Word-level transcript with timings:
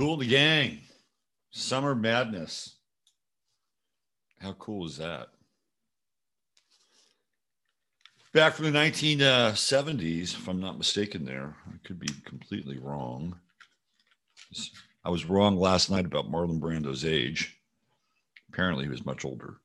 Kool 0.00 0.16
the 0.16 0.26
gang. 0.26 0.78
Summer 1.50 1.94
madness. 1.94 2.76
How 4.38 4.54
cool 4.54 4.86
is 4.86 4.96
that? 4.96 5.28
Back 8.32 8.54
from 8.54 8.72
the 8.72 8.78
1970s, 8.78 10.32
if 10.32 10.48
I'm 10.48 10.58
not 10.58 10.78
mistaken, 10.78 11.26
there. 11.26 11.54
I 11.68 11.86
could 11.86 11.98
be 11.98 12.08
completely 12.24 12.78
wrong. 12.78 13.38
I 15.04 15.10
was 15.10 15.26
wrong 15.26 15.58
last 15.58 15.90
night 15.90 16.06
about 16.06 16.32
Marlon 16.32 16.60
Brando's 16.60 17.04
age. 17.04 17.60
Apparently, 18.48 18.84
he 18.84 18.90
was 18.90 19.04
much 19.04 19.26
older. 19.26 19.58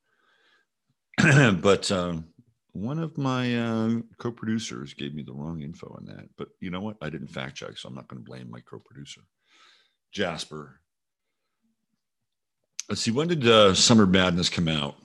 but 1.62 1.90
um, 1.94 2.26
one 2.74 3.00
of 3.00 3.18
my 3.18 3.58
uh, 3.58 4.02
co-producers 4.18 4.96
gave 4.96 5.16
me 5.16 5.24
the 5.24 5.32
wrong 5.32 5.62
info 5.62 5.96
on 5.98 6.04
that. 6.08 6.28
But 6.38 6.50
you 6.60 6.72
know 6.72 6.82
what? 6.82 6.98
I 7.02 7.10
didn't 7.10 7.30
fact 7.30 7.56
check, 7.56 7.78
so 7.78 7.88
I'm 7.88 7.96
not 7.96 8.10
going 8.10 8.22
to 8.22 8.30
blame 8.30 8.52
my 8.52 8.60
co-producer, 8.60 9.22
Jasper. 10.16 10.80
Let's 12.88 13.02
see. 13.02 13.12
When 13.12 13.28
did 13.28 13.46
uh, 13.46 13.74
Summer 13.74 14.06
Madness 14.06 14.48
come 14.48 14.70
out? 14.70 14.96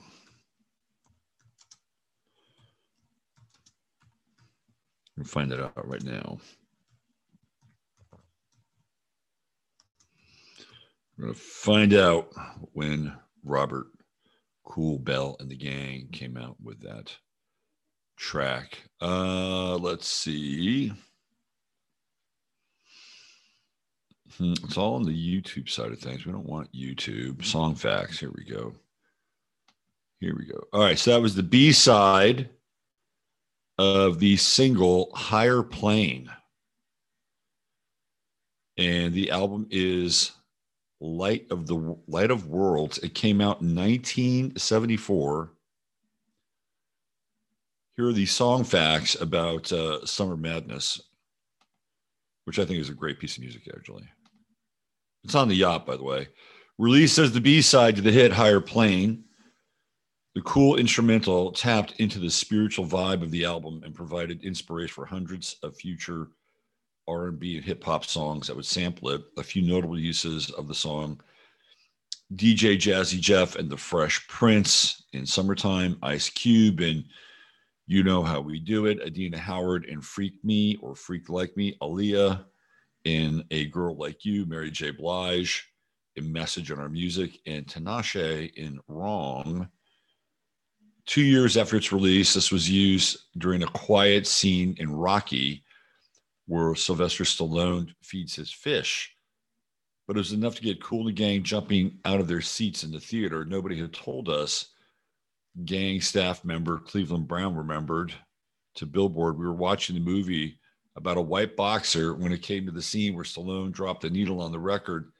We'll 5.17 5.25
find 5.25 5.51
that 5.51 5.61
out 5.61 5.85
right 5.85 6.01
now. 6.01 6.37
We're 11.17 11.25
going 11.25 11.33
to 11.33 11.39
find 11.39 11.93
out 11.93 12.29
when 12.71 13.13
Robert 13.43 13.87
Kool 14.63 14.97
Bell 14.97 15.35
and 15.41 15.49
the 15.49 15.57
gang 15.57 16.07
came 16.13 16.37
out 16.37 16.55
with 16.63 16.79
that 16.83 17.13
track. 18.15 18.77
Uh, 19.01 19.75
let's 19.75 20.07
see. 20.07 20.89
Hmm, 20.89 20.95
it's 24.39 24.77
all 24.77 24.95
on 24.95 25.03
the 25.03 25.11
YouTube 25.41 25.69
side 25.69 25.91
of 25.91 25.99
things. 25.99 26.25
We 26.25 26.31
don't 26.31 26.45
want 26.45 26.71
YouTube. 26.73 27.43
Song 27.43 27.75
facts. 27.75 28.19
Here 28.19 28.31
we 28.35 28.43
go. 28.43 28.73
Here 30.19 30.35
we 30.37 30.45
go. 30.45 30.63
All 30.71 30.81
right. 30.81 30.97
So 30.97 31.11
that 31.11 31.21
was 31.21 31.35
the 31.35 31.43
B 31.43 31.71
side 31.71 32.49
of 33.77 34.19
the 34.19 34.37
single 34.37 35.11
Higher 35.13 35.63
Plane. 35.63 36.29
And 38.77 39.13
the 39.13 39.31
album 39.31 39.67
is 39.69 40.31
Light 40.99 41.47
of 41.49 41.67
the 41.67 41.97
Light 42.07 42.31
of 42.31 42.47
Worlds. 42.47 42.99
It 42.99 43.15
came 43.15 43.41
out 43.41 43.61
in 43.61 43.75
1974. 43.75 45.51
Here 47.97 48.07
are 48.07 48.13
the 48.13 48.25
song 48.25 48.63
facts 48.63 49.19
about 49.19 49.71
uh, 49.71 50.05
Summer 50.05 50.37
Madness, 50.37 51.01
which 52.45 52.59
I 52.59 52.65
think 52.65 52.79
is 52.79 52.89
a 52.89 52.93
great 52.93 53.19
piece 53.19 53.37
of 53.37 53.41
music, 53.41 53.63
actually. 53.75 54.07
It's 55.23 55.35
on 55.35 55.47
the 55.47 55.55
yacht, 55.55 55.85
by 55.85 55.97
the 55.97 56.03
way. 56.03 56.29
Released 56.77 57.19
as 57.19 57.31
the 57.31 57.41
B 57.41 57.61
side 57.61 57.95
to 57.95 58.01
the 58.01 58.11
hit 58.11 58.31
Higher 58.31 58.59
Plane, 58.59 59.25
the 60.33 60.41
cool 60.41 60.77
instrumental 60.77 61.51
tapped 61.51 61.93
into 61.99 62.19
the 62.19 62.29
spiritual 62.29 62.85
vibe 62.85 63.21
of 63.21 63.31
the 63.31 63.45
album 63.45 63.81
and 63.83 63.93
provided 63.93 64.43
inspiration 64.43 64.93
for 64.93 65.05
hundreds 65.05 65.57
of 65.61 65.75
future 65.75 66.29
R&B 67.07 67.57
and 67.57 67.65
hip 67.65 67.83
hop 67.83 68.05
songs 68.05 68.47
that 68.47 68.55
would 68.55 68.65
sample 68.65 69.09
it. 69.09 69.21
A 69.37 69.43
few 69.43 69.61
notable 69.61 69.99
uses 69.99 70.49
of 70.51 70.67
the 70.67 70.75
song: 70.75 71.19
DJ 72.35 72.77
Jazzy 72.77 73.19
Jeff 73.19 73.55
and 73.55 73.69
the 73.69 73.77
Fresh 73.77 74.27
Prince 74.27 75.03
in 75.13 75.25
"Summertime," 75.25 75.97
Ice 76.01 76.29
Cube 76.29 76.79
and 76.79 77.03
"You 77.87 78.03
Know 78.03 78.23
How 78.23 78.39
We 78.39 78.59
Do 78.59 78.85
It," 78.85 79.01
Adina 79.01 79.37
Howard 79.37 79.85
and 79.85 80.03
"Freak 80.03 80.43
Me" 80.43 80.77
or 80.77 80.95
"Freak 80.95 81.29
Like 81.29 81.57
Me," 81.57 81.75
Aaliyah 81.81 82.45
in 83.05 83.43
"A 83.51 83.65
Girl 83.67 83.95
Like 83.95 84.25
You," 84.25 84.45
Mary 84.45 84.71
J. 84.71 84.91
Blige 84.91 85.67
in 86.15 86.31
"Message 86.31 86.71
on 86.71 86.79
Our 86.79 86.89
Music," 86.89 87.39
and 87.45 87.65
Tinashe 87.65 88.53
in 88.55 88.79
"Wrong." 88.87 89.69
Two 91.05 91.23
years 91.23 91.57
after 91.57 91.77
its 91.77 91.91
release, 91.91 92.33
this 92.33 92.51
was 92.51 92.69
used 92.69 93.17
during 93.37 93.63
a 93.63 93.67
quiet 93.67 94.27
scene 94.27 94.75
in 94.79 94.91
Rocky 94.91 95.63
where 96.45 96.75
Sylvester 96.75 97.23
Stallone 97.23 97.93
feeds 98.01 98.35
his 98.35 98.51
fish. 98.51 99.15
But 100.07 100.15
it 100.15 100.19
was 100.19 100.33
enough 100.33 100.55
to 100.55 100.61
get 100.61 100.83
Kool 100.83 101.05
the 101.05 101.11
Gang 101.11 101.43
jumping 101.43 101.99
out 102.05 102.19
of 102.19 102.27
their 102.27 102.41
seats 102.41 102.83
in 102.83 102.91
the 102.91 102.99
theater. 102.99 103.45
Nobody 103.45 103.79
had 103.79 103.93
told 103.93 104.29
us. 104.29 104.67
Gang 105.65 106.01
staff 106.01 106.45
member 106.45 106.79
Cleveland 106.79 107.27
Brown 107.27 107.55
remembered 107.55 108.13
to 108.75 108.85
Billboard. 108.85 109.37
We 109.37 109.45
were 109.45 109.53
watching 109.53 109.95
the 109.95 110.01
movie 110.01 110.59
about 110.95 111.17
a 111.17 111.21
white 111.21 111.55
boxer 111.55 112.13
when 112.13 112.31
it 112.31 112.41
came 112.41 112.65
to 112.65 112.71
the 112.71 112.81
scene 112.81 113.15
where 113.15 113.23
Stallone 113.23 113.71
dropped 113.71 114.01
the 114.01 114.09
needle 114.09 114.41
on 114.41 114.51
the 114.51 114.59
record 114.59 115.11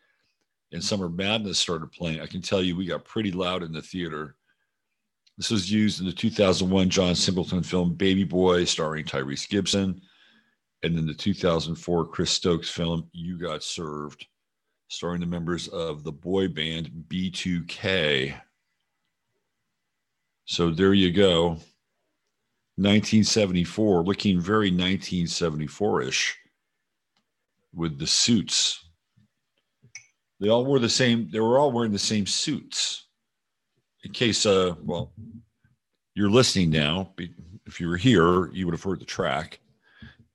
and 0.74 0.84
Summer 0.84 1.10
Madness 1.10 1.60
started 1.60 1.92
playing. 1.92 2.22
I 2.22 2.26
can 2.26 2.42
tell 2.42 2.62
you 2.62 2.76
we 2.76 2.86
got 2.86 3.06
pretty 3.06 3.32
loud 3.32 3.64
in 3.64 3.72
the 3.72 3.82
theater. 3.82 4.36
This 5.38 5.50
was 5.50 5.72
used 5.72 6.00
in 6.00 6.06
the 6.06 6.12
2001 6.12 6.90
John 6.90 7.16
Singleton 7.16 7.64
film 7.64 7.94
Baby 7.94 8.24
Boy, 8.24 8.66
starring 8.66 9.06
Tyrese 9.06 9.50
Gibson 9.50 10.02
and 10.84 10.98
then 10.98 11.06
the 11.06 11.14
2004 11.14 12.08
Chris 12.08 12.32
Stokes 12.32 12.70
film 12.70 13.08
You 13.12 13.38
Got 13.38 13.64
Served, 13.64 14.26
starring 14.88 15.20
the 15.20 15.28
members 15.28 15.68
of 15.68 16.04
the 16.04 16.12
boy 16.12 16.48
band 16.48 16.92
B2K. 17.08 18.40
So 20.46 20.72
there 20.72 20.94
you 20.94 21.12
go. 21.12 21.58
1974, 22.78 24.04
looking 24.04 24.40
very 24.40 24.70
1974 24.70 26.02
ish 26.04 26.38
with 27.74 28.00
the 28.00 28.08
suits. 28.08 28.84
They 30.40 30.50
all 30.50 30.66
wore 30.66 30.80
the 30.80 30.90
same, 30.90 31.30
they 31.32 31.40
were 31.40 31.60
all 31.60 31.72
wearing 31.72 31.92
the 31.92 32.00
same 32.00 32.26
suits. 32.26 33.06
In 34.04 34.12
case, 34.12 34.46
uh, 34.46 34.74
well, 34.84 35.12
you're 36.16 36.30
listening 36.30 36.72
now. 36.72 37.14
If 37.68 37.80
you 37.80 37.88
were 37.88 37.98
here, 37.98 38.52
you 38.52 38.66
would 38.66 38.74
have 38.74 38.84
heard 38.84 39.00
the 39.00 39.06
track 39.06 39.60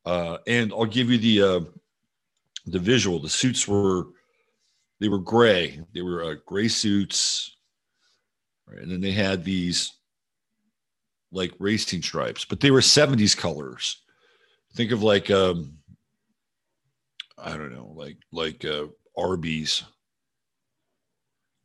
uh, 0.07 0.39
and 0.47 0.73
I'll 0.73 0.87
give 0.87 1.11
you 1.11 1.19
the 1.19 1.43
uh, 1.43 1.61
the 2.67 2.79
visual. 2.79 3.19
The 3.19 3.29
suits 3.29 3.67
were 3.67 4.07
they 5.01 5.09
were 5.09 5.19
gray. 5.19 5.81
They 5.93 6.01
were 6.01 6.25
uh, 6.25 6.35
gray 6.47 6.69
suits, 6.69 7.57
right? 8.67 8.79
and 8.79 8.91
then 8.91 9.01
they 9.01 9.11
had 9.11 9.45
these 9.45 9.93
like 11.33 11.53
racing 11.59 12.03
stripes, 12.03 12.45
but 12.45 12.61
they 12.61 12.71
were 12.71 12.81
'70s 12.81 13.37
colors. 13.37 14.03
Think 14.75 14.93
of 14.93 15.03
like 15.03 15.31
um, 15.31 15.79
I 17.39 17.57
don't 17.57 17.75
know, 17.75 17.93
like 17.95 18.19
like 18.33 18.65
uh, 18.65 18.87
Arby's, 19.17 19.83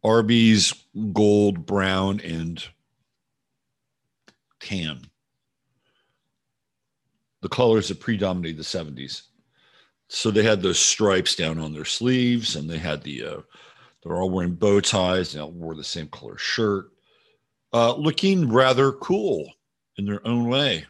Arby's 0.04 0.74
gold, 1.13 1.66
brown, 1.66 2.19
and 2.22 2.63
tan 4.60 5.02
the 7.42 7.50
colors 7.50 7.88
that 7.88 8.00
predominated 8.00 8.58
the 8.58 8.63
70s. 8.63 9.24
So 10.08 10.30
they 10.30 10.44
had 10.44 10.62
those 10.62 10.80
stripes 10.80 11.36
down 11.36 11.58
on 11.58 11.74
their 11.74 11.86
sleeves 11.86 12.56
and 12.56 12.69
they 12.69 12.78
had 12.78 13.04
the, 13.04 13.25
uh, 13.25 13.42
they're 14.04 14.16
all 14.16 14.30
wearing 14.30 14.56
bow 14.56 14.80
ties 14.80 15.34
and 15.34 15.44
all 15.44 15.52
wore 15.52 15.75
the 15.75 15.84
same 15.84 16.08
color 16.08 16.38
shirt, 16.38 16.92
uh, 17.74 17.96
looking 17.96 18.52
rather 18.52 18.92
cool 18.94 19.52
in 19.98 20.06
their 20.06 20.26
own 20.28 20.48
way 20.48 20.86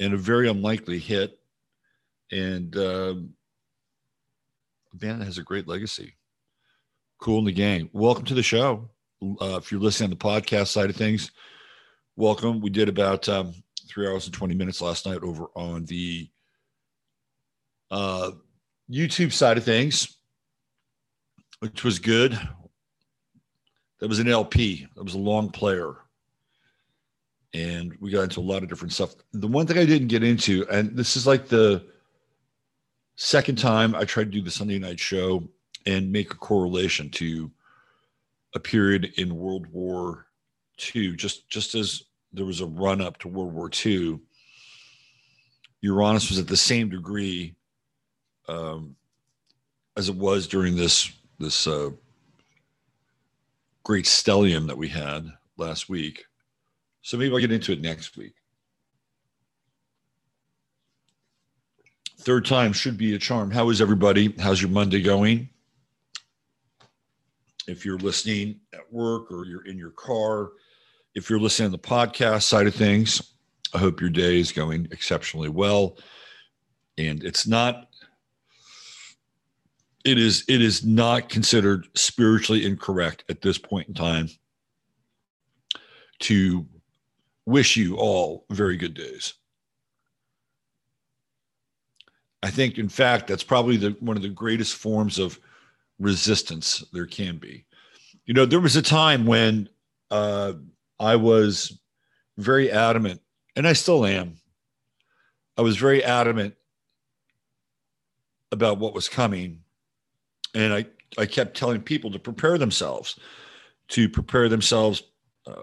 and 0.00 0.14
a 0.14 0.16
very 0.16 0.48
unlikely 0.48 0.98
hit. 0.98 1.38
And 2.30 2.76
uh, 2.76 3.14
a 4.92 4.96
band 4.96 5.20
that 5.20 5.24
has 5.24 5.38
a 5.38 5.42
great 5.42 5.66
legacy. 5.66 6.14
Kool 7.18 7.38
and 7.38 7.46
the 7.46 7.52
Gang. 7.52 7.90
Welcome 7.92 8.24
to 8.26 8.34
the 8.34 8.42
show. 8.42 8.90
Uh, 9.22 9.58
if 9.60 9.72
you're 9.72 9.80
listening 9.80 10.06
on 10.06 10.10
the 10.10 10.16
podcast 10.16 10.68
side 10.68 10.90
of 10.90 10.96
things, 10.96 11.32
welcome. 12.16 12.60
We 12.60 12.70
did 12.70 12.88
about 12.88 13.28
um, 13.28 13.54
three 13.88 14.06
hours 14.06 14.26
and 14.26 14.34
20 14.34 14.54
minutes 14.54 14.80
last 14.80 15.06
night 15.06 15.22
over 15.22 15.46
on 15.56 15.86
the 15.86 16.30
uh, 17.90 18.32
YouTube 18.90 19.32
side 19.32 19.58
of 19.58 19.64
things, 19.64 20.18
which 21.58 21.82
was 21.82 21.98
good. 21.98 22.38
That 23.98 24.08
was 24.08 24.18
an 24.18 24.28
LP, 24.28 24.86
that 24.94 25.02
was 25.02 25.14
a 25.14 25.18
long 25.18 25.50
player. 25.50 25.96
And 27.54 27.96
we 28.00 28.10
got 28.10 28.22
into 28.22 28.40
a 28.40 28.42
lot 28.42 28.62
of 28.62 28.68
different 28.68 28.92
stuff. 28.92 29.14
The 29.32 29.48
one 29.48 29.66
thing 29.66 29.78
I 29.78 29.86
didn't 29.86 30.08
get 30.08 30.22
into, 30.22 30.66
and 30.70 30.96
this 30.96 31.16
is 31.16 31.26
like 31.26 31.48
the 31.48 31.84
second 33.16 33.56
time 33.56 33.94
I 33.94 34.04
tried 34.04 34.24
to 34.24 34.30
do 34.30 34.42
the 34.42 34.50
Sunday 34.50 34.78
night 34.78 35.00
show 35.00 35.48
and 35.86 36.12
make 36.12 36.32
a 36.32 36.36
correlation 36.36 37.10
to 37.10 37.50
a 38.54 38.60
period 38.60 39.12
in 39.16 39.36
World 39.36 39.66
War 39.68 40.26
II, 40.94 41.16
just 41.16 41.48
just 41.48 41.74
as 41.74 42.04
there 42.32 42.46
was 42.46 42.60
a 42.60 42.66
run 42.66 43.00
up 43.00 43.18
to 43.18 43.28
World 43.28 43.52
War 43.52 43.70
II, 43.84 44.20
Uranus 45.80 46.28
was 46.28 46.38
at 46.38 46.46
the 46.46 46.56
same 46.56 46.88
degree 46.90 47.54
um, 48.48 48.96
as 49.96 50.08
it 50.08 50.14
was 50.14 50.46
during 50.46 50.76
this 50.76 51.10
this 51.38 51.66
uh, 51.66 51.90
great 53.84 54.04
stellium 54.04 54.66
that 54.66 54.78
we 54.78 54.88
had 54.88 55.26
last 55.56 55.88
week. 55.88 56.24
So 57.02 57.16
maybe 57.16 57.32
I'll 57.32 57.40
get 57.40 57.52
into 57.52 57.72
it 57.72 57.80
next 57.80 58.16
week. 58.16 58.34
Third 62.20 62.44
time 62.44 62.72
should 62.72 62.98
be 62.98 63.14
a 63.14 63.18
charm. 63.18 63.50
How 63.50 63.70
is 63.70 63.80
everybody? 63.80 64.34
How's 64.38 64.60
your 64.60 64.70
Monday 64.70 65.00
going? 65.00 65.48
if 67.68 67.84
you're 67.84 67.98
listening 67.98 68.58
at 68.72 68.90
work 68.92 69.30
or 69.30 69.44
you're 69.44 69.66
in 69.66 69.78
your 69.78 69.90
car, 69.90 70.52
if 71.14 71.28
you're 71.28 71.38
listening 71.38 71.70
to 71.70 71.76
the 71.76 71.82
podcast 71.82 72.44
side 72.44 72.66
of 72.66 72.74
things, 72.74 73.34
I 73.74 73.78
hope 73.78 74.00
your 74.00 74.10
day 74.10 74.40
is 74.40 74.50
going 74.50 74.88
exceptionally 74.90 75.50
well. 75.50 75.98
And 76.96 77.22
it's 77.22 77.46
not, 77.46 77.87
it 80.08 80.18
is, 80.18 80.44
it 80.48 80.60
is 80.62 80.84
not 80.84 81.28
considered 81.28 81.86
spiritually 81.94 82.64
incorrect 82.64 83.24
at 83.28 83.42
this 83.42 83.58
point 83.58 83.88
in 83.88 83.94
time 83.94 84.28
to 86.20 86.66
wish 87.46 87.76
you 87.76 87.96
all 87.96 88.44
very 88.50 88.76
good 88.76 88.94
days. 88.94 89.34
I 92.42 92.50
think, 92.50 92.78
in 92.78 92.88
fact, 92.88 93.26
that's 93.26 93.42
probably 93.42 93.76
the, 93.76 93.96
one 94.00 94.16
of 94.16 94.22
the 94.22 94.28
greatest 94.28 94.76
forms 94.76 95.18
of 95.18 95.38
resistance 95.98 96.84
there 96.92 97.06
can 97.06 97.38
be. 97.38 97.64
You 98.26 98.34
know, 98.34 98.46
there 98.46 98.60
was 98.60 98.76
a 98.76 98.82
time 98.82 99.26
when 99.26 99.68
uh, 100.10 100.54
I 101.00 101.16
was 101.16 101.78
very 102.36 102.70
adamant, 102.70 103.20
and 103.56 103.66
I 103.66 103.72
still 103.72 104.06
am. 104.06 104.36
I 105.56 105.62
was 105.62 105.76
very 105.76 106.04
adamant 106.04 106.54
about 108.52 108.78
what 108.78 108.94
was 108.94 109.08
coming. 109.08 109.60
And 110.54 110.72
I, 110.72 110.86
I 111.16 111.26
kept 111.26 111.56
telling 111.56 111.82
people 111.82 112.10
to 112.10 112.18
prepare 112.18 112.58
themselves, 112.58 113.18
to 113.88 114.08
prepare 114.08 114.48
themselves 114.48 115.02
uh, 115.46 115.62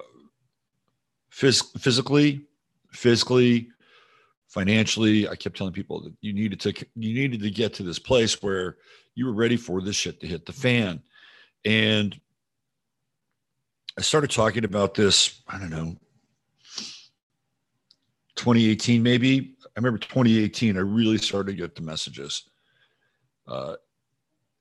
phys- 1.31 1.79
physically, 1.79 2.45
physically, 2.91 3.69
financially. 4.47 5.27
I 5.27 5.35
kept 5.35 5.57
telling 5.57 5.73
people 5.73 6.01
that 6.03 6.13
you 6.21 6.33
needed 6.33 6.59
to 6.61 6.73
you 6.95 7.13
needed 7.13 7.41
to 7.41 7.49
get 7.49 7.73
to 7.75 7.83
this 7.83 7.99
place 7.99 8.41
where 8.41 8.77
you 9.15 9.25
were 9.25 9.33
ready 9.33 9.57
for 9.57 9.81
this 9.81 9.95
shit 9.95 10.19
to 10.21 10.27
hit 10.27 10.45
the 10.45 10.53
fan. 10.53 11.01
And 11.63 12.19
I 13.97 14.01
started 14.01 14.29
talking 14.29 14.65
about 14.65 14.93
this, 14.93 15.41
I 15.47 15.57
don't 15.57 15.69
know, 15.69 15.95
2018 18.35 19.01
maybe. 19.01 19.55
I 19.63 19.79
remember 19.79 19.97
2018, 19.97 20.77
I 20.77 20.81
really 20.81 21.17
started 21.17 21.51
to 21.51 21.57
get 21.57 21.75
the 21.75 21.81
messages. 21.81 22.49
Uh, 23.47 23.75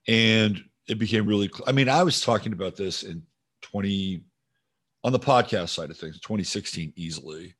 and 0.07 0.63
it 0.89 0.99
became 0.99 1.27
really, 1.27 1.51
I 1.67 1.73
mean, 1.73 1.89
I 1.89 2.03
was 2.03 2.21
talking 2.21 2.53
about 2.53 2.77
this 2.77 3.03
in 3.03 3.23
20, 3.63 4.23
on 5.03 5.13
the 5.13 5.19
podcast 5.19 5.71
side 5.71 5.91
of 5.91 5.97
things, 5.97 6.21
2016 6.21 6.93
easily. 6.97 7.55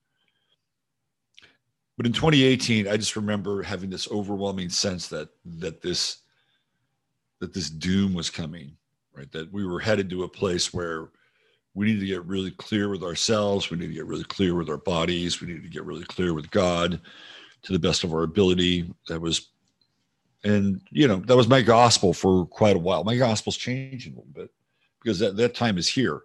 But 1.97 2.07
in 2.07 2.13
2018, 2.13 2.89
I 2.89 2.97
just 2.97 3.17
remember 3.17 3.63
having 3.63 3.89
this 3.89 4.11
overwhelming 4.11 4.69
sense 4.69 5.09
that 5.09 5.29
that 5.45 5.81
this 5.81 6.19
that 7.41 7.53
this 7.53 7.71
doom 7.71 8.15
was 8.15 8.31
coming, 8.31 8.77
right? 9.15 9.31
That 9.33 9.53
we 9.53 9.65
were 9.67 9.79
headed 9.79 10.11
to 10.11 10.25
a 10.25 10.29
place 10.29 10.75
where 10.75 11.11
we 11.75 11.87
need 11.87 12.01
to 12.01 12.07
get 12.07 12.25
really 12.25 12.53
clear 12.53 12.89
with 12.89 13.03
ourselves. 13.03 13.71
We 13.71 13.77
need 13.77 13.89
to 13.89 13.95
get 13.95 14.07
really 14.07 14.25
clear 14.25 14.55
with 14.55 14.69
our 14.69 14.79
bodies. 14.79 15.41
We 15.41 15.49
need 15.49 15.63
to 15.63 15.69
get 15.69 15.85
really 15.85 16.05
clear 16.05 16.35
with 16.35 16.51
God 16.51 17.01
to 17.63 17.73
the 17.73 17.79
best 17.79 18.05
of 18.05 18.13
our 18.13 18.23
ability. 18.23 18.93
That 19.09 19.21
was, 19.21 19.51
and 20.45 20.81
you 20.91 21.09
know, 21.09 21.17
that 21.17 21.37
was 21.37 21.49
my 21.49 21.63
gospel 21.63 22.13
for 22.13 22.47
quite 22.47 22.77
a 22.77 22.81
while. 22.81 23.03
My 23.05 23.17
gospel's 23.17 23.57
changing 23.57 24.13
a 24.13 24.17
little 24.17 24.33
bit 24.33 24.51
because 25.03 25.19
that, 25.19 25.37
that 25.37 25.55
time 25.55 25.79
is 25.79 25.89
here 25.89 26.23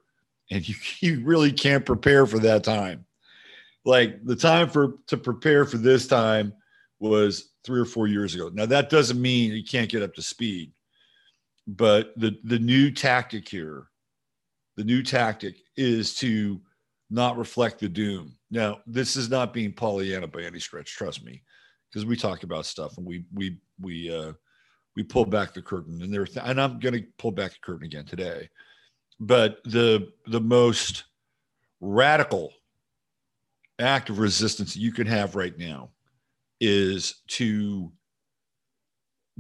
and 0.52 0.68
you, 0.68 0.76
you 1.00 1.24
really 1.26 1.52
can't 1.52 1.86
prepare 1.86 2.26
for 2.26 2.40
that 2.40 2.64
time 2.64 3.06
like 3.86 4.24
the 4.26 4.36
time 4.36 4.70
for 4.70 4.96
to 5.08 5.18
prepare 5.18 5.66
for 5.66 5.78
this 5.78 6.08
time 6.08 6.54
was 7.00 7.52
three 7.64 7.80
or 7.80 7.86
four 7.86 8.08
years 8.08 8.36
ago. 8.36 8.50
Now 8.54 8.66
that 8.66 8.90
doesn't 8.90 9.22
mean 9.22 9.52
you 9.52 9.64
can't 9.64 9.90
get 9.90 10.04
up 10.04 10.14
to 10.16 10.22
speed, 10.22 10.72
but 11.68 12.14
the 12.18 12.38
the 12.44 12.60
new 12.60 12.92
tactic 12.92 13.48
here, 13.48 13.88
the 14.76 14.84
new 14.84 15.02
tactic 15.02 15.56
is 15.76 16.16
to 16.16 16.62
not 17.10 17.38
reflect 17.38 17.80
the 17.80 17.90
doom. 17.90 18.36
Now 18.52 18.80
this 18.86 19.16
is 19.16 19.30
not 19.30 19.54
being 19.54 19.74
Pollyanna 19.74 20.28
by 20.28 20.44
any 20.44 20.60
stretch, 20.60 20.96
trust 20.96 21.24
me, 21.24 21.42
because 21.92 22.06
we 22.06 22.16
talk 22.16 22.44
about 22.44 22.66
stuff 22.66 22.98
and 22.98 23.06
we 23.06 23.24
we 23.34 23.58
we 23.82 24.14
uh, 24.14 24.34
we 24.96 25.04
pull 25.04 25.26
back 25.26 25.54
the 25.54 25.62
curtain 25.62 26.02
and 26.02 26.14
there 26.14 26.26
th- 26.26 26.46
and 26.46 26.60
I'm 26.60 26.80
going 26.80 26.94
to 26.94 27.04
pull 27.18 27.32
back 27.32 27.52
the 27.52 27.60
curtain 27.62 27.86
again 27.86 28.06
today, 28.06 28.50
but 29.20 29.64
the 29.66 30.12
the 30.28 30.42
most 30.42 31.06
radical 31.82 32.52
act 33.80 34.10
of 34.10 34.20
resistance 34.20 34.76
you 34.76 34.92
can 34.92 35.08
have 35.08 35.36
right 35.36 35.58
now 35.58 35.90
is 36.60 37.22
to 37.28 37.92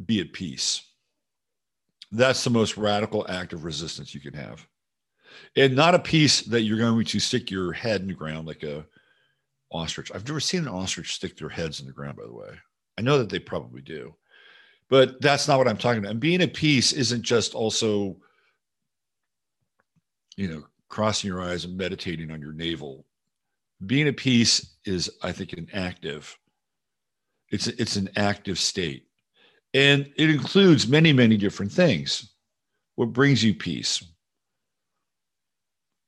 be 0.05 0.21
at 0.21 0.33
peace. 0.33 0.81
That's 2.11 2.43
the 2.43 2.49
most 2.49 2.77
radical 2.77 3.25
act 3.29 3.53
of 3.53 3.65
resistance 3.65 4.15
you 4.15 4.21
can 4.21 4.33
have. 4.33 4.65
And 5.55 5.75
not 5.75 5.93
a 5.93 5.99
peace 5.99 6.41
that 6.43 6.61
you're 6.61 6.79
going 6.79 7.05
to 7.05 7.19
stick 7.19 7.51
your 7.51 7.71
head 7.73 8.01
in 8.01 8.07
the 8.07 8.13
ground 8.13 8.47
like 8.47 8.63
a 8.63 8.85
ostrich. 9.71 10.11
I've 10.13 10.27
never 10.27 10.39
seen 10.39 10.61
an 10.61 10.67
ostrich 10.67 11.13
stick 11.13 11.37
their 11.37 11.49
heads 11.49 11.79
in 11.79 11.85
the 11.85 11.93
ground, 11.93 12.17
by 12.17 12.25
the 12.25 12.33
way. 12.33 12.51
I 12.97 13.01
know 13.01 13.17
that 13.17 13.29
they 13.29 13.39
probably 13.39 13.81
do. 13.81 14.15
But 14.89 15.21
that's 15.21 15.47
not 15.47 15.57
what 15.57 15.67
I'm 15.67 15.77
talking 15.77 15.99
about. 15.99 16.11
And 16.11 16.19
being 16.19 16.41
at 16.41 16.53
peace 16.53 16.93
isn't 16.93 17.21
just 17.21 17.53
also, 17.53 18.17
you 20.35 20.47
know, 20.47 20.63
crossing 20.89 21.27
your 21.27 21.41
eyes 21.41 21.65
and 21.65 21.77
meditating 21.77 22.31
on 22.31 22.41
your 22.41 22.53
navel 22.53 23.05
being 23.85 24.07
at 24.07 24.17
peace 24.17 24.75
is 24.85 25.09
i 25.23 25.31
think 25.31 25.53
an 25.53 25.67
active 25.73 26.37
it's 27.49 27.67
it's 27.67 27.95
an 27.95 28.09
active 28.15 28.59
state 28.59 29.05
and 29.73 30.11
it 30.17 30.29
includes 30.29 30.87
many 30.87 31.13
many 31.13 31.37
different 31.37 31.71
things 31.71 32.33
what 32.95 33.13
brings 33.13 33.43
you 33.43 33.53
peace 33.53 34.03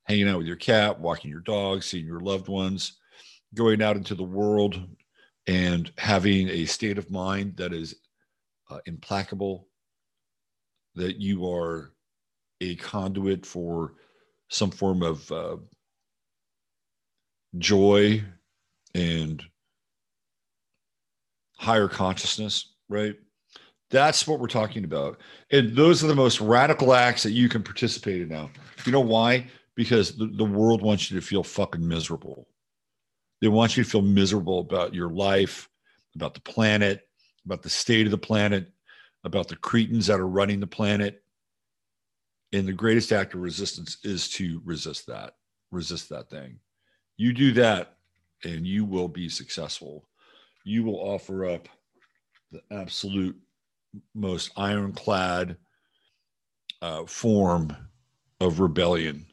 hanging 0.03 0.27
out 0.27 0.37
with 0.37 0.47
your 0.47 0.57
cat 0.57 0.99
walking 0.99 1.31
your 1.31 1.39
dog 1.41 1.81
seeing 1.81 2.05
your 2.05 2.19
loved 2.19 2.49
ones 2.49 2.97
going 3.53 3.81
out 3.81 3.97
into 3.97 4.15
the 4.15 4.23
world 4.23 4.79
and 5.47 5.91
having 5.97 6.49
a 6.49 6.65
state 6.65 6.97
of 6.97 7.11
mind 7.11 7.57
that 7.57 7.73
is 7.73 7.95
uh, 8.69 8.79
implacable 8.85 9.67
that 10.95 11.17
you 11.17 11.49
are 11.49 11.93
a 12.61 12.75
conduit 12.75 13.45
for 13.45 13.93
some 14.49 14.71
form 14.71 15.01
of 15.01 15.31
uh, 15.31 15.57
joy 17.57 18.23
and 18.93 19.43
higher 21.57 21.87
consciousness, 21.87 22.73
right? 22.89 23.15
That's 23.89 24.25
what 24.25 24.39
we're 24.39 24.47
talking 24.47 24.83
about. 24.83 25.19
And 25.51 25.75
those 25.75 26.03
are 26.03 26.07
the 26.07 26.15
most 26.15 26.39
radical 26.39 26.93
acts 26.93 27.23
that 27.23 27.31
you 27.31 27.49
can 27.49 27.61
participate 27.61 28.21
in 28.21 28.29
now. 28.29 28.49
You 28.85 28.91
know 28.91 29.01
why? 29.01 29.47
Because 29.75 30.15
the, 30.15 30.27
the 30.27 30.45
world 30.45 30.81
wants 30.81 31.09
you 31.09 31.19
to 31.19 31.25
feel 31.25 31.43
fucking 31.43 31.85
miserable. 31.85 32.47
They 33.41 33.47
want 33.47 33.75
you 33.75 33.83
to 33.83 33.89
feel 33.89 34.01
miserable 34.01 34.59
about 34.59 34.93
your 34.93 35.09
life, 35.09 35.69
about 36.15 36.33
the 36.33 36.41
planet, 36.41 37.07
about 37.45 37.63
the 37.63 37.69
state 37.69 38.05
of 38.05 38.11
the 38.11 38.17
planet, 38.17 38.71
about 39.23 39.47
the 39.47 39.55
cretins 39.55 40.07
that 40.07 40.19
are 40.19 40.27
running 40.27 40.59
the 40.59 40.67
planet. 40.67 41.23
And 42.53 42.67
the 42.67 42.73
greatest 42.73 43.11
act 43.11 43.33
of 43.33 43.41
resistance 43.41 43.97
is 44.03 44.29
to 44.31 44.61
resist 44.65 45.07
that, 45.07 45.35
resist 45.71 46.09
that 46.09 46.29
thing. 46.29 46.59
You 47.17 47.33
do 47.33 47.51
that 47.53 47.97
and 48.43 48.67
you 48.67 48.85
will 48.85 49.07
be 49.07 49.29
successful. 49.29 50.07
You 50.63 50.83
will 50.83 50.97
offer 50.97 51.45
up 51.45 51.67
the 52.51 52.61
absolute 52.71 53.37
most 54.13 54.51
ironclad 54.57 55.57
uh, 56.81 57.05
form 57.05 57.75
of 58.39 58.59
rebellion 58.59 59.25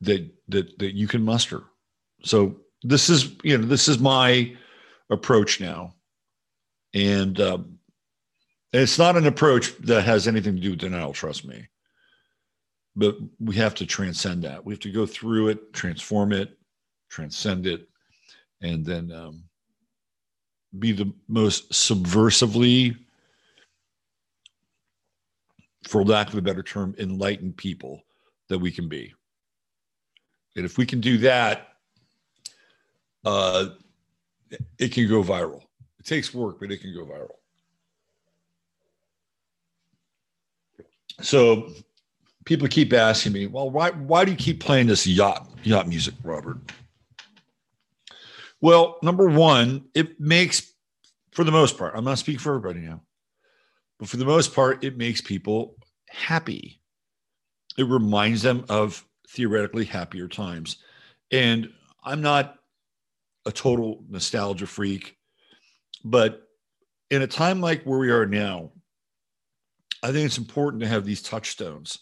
that 0.00 0.30
that 0.48 0.78
that 0.78 0.94
you 0.94 1.08
can 1.08 1.22
muster. 1.22 1.64
So 2.22 2.60
this 2.88 3.10
is 3.10 3.36
you 3.42 3.56
know 3.56 3.64
this 3.64 3.86
is 3.86 3.98
my 3.98 4.56
approach 5.10 5.60
now, 5.60 5.94
and 6.94 7.38
um, 7.40 7.78
it's 8.72 8.98
not 8.98 9.16
an 9.16 9.26
approach 9.26 9.76
that 9.78 10.02
has 10.02 10.26
anything 10.26 10.56
to 10.56 10.62
do 10.62 10.70
with 10.70 10.80
denial. 10.80 11.12
Trust 11.12 11.46
me, 11.46 11.68
but 12.96 13.16
we 13.38 13.54
have 13.56 13.74
to 13.76 13.86
transcend 13.86 14.42
that. 14.44 14.64
We 14.64 14.72
have 14.72 14.80
to 14.80 14.90
go 14.90 15.04
through 15.04 15.48
it, 15.48 15.72
transform 15.72 16.32
it, 16.32 16.56
transcend 17.10 17.66
it, 17.66 17.88
and 18.62 18.84
then 18.84 19.12
um, 19.12 19.44
be 20.78 20.92
the 20.92 21.12
most 21.28 21.70
subversively, 21.70 22.96
for 25.86 26.04
lack 26.04 26.28
of 26.28 26.36
a 26.36 26.42
better 26.42 26.62
term, 26.62 26.94
enlightened 26.98 27.58
people 27.58 28.02
that 28.48 28.58
we 28.58 28.70
can 28.70 28.88
be. 28.88 29.12
And 30.56 30.64
if 30.64 30.78
we 30.78 30.86
can 30.86 31.00
do 31.00 31.18
that, 31.18 31.67
uh, 33.28 33.66
it 34.78 34.92
can 34.92 35.06
go 35.06 35.22
viral. 35.22 35.62
It 35.98 36.06
takes 36.06 36.32
work, 36.32 36.60
but 36.60 36.72
it 36.72 36.80
can 36.80 36.94
go 36.94 37.04
viral. 37.04 37.36
So 41.20 41.70
people 42.46 42.68
keep 42.68 42.92
asking 42.94 43.32
me, 43.32 43.46
well, 43.46 43.68
why, 43.68 43.90
why 43.90 44.24
do 44.24 44.30
you 44.30 44.36
keep 44.36 44.60
playing 44.60 44.86
this 44.86 45.06
yacht, 45.06 45.46
yacht 45.62 45.86
music, 45.88 46.14
Robert? 46.24 46.56
Well, 48.62 48.96
number 49.02 49.28
one, 49.28 49.84
it 49.94 50.18
makes, 50.18 50.72
for 51.32 51.44
the 51.44 51.52
most 51.52 51.76
part, 51.76 51.92
I'm 51.94 52.04
not 52.04 52.18
speaking 52.18 52.40
for 52.40 52.54
everybody 52.54 52.80
now, 52.86 53.02
but 53.98 54.08
for 54.08 54.16
the 54.16 54.24
most 54.24 54.54
part, 54.54 54.82
it 54.82 54.96
makes 54.96 55.20
people 55.20 55.76
happy. 56.08 56.80
it 57.78 57.84
reminds 57.84 58.42
them 58.42 58.64
of 58.68 59.04
theoretically 59.28 59.84
happier 59.84 60.28
times. 60.28 60.78
And 61.30 61.70
I'm 62.04 62.20
not 62.20 62.57
a 63.48 63.52
total 63.52 64.04
nostalgia 64.08 64.66
freak, 64.66 65.16
but 66.04 66.42
in 67.10 67.22
a 67.22 67.26
time 67.26 67.60
like 67.60 67.82
where 67.84 67.98
we 67.98 68.10
are 68.10 68.26
now, 68.26 68.70
I 70.02 70.12
think 70.12 70.26
it's 70.26 70.38
important 70.38 70.82
to 70.82 70.88
have 70.88 71.04
these 71.04 71.22
touchstones 71.22 71.98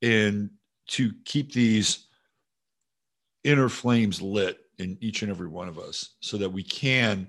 and 0.00 0.48
to 0.90 1.12
keep 1.24 1.52
these 1.52 2.06
inner 3.42 3.68
flames 3.68 4.22
lit 4.22 4.58
in 4.78 4.96
each 5.00 5.22
and 5.22 5.30
every 5.30 5.48
one 5.48 5.68
of 5.68 5.78
us 5.78 6.14
so 6.20 6.36
that 6.38 6.50
we 6.50 6.62
can 6.62 7.28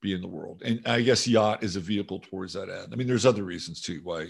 be 0.00 0.14
in 0.14 0.20
the 0.20 0.28
world. 0.28 0.62
And 0.64 0.80
I 0.86 1.02
guess 1.02 1.26
yacht 1.26 1.64
is 1.64 1.74
a 1.74 1.80
vehicle 1.80 2.20
towards 2.20 2.52
that 2.52 2.70
end. 2.70 2.88
I 2.92 2.96
mean, 2.96 3.08
there's 3.08 3.26
other 3.26 3.42
reasons 3.42 3.82
too 3.82 4.00
why 4.04 4.28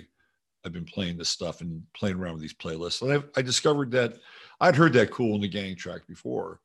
I've 0.65 0.73
been 0.73 0.87
playing 0.87 1.19
this 1.19 1.29
stuff 1.29 1.61
and 1.61 1.83
playing 1.95 2.17
around 2.17 2.33
with 2.33 2.43
these 2.43 2.55
playlists. 2.55 3.03
And 3.03 3.13
I, 3.13 3.39
I 3.39 3.43
discovered 3.43 3.91
that 3.93 4.15
I'd 4.61 4.77
heard 4.77 4.95
that 4.95 5.11
Kool 5.11 5.35
and 5.35 5.45
the 5.45 5.49
Gang 5.49 5.77
track 5.77 6.07
before, 6.09 6.61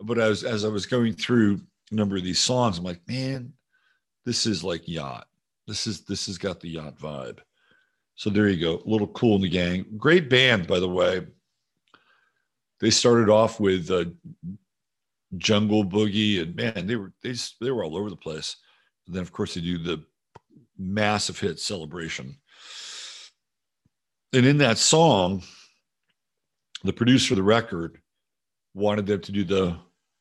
but 0.00 0.18
as 0.18 0.44
as 0.44 0.64
I 0.64 0.68
was 0.68 0.86
going 0.86 1.14
through 1.14 1.60
a 1.90 1.94
number 1.94 2.16
of 2.16 2.24
these 2.24 2.40
songs, 2.40 2.78
I'm 2.78 2.84
like, 2.84 3.00
man, 3.06 3.52
this 4.24 4.46
is 4.46 4.64
like 4.64 4.88
yacht. 4.88 5.26
This 5.66 5.86
is 5.86 6.02
this 6.02 6.26
has 6.26 6.38
got 6.38 6.60
the 6.60 6.70
yacht 6.70 6.98
vibe. 6.98 7.38
So 8.14 8.30
there 8.30 8.48
you 8.48 8.60
go, 8.60 8.82
a 8.84 8.88
little 8.88 9.08
Kool 9.08 9.36
and 9.36 9.44
the 9.44 9.48
Gang. 9.48 9.86
Great 9.96 10.28
band, 10.28 10.66
by 10.66 10.80
the 10.80 10.88
way. 10.88 11.26
They 12.80 12.90
started 12.90 13.30
off 13.30 13.60
with 13.60 13.90
uh, 13.90 14.06
Jungle 15.38 15.84
Boogie, 15.84 16.42
and 16.42 16.54
man, 16.54 16.86
they 16.86 16.96
were 16.96 17.12
they 17.22 17.34
they 17.60 17.70
were 17.70 17.84
all 17.84 17.96
over 17.96 18.10
the 18.10 18.16
place. 18.16 18.56
And 19.06 19.14
then, 19.14 19.22
of 19.22 19.32
course, 19.32 19.54
they 19.54 19.60
do 19.60 19.78
the 19.78 20.04
massive 20.78 21.38
hit 21.38 21.58
Celebration. 21.58 22.36
And 24.32 24.46
in 24.46 24.58
that 24.58 24.78
song, 24.78 25.42
the 26.84 26.92
producer 26.92 27.34
of 27.34 27.36
the 27.36 27.42
record 27.42 28.01
wanted 28.74 29.06
them 29.06 29.20
to 29.20 29.32
do 29.32 29.44
the 29.44 29.76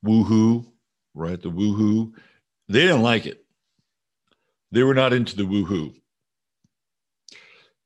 woohoo, 0.05 0.65
right? 1.13 1.41
The 1.41 1.49
woohoo. 1.51 2.13
They 2.67 2.81
didn't 2.81 3.01
like 3.01 3.25
it. 3.25 3.43
They 4.71 4.83
were 4.83 4.93
not 4.93 5.13
into 5.13 5.35
the 5.35 5.43
woohoo. 5.43 5.93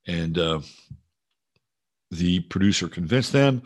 And 0.07 0.37
uh, 0.37 0.59
the 2.11 2.41
producer 2.41 2.87
convinced 2.87 3.31
them, 3.31 3.63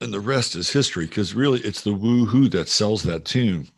and 0.00 0.12
the 0.12 0.20
rest 0.20 0.56
is 0.56 0.70
history 0.70 1.06
because 1.06 1.34
really 1.34 1.60
it's 1.60 1.82
the 1.82 1.90
woohoo 1.90 2.50
that 2.52 2.68
sells 2.68 3.02
that 3.02 3.26
tune. 3.26 3.68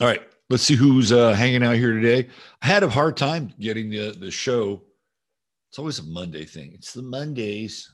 All 0.00 0.06
right, 0.06 0.22
let's 0.48 0.62
see 0.62 0.76
who's 0.76 1.12
uh, 1.12 1.32
hanging 1.32 1.64
out 1.64 1.76
here 1.76 1.92
today. 1.92 2.28
I 2.62 2.66
had 2.66 2.84
a 2.84 2.88
hard 2.88 3.16
time 3.16 3.52
getting 3.58 3.90
the, 3.90 4.12
the 4.12 4.30
show. 4.30 4.82
It's 5.70 5.78
always 5.78 5.98
a 5.98 6.04
Monday 6.04 6.44
thing. 6.44 6.72
It's 6.74 6.92
the 6.92 7.02
Mondays. 7.02 7.90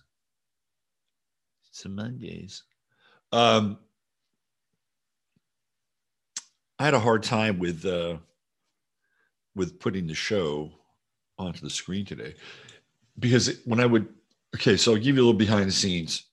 The 1.82 1.88
Mondays. 1.88 2.64
Um, 3.32 3.78
I 6.78 6.84
had 6.84 6.94
a 6.94 7.00
hard 7.00 7.22
time 7.22 7.58
with 7.58 7.84
uh, 7.84 8.16
with 9.54 9.80
putting 9.80 10.06
the 10.06 10.14
show 10.14 10.70
onto 11.38 11.60
the 11.60 11.70
screen 11.70 12.04
today 12.04 12.34
because 13.18 13.60
when 13.64 13.80
I 13.80 13.86
would 13.86 14.08
okay, 14.54 14.76
so 14.76 14.92
I'll 14.92 14.98
give 14.98 15.16
you 15.16 15.22
a 15.22 15.24
little 15.24 15.32
behind 15.34 15.68
the 15.68 15.72
scenes 15.72 16.24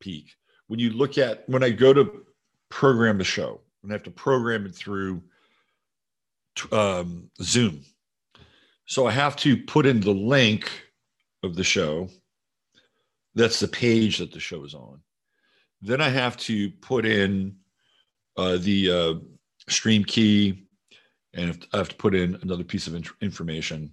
peek. 0.00 0.34
When 0.68 0.78
you 0.80 0.90
look 0.90 1.18
at 1.18 1.48
when 1.48 1.62
I 1.62 1.70
go 1.70 1.92
to 1.92 2.24
program 2.68 3.18
the 3.18 3.24
show, 3.24 3.60
and 3.82 3.92
I 3.92 3.94
have 3.94 4.02
to 4.04 4.10
program 4.10 4.66
it 4.66 4.74
through 4.74 5.22
um, 6.70 7.30
Zoom, 7.40 7.82
so 8.86 9.06
I 9.06 9.10
have 9.10 9.36
to 9.36 9.56
put 9.56 9.86
in 9.86 10.00
the 10.00 10.12
link 10.12 10.70
of 11.42 11.56
the 11.56 11.64
show. 11.64 12.08
That's 13.34 13.60
the 13.60 13.68
page 13.68 14.18
that 14.18 14.32
the 14.32 14.40
show 14.40 14.64
is 14.64 14.74
on. 14.74 15.00
Then 15.80 16.00
I 16.00 16.08
have 16.08 16.36
to 16.38 16.70
put 16.70 17.06
in 17.06 17.56
uh, 18.36 18.58
the 18.58 18.90
uh, 18.90 19.14
stream 19.68 20.04
key, 20.04 20.66
and 21.34 21.66
I 21.72 21.78
have 21.78 21.88
to 21.88 21.96
put 21.96 22.14
in 22.14 22.38
another 22.42 22.64
piece 22.64 22.86
of 22.86 22.94
information, 23.20 23.92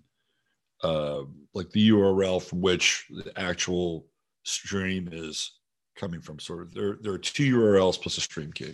uh, 0.83 1.21
like 1.53 1.69
the 1.71 1.89
URL 1.89 2.41
from 2.41 2.61
which 2.61 3.05
the 3.09 3.31
actual 3.37 4.07
stream 4.43 5.09
is 5.11 5.59
coming 5.95 6.21
from. 6.21 6.39
So 6.39 6.65
there, 6.73 6.97
there 7.01 7.13
are 7.13 7.17
two 7.17 7.57
URLs 7.57 8.01
plus 8.01 8.17
a 8.17 8.21
stream 8.21 8.51
key. 8.53 8.73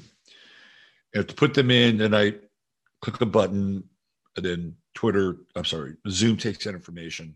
I 1.13 1.19
have 1.19 1.27
to 1.27 1.35
put 1.35 1.53
them 1.53 1.71
in, 1.71 2.01
and 2.01 2.15
I 2.15 2.33
click 3.01 3.21
a 3.21 3.25
button, 3.25 3.83
and 4.35 4.45
then 4.45 4.75
Twitter, 4.93 5.37
I'm 5.55 5.65
sorry, 5.65 5.95
Zoom 6.09 6.37
takes 6.37 6.65
that 6.65 6.75
information, 6.75 7.35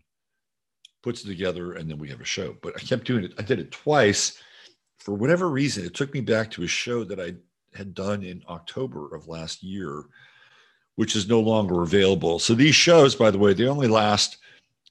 puts 1.02 1.24
it 1.24 1.28
together, 1.28 1.74
and 1.74 1.90
then 1.90 1.98
we 1.98 2.08
have 2.08 2.20
a 2.20 2.24
show. 2.24 2.56
But 2.62 2.74
I 2.76 2.80
kept 2.80 3.06
doing 3.06 3.24
it. 3.24 3.34
I 3.38 3.42
did 3.42 3.58
it 3.58 3.70
twice. 3.70 4.40
For 4.98 5.14
whatever 5.14 5.48
reason, 5.48 5.84
it 5.84 5.94
took 5.94 6.12
me 6.12 6.20
back 6.20 6.50
to 6.52 6.62
a 6.62 6.68
show 6.68 7.04
that 7.04 7.20
I 7.20 7.34
had 7.76 7.94
done 7.94 8.22
in 8.22 8.42
October 8.48 9.14
of 9.14 9.28
last 9.28 9.62
year, 9.62 10.04
which 10.96 11.16
is 11.16 11.28
no 11.28 11.40
longer 11.40 11.82
available. 11.82 12.38
So 12.38 12.54
these 12.54 12.74
shows, 12.74 13.14
by 13.14 13.30
the 13.30 13.38
way, 13.38 13.54
they 13.54 13.66
only 13.66 13.88
last 13.88 14.38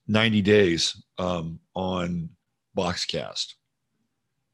90 0.07 0.41
days 0.41 1.01
um, 1.17 1.59
on 1.75 2.29
Boxcast. 2.75 3.53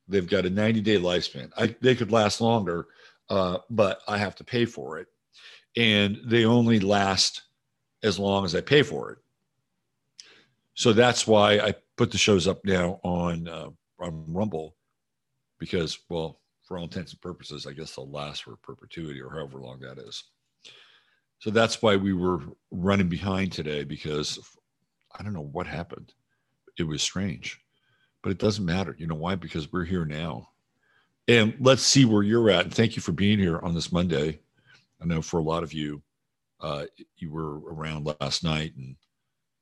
They've 0.08 0.28
got 0.30 0.46
a 0.46 0.50
90 0.50 0.82
day 0.82 0.98
lifespan. 0.98 1.52
I, 1.58 1.76
they 1.82 1.96
could 1.96 2.12
last 2.12 2.42
longer, 2.42 2.88
uh, 3.30 3.60
but 3.70 4.02
I 4.08 4.18
have 4.18 4.36
to 4.36 4.44
pay 4.44 4.66
for 4.66 5.00
it. 5.00 5.08
And 5.78 6.20
they 6.26 6.46
only 6.46 6.80
last 6.80 7.44
as 8.04 8.20
long 8.20 8.46
as 8.46 8.56
I 8.56 8.62
pay 8.62 8.84
for 8.84 9.12
it. 9.12 9.18
So 10.76 10.94
that's 10.94 11.26
why 11.26 11.60
I 11.60 11.74
put 11.98 12.12
the 12.12 12.18
shows 12.18 12.48
up 12.48 12.64
now 12.64 13.00
on, 13.04 13.48
uh, 13.48 13.70
on 14.00 14.26
Rumble 14.28 14.76
because, 15.58 15.98
well, 16.10 16.40
for 16.64 16.78
all 16.78 16.84
intents 16.84 17.14
and 17.14 17.22
purposes, 17.22 17.66
I 17.66 17.74
guess 17.74 17.96
they'll 17.96 18.10
last 18.10 18.44
for 18.44 18.56
perpetuity 18.58 19.22
or 19.22 19.30
however 19.30 19.60
long 19.60 19.80
that 19.80 19.98
is. 19.98 20.24
So 21.40 21.50
that's 21.50 21.82
why 21.82 21.96
we 21.96 22.14
were 22.14 22.42
running 22.72 23.08
behind 23.08 23.52
today 23.52 23.84
because 23.84 24.40
I 25.18 25.24
don't 25.24 25.34
know 25.34 25.50
what 25.52 25.68
happened. 25.68 26.14
It 26.78 26.84
was 26.84 27.02
strange, 27.02 27.62
but 28.22 28.32
it 28.32 28.38
doesn't 28.40 28.66
matter. 28.66 28.96
You 28.98 29.08
know 29.08 29.16
why? 29.16 29.36
Because 29.36 29.72
we're 29.72 29.86
here 29.86 30.06
now. 30.06 30.50
And 31.28 31.56
let's 31.60 31.84
see 31.84 32.06
where 32.06 32.24
you're 32.24 32.50
at. 32.50 32.66
And 32.66 32.74
thank 32.74 32.96
you 32.96 33.02
for 33.02 33.12
being 33.12 33.40
here 33.40 33.60
on 33.60 33.74
this 33.74 33.92
Monday. 33.92 34.40
I 35.02 35.06
know 35.06 35.22
for 35.22 35.40
a 35.40 35.44
lot 35.44 35.64
of 35.64 35.74
you, 35.74 36.02
uh, 36.60 36.86
you 37.18 37.32
were 37.32 37.60
around 37.60 38.14
last 38.20 38.44
night 38.44 38.74
and 38.76 38.96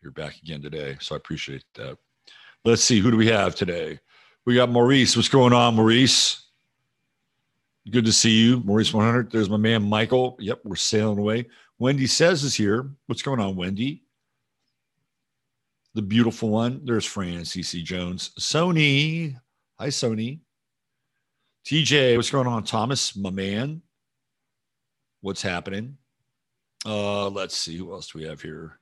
you're 0.04 0.12
back 0.12 0.38
again 0.44 0.62
today. 0.62 0.98
So 1.00 1.16
I 1.16 1.18
appreciate 1.18 1.64
that. 1.76 1.98
Let's 2.66 2.84
see. 2.84 3.00
Who 3.00 3.10
do 3.10 3.18
we 3.18 3.28
have 3.28 3.56
today? 3.56 4.00
We 4.46 4.56
got 4.56 4.70
Maurice. 4.70 5.16
What's 5.16 5.30
going 5.30 5.54
on, 5.54 5.76
Maurice? 5.76 6.48
Good 7.90 8.06
to 8.06 8.14
see 8.14 8.32
you, 8.32 8.62
Maurice 8.66 8.94
100. 8.94 9.32
There's 9.32 9.50
my 9.50 9.58
man, 9.58 9.84
Michael. 9.84 10.38
Yep, 10.40 10.62
we're 10.64 10.76
sailing 10.76 11.20
away. 11.20 11.48
Wendy 11.80 12.08
says 12.08 12.44
is 12.44 12.56
here. 12.56 12.90
What's 13.08 13.22
going 13.22 13.40
on, 13.40 13.56
Wendy? 13.56 14.04
The 15.94 16.02
beautiful 16.02 16.50
one. 16.50 16.82
There's 16.84 17.06
Fran, 17.06 17.42
CC 17.42 17.84
Jones. 17.84 18.32
Sony. 18.40 19.36
Hi, 19.80 19.88
Sony. 19.88 20.40
TJ, 21.66 22.16
what's 22.18 22.30
going 22.30 22.48
on? 22.48 22.64
Thomas, 22.64 23.16
my 23.16 23.30
man. 23.30 23.82
What's 25.22 25.42
happening? 25.42 25.98
Uh, 26.86 27.30
let's 27.30 27.58
see. 27.58 27.78
Who 27.78 27.94
else 27.94 28.12
do 28.12 28.20
we 28.20 28.26
have 28.26 28.42
here? 28.42 28.80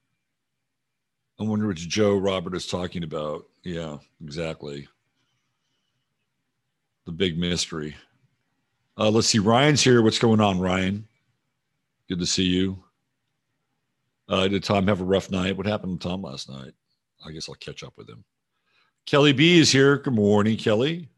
I 1.41 1.43
wonder 1.43 1.65
which 1.65 1.89
Joe 1.89 2.17
Robert 2.17 2.55
is 2.55 2.67
talking 2.67 3.03
about. 3.03 3.47
Yeah, 3.63 3.97
exactly. 4.23 4.87
The 7.07 7.11
big 7.11 7.35
mystery. 7.35 7.95
Uh, 8.95 9.09
let's 9.09 9.25
see. 9.25 9.39
Ryan's 9.39 9.81
here. 9.81 10.03
What's 10.03 10.19
going 10.19 10.39
on, 10.39 10.59
Ryan? 10.59 11.07
Good 12.07 12.19
to 12.19 12.27
see 12.27 12.43
you. 12.43 12.83
Uh, 14.29 14.47
did 14.49 14.63
Tom 14.63 14.87
have 14.87 15.01
a 15.01 15.03
rough 15.03 15.31
night? 15.31 15.57
What 15.57 15.65
happened 15.65 15.99
to 15.99 16.07
Tom 16.07 16.21
last 16.21 16.47
night? 16.47 16.73
I 17.25 17.31
guess 17.31 17.49
I'll 17.49 17.55
catch 17.55 17.81
up 17.81 17.93
with 17.97 18.07
him. 18.07 18.23
Kelly 19.07 19.33
B 19.33 19.57
is 19.57 19.71
here. 19.71 19.97
Good 19.97 20.13
morning, 20.13 20.57
Kelly. 20.57 21.09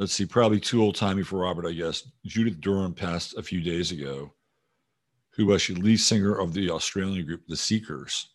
Let's 0.00 0.14
see. 0.14 0.26
Probably 0.26 0.58
too 0.58 0.82
old 0.82 0.96
timey 0.96 1.22
for 1.22 1.38
Robert, 1.38 1.68
I 1.68 1.72
guess. 1.72 2.10
Judith 2.24 2.60
Durham 2.60 2.92
passed 2.92 3.36
a 3.38 3.42
few 3.42 3.60
days 3.60 3.92
ago, 3.92 4.32
who 5.36 5.46
was 5.46 5.66
the 5.66 5.74
lead 5.74 6.00
singer 6.00 6.38
of 6.38 6.52
the 6.54 6.70
Australian 6.70 7.26
group, 7.26 7.42
The 7.46 7.56
Seekers. 7.56 8.30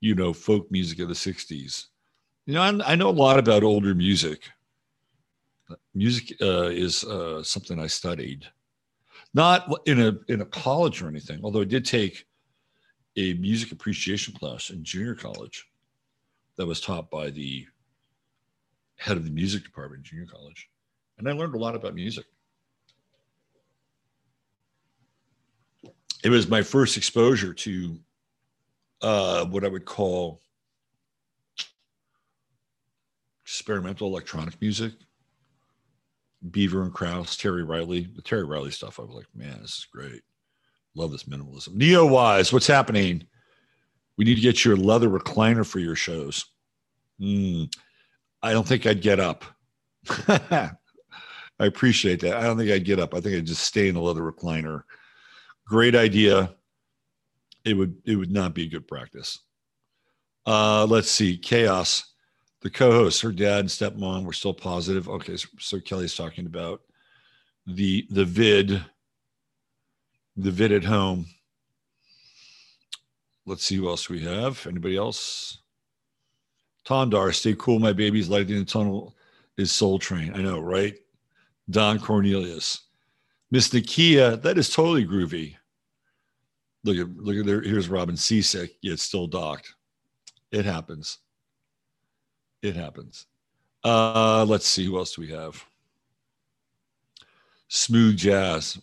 You 0.00 0.14
know, 0.14 0.32
folk 0.32 0.70
music 0.70 1.00
of 1.00 1.08
the 1.08 1.14
60s. 1.14 1.86
You 2.46 2.54
know, 2.54 2.62
I, 2.62 2.92
I 2.92 2.94
know 2.94 3.08
a 3.08 3.10
lot 3.10 3.38
about 3.38 3.62
older 3.62 3.94
music 3.94 4.50
music 5.94 6.36
uh, 6.40 6.68
is 6.68 7.04
uh, 7.04 7.42
something 7.42 7.80
I 7.80 7.86
studied, 7.86 8.46
not 9.34 9.68
in 9.86 10.00
a 10.00 10.18
in 10.28 10.40
a 10.40 10.46
college 10.46 11.02
or 11.02 11.08
anything. 11.08 11.40
Although 11.42 11.62
I 11.62 11.64
did 11.64 11.84
take 11.84 12.26
a 13.16 13.34
music 13.34 13.72
appreciation 13.72 14.34
class 14.34 14.70
in 14.70 14.84
junior 14.84 15.14
college 15.14 15.66
that 16.56 16.66
was 16.66 16.80
taught 16.80 17.10
by 17.10 17.30
the 17.30 17.66
head 18.96 19.16
of 19.16 19.24
the 19.24 19.30
music 19.30 19.64
department 19.64 20.00
in 20.00 20.04
junior 20.04 20.26
college, 20.26 20.68
and 21.18 21.28
I 21.28 21.32
learned 21.32 21.54
a 21.54 21.58
lot 21.58 21.74
about 21.74 21.94
music. 21.94 22.26
It 26.24 26.30
was 26.30 26.48
my 26.48 26.62
first 26.62 26.96
exposure 26.96 27.52
to 27.54 27.98
uh, 29.02 29.44
what 29.46 29.64
I 29.64 29.68
would 29.68 29.84
call 29.84 30.40
experimental 33.44 34.08
electronic 34.08 34.60
music. 34.60 34.92
Beaver 36.50 36.82
and 36.82 36.92
Krause, 36.92 37.36
Terry 37.36 37.64
Riley, 37.64 38.08
the 38.14 38.22
Terry 38.22 38.44
Riley 38.44 38.70
stuff. 38.70 38.98
I 38.98 39.02
was 39.02 39.14
like, 39.14 39.26
man, 39.34 39.58
this 39.62 39.78
is 39.78 39.86
great. 39.90 40.22
Love 40.94 41.12
this 41.12 41.24
minimalism. 41.24 41.74
Neo 41.74 42.06
Wise, 42.06 42.52
what's 42.52 42.66
happening? 42.66 43.24
We 44.16 44.24
need 44.24 44.36
to 44.36 44.40
get 44.40 44.64
your 44.64 44.76
leather 44.76 45.08
recliner 45.08 45.66
for 45.66 45.78
your 45.78 45.94
shows. 45.94 46.44
Mm, 47.20 47.72
I 48.42 48.52
don't 48.52 48.66
think 48.66 48.86
I'd 48.86 49.02
get 49.02 49.20
up. 49.20 49.44
I 50.28 50.70
appreciate 51.58 52.20
that. 52.20 52.36
I 52.36 52.42
don't 52.42 52.56
think 52.56 52.70
I'd 52.70 52.84
get 52.84 53.00
up. 53.00 53.14
I 53.14 53.20
think 53.20 53.36
I'd 53.36 53.46
just 53.46 53.62
stay 53.62 53.88
in 53.88 53.96
a 53.96 54.00
leather 54.00 54.20
recliner. 54.20 54.82
Great 55.66 55.94
idea. 55.94 56.54
It 57.64 57.74
would 57.74 57.96
it 58.04 58.16
would 58.16 58.30
not 58.30 58.54
be 58.54 58.68
good 58.68 58.86
practice. 58.86 59.40
Uh, 60.46 60.86
let's 60.86 61.10
see. 61.10 61.36
Chaos. 61.36 62.12
The 62.62 62.70
co-hosts, 62.70 63.20
her 63.20 63.32
dad 63.32 63.60
and 63.60 63.68
stepmom 63.68 64.24
were 64.24 64.32
still 64.32 64.54
positive. 64.54 65.08
Okay, 65.08 65.36
so, 65.36 65.48
so 65.58 65.80
Kelly's 65.80 66.16
talking 66.16 66.46
about 66.46 66.80
the 67.66 68.06
the 68.10 68.24
vid, 68.24 68.82
the 70.36 70.50
vid 70.50 70.72
at 70.72 70.84
home. 70.84 71.26
Let's 73.44 73.64
see 73.64 73.76
who 73.76 73.88
else 73.88 74.08
we 74.08 74.20
have. 74.22 74.66
Anybody 74.66 74.96
else? 74.96 75.58
Tondar, 76.86 77.34
stay 77.34 77.54
cool. 77.58 77.78
My 77.78 77.92
baby's 77.92 78.28
lighting 78.28 78.58
the 78.58 78.64
tunnel 78.64 79.16
is 79.56 79.72
Soul 79.72 79.98
Train. 79.98 80.32
I 80.34 80.42
know, 80.42 80.60
right? 80.60 80.96
Don 81.70 81.98
Cornelius. 81.98 82.85
Miss 83.50 83.68
Nakia, 83.68 84.40
that 84.42 84.58
is 84.58 84.70
totally 84.70 85.06
groovy. 85.06 85.56
Look 86.84 86.98
at 86.98 87.16
look 87.16 87.36
at 87.36 87.46
there. 87.46 87.62
Here's 87.62 87.88
Robin 87.88 88.16
seasick, 88.16 88.76
yet 88.80 88.98
still 88.98 89.26
docked. 89.26 89.74
It 90.52 90.64
happens. 90.64 91.18
It 92.62 92.76
happens. 92.76 93.26
Uh, 93.84 94.44
let's 94.48 94.66
see 94.66 94.84
who 94.84 94.96
else 94.96 95.14
do 95.14 95.22
we 95.22 95.28
have. 95.28 95.64
Smooth 97.68 98.16
jazz, 98.16 98.80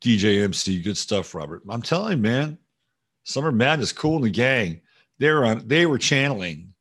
DJ 0.00 0.42
MC, 0.42 0.80
good 0.80 0.96
stuff, 0.96 1.34
Robert. 1.34 1.62
I'm 1.68 1.82
telling 1.82 2.12
you, 2.12 2.22
man, 2.22 2.58
Summer 3.24 3.52
Madness, 3.52 3.92
Kool 3.92 4.16
and 4.16 4.24
the 4.24 4.30
Gang. 4.30 4.80
They're 5.18 5.44
on. 5.44 5.66
They 5.66 5.86
were 5.86 5.98
channeling, 5.98 6.72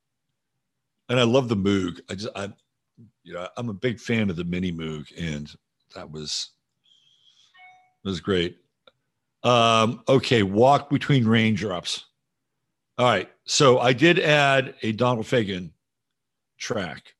and 1.09 1.19
I 1.19 1.23
love 1.23 1.49
the 1.49 1.55
Moog. 1.55 1.99
I 2.09 2.15
just, 2.15 2.35
I, 2.35 2.49
you 3.23 3.33
know, 3.33 3.47
I'm 3.57 3.69
a 3.69 3.73
big 3.73 3.99
fan 3.99 4.29
of 4.29 4.35
the 4.35 4.43
Mini 4.43 4.71
Moog, 4.71 5.07
and 5.17 5.51
that 5.95 6.09
was 6.09 6.51
was 8.05 8.21
great. 8.21 8.57
Um, 9.43 10.03
okay, 10.07 10.43
walk 10.43 10.89
between 10.89 11.27
raindrops. 11.27 12.05
All 12.97 13.05
right, 13.05 13.29
so 13.43 13.79
I 13.79 13.93
did 13.93 14.19
add 14.19 14.75
a 14.81 14.93
Donald 14.93 15.25
Fagen 15.25 15.71
track. 16.57 17.13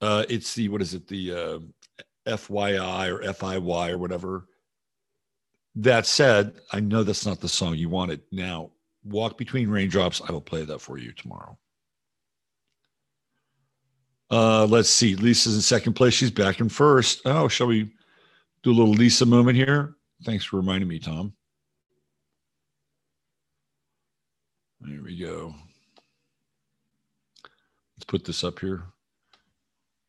Uh, 0.00 0.24
it's 0.28 0.54
the 0.54 0.68
what 0.68 0.80
is 0.80 0.94
it? 0.94 1.08
The 1.08 1.32
uh, 1.32 1.58
FYI 2.26 3.08
or 3.08 3.20
FIY 3.32 3.90
or 3.90 3.98
whatever. 3.98 4.46
That 5.74 6.06
said, 6.06 6.54
I 6.72 6.80
know 6.80 7.02
that's 7.02 7.26
not 7.26 7.40
the 7.40 7.48
song 7.48 7.74
you 7.74 7.88
wanted. 7.88 8.22
Now, 8.32 8.70
Walk 9.04 9.36
Between 9.36 9.68
Raindrops, 9.68 10.22
I 10.26 10.32
will 10.32 10.40
play 10.40 10.64
that 10.64 10.80
for 10.80 10.98
you 10.98 11.12
tomorrow. 11.12 11.58
Uh, 14.30 14.66
let's 14.66 14.88
see. 14.88 15.14
Lisa's 15.14 15.54
in 15.54 15.60
second 15.60 15.92
place. 15.92 16.14
She's 16.14 16.30
back 16.30 16.60
in 16.60 16.68
first. 16.68 17.22
Oh, 17.26 17.46
shall 17.46 17.68
we 17.68 17.92
do 18.66 18.72
a 18.72 18.74
little 18.74 18.94
Lisa 18.94 19.24
moment 19.24 19.56
here? 19.56 19.94
Thanks 20.24 20.44
for 20.44 20.56
reminding 20.56 20.88
me, 20.88 20.98
Tom. 20.98 21.32
There 24.80 25.02
we 25.04 25.16
go. 25.16 25.54
Let's 27.96 28.06
put 28.08 28.24
this 28.24 28.42
up 28.42 28.58
here. 28.58 28.82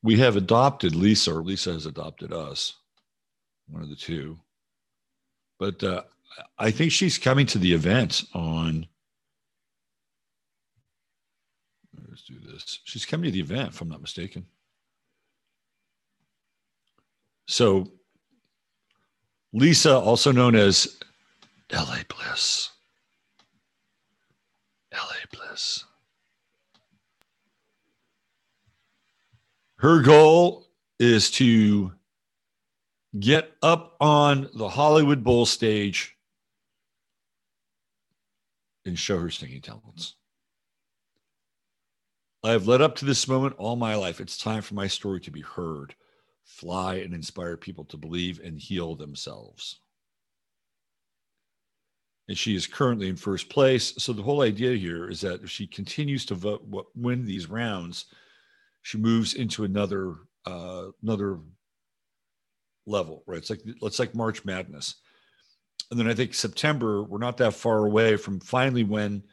We 0.02 0.18
have 0.18 0.38
adopted 0.38 0.96
Lisa, 0.96 1.36
or 1.36 1.44
Lisa 1.44 1.74
has 1.74 1.86
adopted 1.86 2.34
us, 2.34 2.74
one 3.70 3.84
of 3.84 3.90
the 3.90 3.96
two. 3.96 4.40
But 5.60 5.84
uh, 5.84 6.04
I 6.58 6.72
think 6.72 6.92
she's 6.92 7.20
coming 7.20 7.46
to 7.48 7.60
the 7.60 7.74
event 7.74 8.24
on. 8.34 8.88
Let's 12.10 12.24
do 12.24 12.40
this. 12.40 12.80
She's 12.86 13.06
coming 13.06 13.26
to 13.26 13.32
the 13.32 13.40
event, 13.40 13.70
if 13.70 13.82
I'm 13.82 13.90
not 13.90 14.02
mistaken. 14.02 14.48
So, 17.46 17.92
Lisa, 19.58 19.98
also 19.98 20.32
known 20.32 20.56
as 20.56 21.00
LA 21.74 22.02
Bliss. 22.08 22.70
LA 24.94 25.16
Bliss. 25.32 25.84
Her 29.78 30.04
goal 30.04 30.68
is 31.00 31.32
to 31.32 31.92
get 33.20 33.52
up 33.64 33.96
on 34.00 34.48
the 34.54 34.70
Hollywood 34.70 35.24
Bowl 35.24 35.48
stage 35.48 36.16
and 38.86 38.98
show 38.98 39.20
her 39.20 39.32
singing 39.32 39.62
talents. 39.62 40.14
I 42.44 42.52
have 42.52 42.68
led 42.68 42.82
up 42.82 42.96
to 42.98 43.06
this 43.06 43.28
moment 43.28 43.56
all 43.58 43.76
my 43.76 43.96
life. 43.96 44.22
It's 44.22 44.38
time 44.38 44.62
for 44.62 44.76
my 44.76 44.86
story 44.86 45.20
to 45.22 45.32
be 45.32 45.42
heard, 45.42 45.96
fly, 46.48 46.96
and 46.96 47.14
inspire 47.14 47.58
people 47.58 47.84
to 47.86 47.98
believe 47.98 48.40
and 48.44 48.60
heal 48.60 48.96
themselves. 48.96 49.80
And 52.30 52.38
she 52.38 52.56
is 52.56 52.66
currently 52.66 53.10
in 53.10 53.16
first 53.16 53.50
place. 53.50 53.94
So 53.98 54.14
the 54.14 54.24
whole 54.24 54.42
idea 54.42 54.76
here 54.76 55.10
is 55.10 55.22
that 55.22 55.44
if 55.44 55.50
she 55.50 55.68
continues 55.68 56.26
to 56.26 56.36
vote, 56.36 56.66
win 56.96 57.26
these 57.26 57.50
rounds, 57.50 58.06
she 58.82 58.98
moves 58.98 59.34
into 59.34 59.66
another 59.66 60.16
uh, 60.46 60.88
another 61.04 61.40
level, 62.86 63.24
right? 63.28 63.38
It's 63.38 63.50
like 63.50 63.62
it's 63.66 64.00
like 64.00 64.16
March 64.16 64.46
Madness, 64.46 64.96
and 65.92 66.00
then 66.00 66.08
I 66.08 66.14
think 66.14 66.34
September 66.34 67.04
we're 67.04 67.18
not 67.18 67.38
that 67.38 67.54
far 67.54 67.86
away 67.86 68.16
from 68.16 68.40
finally 68.40 68.84
when 68.84 69.24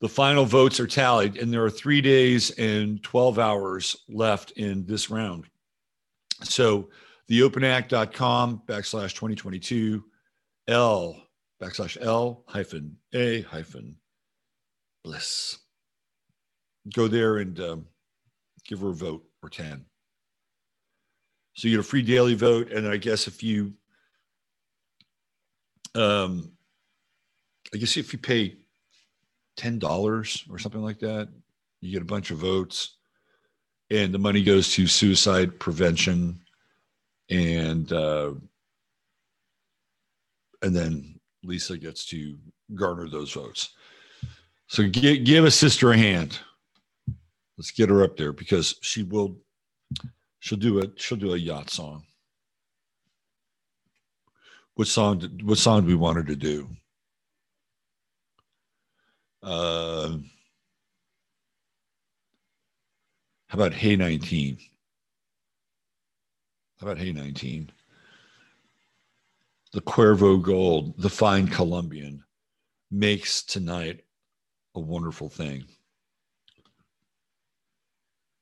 the 0.00 0.08
final 0.08 0.44
votes 0.44 0.78
are 0.78 0.86
tallied, 0.86 1.36
and 1.36 1.52
there 1.52 1.64
are 1.64 1.70
three 1.70 2.00
days 2.00 2.50
and 2.52 3.02
twelve 3.02 3.38
hours 3.38 3.96
left 4.08 4.52
in 4.52 4.84
this 4.86 5.10
round. 5.10 5.46
So 6.42 6.90
the 7.28 7.42
openact.com 7.42 8.62
backslash 8.66 9.14
2022 9.14 10.04
L 10.68 11.22
backslash 11.60 11.96
L 12.00 12.44
hyphen 12.46 12.96
A 13.14 13.42
hyphen 13.42 13.96
bliss. 15.02 15.58
Go 16.94 17.08
there 17.08 17.38
and 17.38 17.58
um, 17.60 17.86
give 18.66 18.80
her 18.80 18.90
a 18.90 18.94
vote 18.94 19.24
or 19.42 19.48
10. 19.48 19.84
So 21.54 21.68
you 21.68 21.76
get 21.76 21.80
a 21.80 21.88
free 21.88 22.02
daily 22.02 22.34
vote. 22.34 22.70
And 22.70 22.86
I 22.86 22.96
guess 22.96 23.26
if 23.26 23.42
you, 23.42 23.72
um, 25.94 26.52
I 27.74 27.78
guess 27.78 27.96
if 27.96 28.12
you 28.12 28.18
pay 28.18 28.56
$10 29.56 30.50
or 30.50 30.58
something 30.58 30.82
like 30.82 30.98
that, 31.00 31.28
you 31.80 31.92
get 31.92 32.02
a 32.02 32.06
bunch 32.06 32.30
of 32.30 32.38
votes 32.38 32.96
and 33.90 34.12
the 34.12 34.18
money 34.18 34.42
goes 34.42 34.72
to 34.72 34.86
suicide 34.86 35.58
prevention 35.58 36.40
and, 37.30 37.92
uh, 37.92 38.32
and 40.62 40.74
then 40.74 41.18
Lisa 41.44 41.76
gets 41.76 42.04
to 42.06 42.38
garner 42.74 43.08
those 43.08 43.32
votes. 43.32 43.74
So 44.68 44.88
give, 44.88 45.24
give 45.24 45.44
a 45.44 45.50
sister 45.50 45.92
a 45.92 45.96
hand. 45.96 46.38
Let's 47.56 47.70
get 47.70 47.88
her 47.88 48.02
up 48.02 48.16
there 48.16 48.32
because 48.32 48.76
she 48.82 49.02
will 49.02 49.36
She'll 50.46 50.58
do 50.58 50.80
a 50.80 50.84
she'll 50.94 51.18
do 51.18 51.34
a 51.34 51.36
yacht 51.36 51.70
song. 51.70 52.04
What 54.74 54.86
song? 54.86 55.20
What 55.42 55.58
song 55.58 55.82
do 55.82 55.88
we 55.88 55.96
want 55.96 56.18
her 56.18 56.22
to 56.22 56.36
do? 56.36 56.68
Uh, 59.46 60.16
how 63.46 63.54
about 63.54 63.72
Hey 63.72 63.94
19? 63.94 64.58
How 66.80 66.86
about 66.88 66.98
Hey 66.98 67.12
19? 67.12 67.70
The 69.72 69.80
Cuervo 69.82 70.42
Gold, 70.42 70.98
the 70.98 71.08
fine 71.08 71.46
Colombian, 71.46 72.24
makes 72.90 73.44
tonight 73.44 74.00
a 74.74 74.80
wonderful 74.80 75.28
thing. 75.28 75.64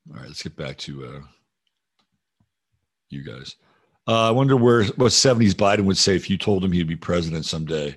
All 0.08 0.16
right, 0.16 0.26
let's 0.26 0.42
get 0.42 0.56
back 0.56 0.78
to 0.78 1.04
uh, 1.04 1.20
you 3.10 3.22
guys. 3.22 3.56
Uh, 4.08 4.28
I 4.28 4.30
wonder 4.30 4.56
where 4.56 4.84
what 4.84 5.12
70s 5.12 5.52
Biden 5.52 5.84
would 5.84 5.98
say 5.98 6.16
if 6.16 6.30
you 6.30 6.38
told 6.38 6.64
him 6.64 6.72
he'd 6.72 6.88
be 6.88 6.96
president 6.96 7.44
someday, 7.44 7.94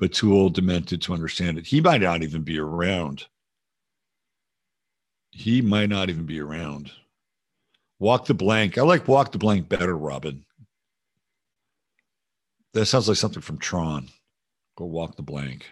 but 0.00 0.14
too 0.14 0.34
old, 0.34 0.54
demented 0.54 1.02
to 1.02 1.12
understand 1.12 1.58
it. 1.58 1.66
He 1.66 1.82
might 1.82 2.00
not 2.00 2.22
even 2.22 2.40
be 2.40 2.58
around. 2.58 3.26
He 5.30 5.60
might 5.60 5.90
not 5.90 6.08
even 6.08 6.24
be 6.24 6.40
around. 6.40 6.90
Walk 7.98 8.24
the 8.24 8.34
blank. 8.34 8.78
I 8.78 8.82
like 8.82 9.06
walk 9.06 9.30
the 9.30 9.38
blank 9.38 9.68
better, 9.68 9.96
Robin. 9.96 10.44
That 12.72 12.86
sounds 12.86 13.08
like 13.08 13.18
something 13.18 13.42
from 13.42 13.58
Tron. 13.58 14.08
Go 14.78 14.86
walk 14.86 15.16
the 15.16 15.22
blank. 15.22 15.66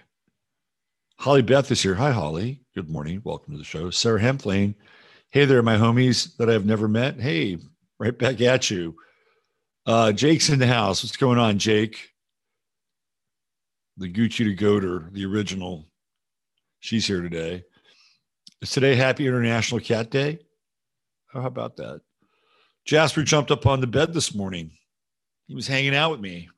Holly 1.19 1.43
Beth 1.43 1.71
is 1.71 1.83
here. 1.83 1.95
Hi, 1.95 2.13
Holly. 2.13 2.61
Good 2.75 2.91
morning. 2.91 3.23
Welcome 3.25 3.55
to 3.55 3.59
the 3.59 3.65
show. 3.65 3.89
Sarah 3.89 4.21
Hempline. 4.21 4.75
Hey 5.31 5.47
there, 5.47 5.63
my 5.63 5.77
homies 5.77 6.37
that 6.37 6.51
I've 6.51 6.67
never 6.67 6.87
met. 6.87 7.19
Hey, 7.19 7.59
right 7.99 8.17
back 8.17 8.41
at 8.43 8.71
you. 8.71 8.95
Uh, 9.87 10.13
Jake's 10.13 10.51
in 10.51 10.59
the 10.59 10.67
house. 10.67 11.03
What's 11.03 11.17
going 11.17 11.39
on, 11.39 11.59
Jake? 11.59 12.11
The 13.99 14.13
Gucci 14.13 14.45
to 14.45 14.55
Goater, 14.55 15.13
the 15.13 15.25
original. 15.27 15.85
She's 16.79 17.05
here 17.05 17.21
today. 17.21 17.65
Is 18.63 18.71
today 18.71 18.95
Happy 18.95 19.27
International 19.27 19.81
Cat 19.81 20.09
Day? 20.09 20.39
How 21.33 21.45
about 21.45 21.77
that? 21.79 22.03
Jasper 22.85 23.25
jumped 23.25 23.51
up 23.51 23.67
on 23.67 23.81
the 23.81 23.89
bed 23.89 24.15
this 24.15 24.37
morning. 24.37 24.71
He 25.49 25.57
was 25.57 25.67
hanging 25.67 25.97
out 25.97 26.13
with 26.13 26.21
me. 26.21 26.49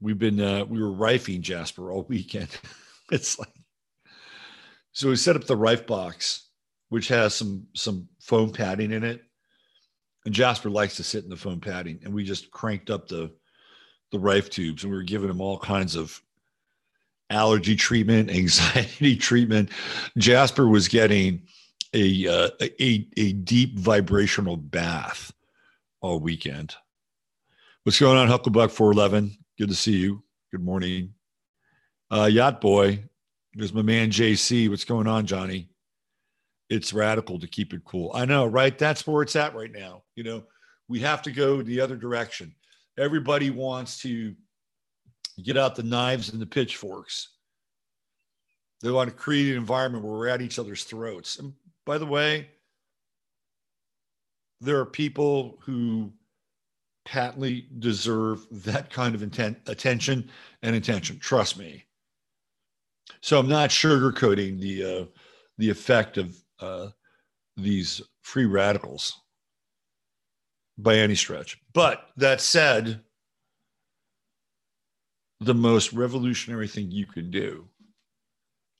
We've 0.00 0.18
been 0.18 0.40
uh, 0.40 0.64
we 0.64 0.82
were 0.82 0.92
rifing 0.92 1.42
Jasper 1.42 1.92
all 1.92 2.02
weekend. 2.08 2.48
it's 3.12 3.38
like 3.38 3.54
so 4.90 5.08
we 5.08 5.14
set 5.14 5.36
up 5.36 5.44
the 5.44 5.56
rife 5.56 5.86
box, 5.86 6.48
which 6.88 7.06
has 7.08 7.32
some 7.32 7.68
some 7.76 8.08
foam 8.20 8.50
padding 8.50 8.90
in 8.90 9.04
it. 9.04 9.22
And 10.24 10.34
Jasper 10.34 10.68
likes 10.68 10.96
to 10.96 11.04
sit 11.04 11.22
in 11.22 11.30
the 11.30 11.36
foam 11.36 11.60
padding. 11.60 12.00
And 12.02 12.12
we 12.12 12.24
just 12.24 12.50
cranked 12.50 12.90
up 12.90 13.06
the 13.06 13.30
the 14.12 14.18
rife 14.18 14.50
tubes 14.50 14.84
and 14.84 14.92
we 14.92 14.96
were 14.96 15.02
giving 15.02 15.30
him 15.30 15.40
all 15.40 15.58
kinds 15.58 15.96
of 15.96 16.22
allergy 17.30 17.74
treatment, 17.74 18.30
anxiety 18.34 19.16
treatment. 19.16 19.70
Jasper 20.16 20.68
was 20.68 20.86
getting 20.86 21.42
a, 21.94 22.28
uh, 22.28 22.50
a, 22.60 23.08
a 23.16 23.32
deep 23.32 23.78
vibrational 23.78 24.56
bath 24.56 25.32
all 26.00 26.20
weekend. 26.20 26.74
What's 27.82 27.98
going 27.98 28.16
on, 28.16 28.28
Hucklebuck 28.28 28.70
411? 28.70 29.36
Good 29.58 29.68
to 29.70 29.74
see 29.74 29.96
you. 29.96 30.22
Good 30.52 30.62
morning. 30.62 31.14
Uh, 32.10 32.26
Yacht 32.26 32.60
Boy, 32.60 33.02
there's 33.54 33.72
my 33.72 33.82
man 33.82 34.10
JC. 34.10 34.68
What's 34.68 34.84
going 34.84 35.06
on, 35.06 35.26
Johnny? 35.26 35.68
It's 36.68 36.92
radical 36.92 37.38
to 37.38 37.46
keep 37.46 37.72
it 37.74 37.84
cool. 37.84 38.12
I 38.14 38.24
know, 38.24 38.46
right? 38.46 38.78
That's 38.78 39.06
where 39.06 39.22
it's 39.22 39.36
at 39.36 39.54
right 39.54 39.72
now. 39.72 40.02
You 40.14 40.24
know, 40.24 40.44
we 40.88 41.00
have 41.00 41.22
to 41.22 41.30
go 41.32 41.62
the 41.62 41.80
other 41.80 41.96
direction. 41.96 42.54
Everybody 42.98 43.50
wants 43.50 44.00
to 44.02 44.34
get 45.42 45.56
out 45.56 45.74
the 45.74 45.82
knives 45.82 46.30
and 46.30 46.40
the 46.40 46.46
pitchforks. 46.46 47.28
They 48.82 48.90
want 48.90 49.08
to 49.08 49.16
create 49.16 49.52
an 49.52 49.56
environment 49.56 50.04
where 50.04 50.12
we're 50.12 50.28
at 50.28 50.42
each 50.42 50.58
other's 50.58 50.84
throats. 50.84 51.38
And 51.38 51.54
by 51.86 51.98
the 51.98 52.06
way, 52.06 52.48
there 54.60 54.78
are 54.78 54.86
people 54.86 55.58
who 55.60 56.12
patently 57.04 57.66
deserve 57.78 58.46
that 58.64 58.90
kind 58.90 59.14
of 59.14 59.22
intent, 59.22 59.58
attention 59.66 60.30
and 60.62 60.76
attention. 60.76 61.18
Trust 61.18 61.58
me. 61.58 61.84
So 63.20 63.38
I'm 63.38 63.48
not 63.48 63.70
sugarcoating 63.70 64.60
the 64.60 64.84
uh, 64.84 65.04
the 65.58 65.70
effect 65.70 66.18
of 66.18 66.36
uh, 66.60 66.88
these 67.56 68.00
free 68.22 68.46
radicals 68.46 69.21
by 70.78 70.96
any 70.96 71.14
stretch. 71.14 71.60
But 71.72 72.08
that 72.16 72.40
said, 72.40 73.00
the 75.40 75.54
most 75.54 75.92
revolutionary 75.92 76.68
thing 76.68 76.90
you 76.90 77.06
can 77.06 77.30
do 77.30 77.68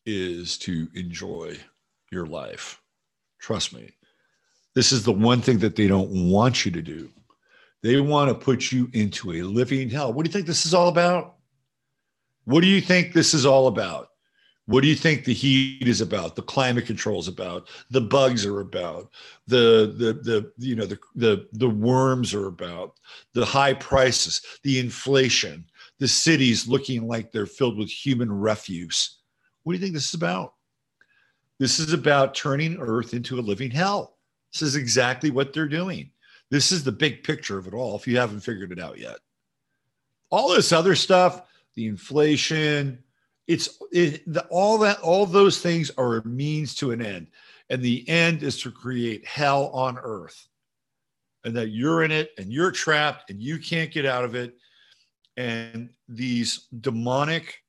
is 0.07 0.59
to 0.59 0.89
enjoy 0.95 1.57
your 2.11 2.27
life. 2.27 2.81
Trust 3.41 3.75
me. 3.75 3.91
This 4.75 4.93
is 4.93 5.05
the 5.05 5.13
one 5.13 5.41
thing 5.41 5.59
that 5.59 5.77
they 5.77 5.87
don't 5.87 6.31
want 6.31 6.65
you 6.65 6.73
to 6.73 6.83
do. 6.83 7.11
They 7.83 8.01
want 8.01 8.29
to 8.29 8.35
put 8.35 8.71
you 8.71 8.89
into 8.93 9.33
a 9.33 9.43
living 9.43 9.91
hell. 9.91 10.13
What 10.13 10.25
do 10.25 10.29
you 10.29 10.33
think 10.33 10.47
this 10.47 10.65
is 10.65 10.73
all 10.73 10.89
about? 10.89 11.37
What 12.45 12.63
do 12.63 12.69
you 12.69 12.81
think 12.81 13.13
this 13.13 13.35
is 13.35 13.45
all 13.45 13.67
about? 13.67 14.09
What 14.67 14.83
do 14.83 14.89
you 14.89 14.95
think 14.95 15.25
the 15.25 15.35
heat 15.35 15.89
is 15.89 16.01
about? 16.01 16.37
The 16.37 16.43
climate 16.43 16.87
control 16.87 17.19
is 17.19 17.27
about. 17.27 17.69
The 17.91 18.01
bugs 18.01 18.47
are 18.47 18.61
about. 18.61 19.11
The 19.49 19.93
the 19.97 20.13
the 20.13 20.53
you 20.59 20.77
know 20.77 20.87
the 20.87 20.99
the 21.17 21.49
the 21.53 21.69
worms 21.69 22.33
are 22.33 22.47
about. 22.47 22.95
The 23.35 23.45
high 23.45 23.75
prices, 23.75 24.41
the 24.63 24.79
inflation, 24.79 25.65
the 25.99 26.07
cities 26.07 26.69
looking 26.69 27.09
like 27.09 27.33
they're 27.33 27.47
filled 27.47 27.77
with 27.77 27.91
human 27.91 28.31
refuse. 28.31 29.19
What 29.65 29.73
do 29.73 29.79
you 29.79 29.83
think 29.83 29.95
this 29.95 30.09
is 30.09 30.15
about? 30.15 30.55
This 31.59 31.81
is 31.81 31.93
about 31.93 32.35
turning 32.35 32.79
Earth 32.79 33.15
into 33.15 33.39
a 33.39 33.43
living 33.43 33.71
hell. 33.71 34.17
This 34.53 34.63
is 34.63 34.77
exactly 34.77 35.31
what 35.31 35.53
they're 35.53 35.69
doing. 35.69 36.11
This 36.51 36.71
is 36.71 36.85
the 36.85 36.93
big 36.93 37.25
picture 37.25 37.59
of 37.59 37.67
it 37.67 37.75
all. 37.75 37.97
If 37.97 38.07
you 38.07 38.19
haven't 38.19 38.41
figured 38.41 38.73
it 38.73 38.81
out 38.81 38.99
yet, 38.99 39.19
all 40.31 40.51
this 40.51 40.73
other 40.73 40.95
stuff, 40.95 41.43
the 41.75 41.87
inflation 41.87 43.03
it's 43.47 43.79
it, 43.91 44.23
the, 44.33 44.47
all 44.51 44.79
that 44.79 45.01
all 45.01 45.27
those 45.27 45.61
things 45.61 45.91
are 45.99 46.17
a 46.17 46.27
means 46.27 46.75
to 46.77 46.91
an 46.93 47.05
end. 47.05 47.29
And 47.71 47.83
the 47.83 48.09
end 48.09 48.43
is 48.43 48.61
to 48.63 48.71
create 48.71 49.27
hell 49.27 49.69
on 49.69 49.99
earth. 49.99 50.47
And 51.45 51.57
that 51.57 51.71
you're 51.71 52.05
in 52.05 52.13
it 52.13 52.31
and 52.39 52.53
you're 52.53 52.71
trapped 52.71 53.31
and 53.31 53.43
you 53.43 53.59
can't 53.59 53.91
get 53.91 54.07
out 54.07 54.25
of 54.25 54.35
it. 54.35 54.57
And 55.37 55.91
these 56.09 56.69
demonic 56.81 57.63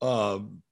um, 0.00 0.62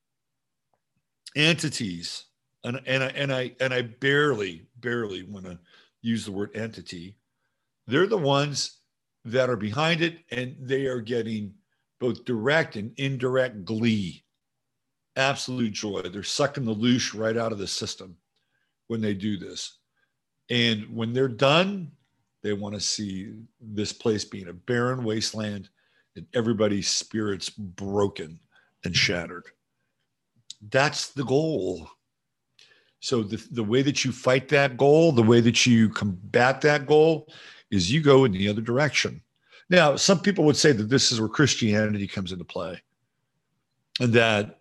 entities 1.36 2.24
and, 2.64 2.80
and, 2.86 3.02
I, 3.02 3.08
and 3.08 3.32
I 3.32 3.54
and 3.60 3.74
I 3.74 3.82
barely 3.82 4.66
barely 4.80 5.22
want 5.22 5.44
to 5.44 5.58
use 6.00 6.24
the 6.24 6.32
word 6.32 6.50
entity. 6.54 7.16
They're 7.86 8.06
the 8.06 8.16
ones 8.16 8.78
that 9.26 9.50
are 9.50 9.56
behind 9.56 10.00
it 10.00 10.18
and 10.30 10.56
they 10.60 10.86
are 10.86 11.00
getting 11.00 11.54
both 12.00 12.24
direct 12.24 12.76
and 12.76 12.92
indirect 12.98 13.64
glee, 13.64 14.24
absolute 15.16 15.72
joy. 15.72 16.02
They're 16.02 16.22
sucking 16.22 16.64
the 16.64 16.74
loosh 16.74 17.18
right 17.18 17.36
out 17.36 17.52
of 17.52 17.58
the 17.58 17.66
system 17.66 18.16
when 18.88 19.00
they 19.00 19.14
do 19.14 19.38
this. 19.38 19.78
And 20.50 20.84
when 20.94 21.12
they're 21.12 21.28
done, 21.28 21.92
they 22.42 22.52
want 22.52 22.74
to 22.74 22.80
see 22.80 23.32
this 23.60 23.92
place 23.92 24.24
being 24.24 24.48
a 24.48 24.52
barren 24.52 25.02
wasteland 25.02 25.70
and 26.16 26.26
everybody's 26.34 26.88
spirits 26.88 27.48
broken 27.48 28.38
and 28.84 28.94
shattered. 28.94 29.46
That's 30.70 31.08
the 31.12 31.24
goal. 31.24 31.88
So 33.00 33.22
the, 33.22 33.44
the 33.50 33.64
way 33.64 33.82
that 33.82 34.04
you 34.04 34.12
fight 34.12 34.48
that 34.48 34.76
goal, 34.76 35.12
the 35.12 35.22
way 35.22 35.40
that 35.40 35.66
you 35.66 35.88
combat 35.88 36.60
that 36.62 36.86
goal 36.86 37.28
is 37.70 37.90
you 37.90 38.00
go 38.00 38.24
in 38.24 38.32
the 38.32 38.48
other 38.48 38.60
direction. 38.60 39.22
Now, 39.70 39.96
some 39.96 40.20
people 40.20 40.44
would 40.44 40.56
say 40.56 40.72
that 40.72 40.88
this 40.88 41.10
is 41.10 41.20
where 41.20 41.28
Christianity 41.28 42.06
comes 42.06 42.32
into 42.32 42.44
play, 42.44 42.80
and 44.00 44.12
that 44.12 44.60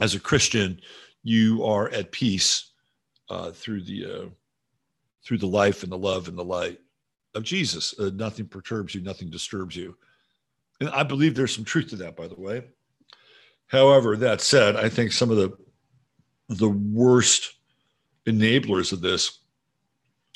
as 0.00 0.14
a 0.14 0.20
Christian, 0.20 0.80
you 1.22 1.64
are 1.64 1.88
at 1.90 2.12
peace 2.12 2.72
uh, 3.28 3.50
through 3.50 3.82
the 3.82 4.04
uh, 4.04 4.28
through 5.24 5.38
the 5.38 5.46
life 5.46 5.82
and 5.82 5.90
the 5.90 5.98
love 5.98 6.28
and 6.28 6.38
the 6.38 6.44
light 6.44 6.78
of 7.34 7.42
Jesus. 7.42 7.94
Uh, 7.98 8.10
nothing 8.14 8.46
perturbs 8.46 8.94
you, 8.94 9.00
nothing 9.00 9.30
disturbs 9.30 9.74
you, 9.74 9.96
and 10.80 10.90
I 10.90 11.02
believe 11.02 11.34
there's 11.34 11.54
some 11.54 11.64
truth 11.64 11.88
to 11.90 11.96
that. 11.96 12.16
By 12.16 12.28
the 12.28 12.40
way, 12.40 12.64
however, 13.66 14.16
that 14.16 14.40
said, 14.40 14.76
I 14.76 14.88
think 14.88 15.12
some 15.12 15.30
of 15.30 15.36
the 15.36 15.56
the 16.48 16.68
worst 16.68 17.54
enablers 18.26 18.92
of 18.92 19.00
this 19.00 19.40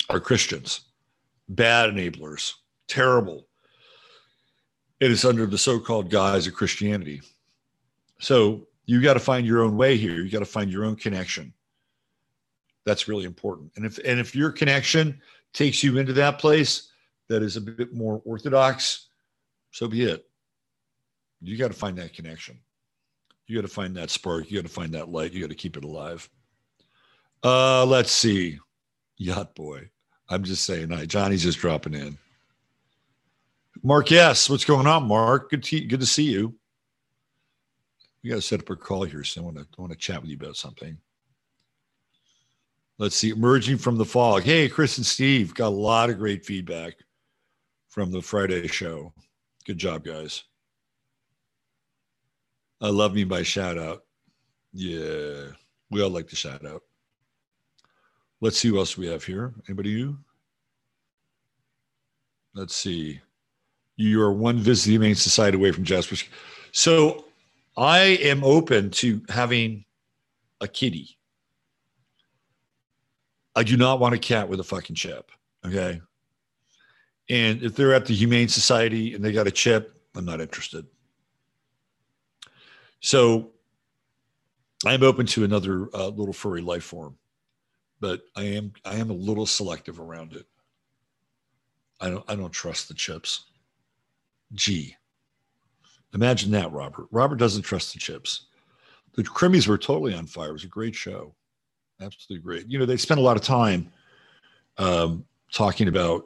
are 0.09 0.19
Christians, 0.19 0.81
bad 1.47 1.91
enablers, 1.91 2.53
terrible 2.87 3.48
it 4.99 5.11
is 5.11 5.25
under 5.25 5.45
the 5.45 5.57
so-called 5.57 6.09
guise 6.09 6.47
of 6.47 6.53
Christianity. 6.53 7.21
So 8.19 8.67
you 8.85 9.01
got 9.01 9.13
to 9.13 9.19
find 9.19 9.45
your 9.45 9.61
own 9.61 9.77
way 9.77 9.97
here. 9.97 10.15
You 10.15 10.29
got 10.29 10.39
to 10.39 10.45
find 10.45 10.71
your 10.71 10.85
own 10.85 10.95
connection. 10.95 11.53
That's 12.85 13.07
really 13.07 13.25
important. 13.25 13.71
And 13.75 13.85
if 13.85 13.97
and 13.99 14.19
if 14.19 14.35
your 14.35 14.51
connection 14.51 15.21
takes 15.53 15.83
you 15.83 15.97
into 15.97 16.13
that 16.13 16.39
place 16.39 16.89
that 17.27 17.43
is 17.43 17.55
a 17.55 17.61
bit 17.61 17.93
more 17.93 18.21
orthodox, 18.25 19.07
so 19.71 19.87
be 19.87 20.03
it. 20.03 20.27
You 21.41 21.57
got 21.57 21.67
to 21.67 21.77
find 21.77 21.97
that 21.97 22.13
connection. 22.13 22.59
You 23.47 23.55
got 23.55 23.67
to 23.67 23.73
find 23.73 23.95
that 23.95 24.09
spark. 24.09 24.49
You 24.49 24.57
got 24.57 24.67
to 24.67 24.73
find 24.73 24.93
that 24.93 25.09
light. 25.09 25.33
You 25.33 25.41
got 25.41 25.49
to 25.49 25.55
keep 25.55 25.77
it 25.77 25.83
alive. 25.83 26.27
Uh, 27.43 27.85
let's 27.85 28.11
see. 28.11 28.59
Yacht 29.17 29.55
boy. 29.55 29.89
I'm 30.29 30.43
just 30.43 30.65
saying 30.65 30.89
hi. 30.89 31.05
Johnny's 31.05 31.43
just 31.43 31.59
dropping 31.59 31.93
in. 31.93 32.17
Mark, 33.83 34.11
yes. 34.11 34.49
What's 34.49 34.65
going 34.65 34.87
on, 34.87 35.07
Mark? 35.07 35.49
Good 35.49 35.63
to 35.63 35.81
good 35.81 35.99
to 36.01 36.05
see 36.05 36.23
you. 36.23 36.55
We 38.23 38.29
got 38.29 38.37
to 38.37 38.41
set 38.41 38.59
up 38.59 38.69
a 38.69 38.75
call 38.75 39.03
here, 39.03 39.23
so 39.23 39.41
I 39.41 39.45
want 39.45 39.57
to 39.57 39.67
I 39.77 39.81
want 39.81 39.93
to 39.93 39.97
chat 39.97 40.21
with 40.21 40.29
you 40.29 40.35
about 40.35 40.57
something. 40.57 40.97
Let's 42.97 43.15
see. 43.15 43.29
Emerging 43.29 43.77
from 43.77 43.97
the 43.97 44.05
fog. 44.05 44.43
Hey, 44.43 44.67
Chris 44.67 44.97
and 44.97 45.05
Steve 45.05 45.53
got 45.53 45.67
a 45.67 45.69
lot 45.69 46.09
of 46.09 46.17
great 46.17 46.45
feedback 46.45 46.95
from 47.87 48.11
the 48.11 48.21
Friday 48.21 48.67
show. 48.67 49.13
Good 49.65 49.77
job, 49.77 50.03
guys. 50.03 50.43
I 52.81 52.89
love 52.89 53.13
me 53.13 53.23
by 53.23 53.43
shout 53.43 53.77
out. 53.77 54.03
Yeah, 54.73 55.51
we 55.89 56.01
all 56.01 56.09
like 56.09 56.27
to 56.27 56.35
shout 56.35 56.65
out. 56.65 56.81
Let's 58.41 58.57
see 58.57 58.67
who 58.67 58.77
else 58.77 58.97
we 58.97 59.07
have 59.07 59.23
here. 59.23 59.53
Anybody 59.67 59.91
you? 59.91 60.17
Let's 62.53 62.75
see 62.75 63.21
you 63.99 64.21
are 64.21 64.31
one 64.31 64.57
visit 64.57 64.83
to 64.83 64.87
the 64.87 64.93
Humane 64.93 65.15
Society 65.15 65.57
away 65.57 65.71
from 65.73 65.83
Jasper. 65.83 66.15
So 66.71 67.25
I 67.75 67.99
am 68.21 68.43
open 68.45 68.91
to 68.91 69.21
having 69.27 69.83
a 70.61 70.67
kitty. 70.67 71.17
I 73.55 73.63
do 73.63 73.75
not 73.75 73.99
want 73.99 74.15
a 74.15 74.17
cat 74.17 74.47
with 74.47 74.61
a 74.61 74.63
fucking 74.63 74.95
chip. 74.95 75.31
Okay. 75.65 76.01
And 77.29 77.61
if 77.61 77.75
they're 77.75 77.93
at 77.93 78.05
the 78.05 78.15
Humane 78.15 78.47
Society 78.47 79.13
and 79.13 79.23
they 79.23 79.33
got 79.33 79.47
a 79.47 79.51
chip, 79.51 79.93
I'm 80.15 80.23
not 80.23 80.39
interested. 80.39 80.85
So 83.01 83.51
I'm 84.85 85.03
open 85.03 85.25
to 85.27 85.43
another 85.43 85.89
uh, 85.93 86.07
little 86.07 86.33
furry 86.33 86.61
life 86.61 86.85
form, 86.85 87.17
but 87.99 88.21
I 88.37 88.43
am 88.43 88.71
I 88.85 88.95
am 88.95 89.09
a 89.09 89.13
little 89.13 89.45
selective 89.45 89.99
around 89.99 90.33
it. 90.33 90.45
I 91.99 92.09
don't 92.09 92.23
I 92.29 92.35
don't 92.35 92.51
trust 92.51 92.87
the 92.87 92.93
chips. 92.93 93.48
Gee, 94.53 94.95
imagine 96.13 96.51
that, 96.51 96.71
Robert. 96.71 97.07
Robert 97.11 97.37
doesn't 97.37 97.63
trust 97.63 97.93
the 97.93 97.99
chips. 97.99 98.47
The 99.15 99.23
Crimmies 99.23 99.67
were 99.67 99.77
totally 99.77 100.13
on 100.13 100.25
fire. 100.25 100.49
It 100.49 100.53
was 100.53 100.63
a 100.63 100.67
great 100.67 100.95
show, 100.95 101.35
absolutely 102.01 102.43
great. 102.43 102.67
You 102.67 102.79
know, 102.79 102.85
they 102.85 102.97
spent 102.97 103.19
a 103.19 103.23
lot 103.23 103.37
of 103.37 103.43
time 103.43 103.91
um, 104.77 105.25
talking 105.51 105.87
about 105.87 106.25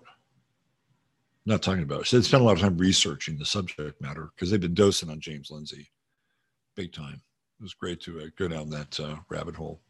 not 1.46 1.62
talking 1.62 1.84
about 1.84 2.08
they 2.10 2.22
spent 2.22 2.42
a 2.42 2.46
lot 2.46 2.54
of 2.54 2.62
time 2.62 2.78
researching 2.78 3.38
the 3.38 3.46
subject 3.46 4.00
matter 4.02 4.30
because 4.34 4.50
they've 4.50 4.62
been 4.62 4.74
dosing 4.74 5.10
on 5.10 5.20
James 5.20 5.52
Lindsay 5.52 5.90
big 6.76 6.94
time. 6.94 7.22
It 7.60 7.64
was 7.64 7.74
great 7.74 8.02
to 8.02 8.22
uh, 8.22 8.26
go 8.38 8.48
down 8.48 8.70
that 8.72 9.00
uh, 9.00 9.16
rabbit 9.30 9.56
hole. 9.56 9.82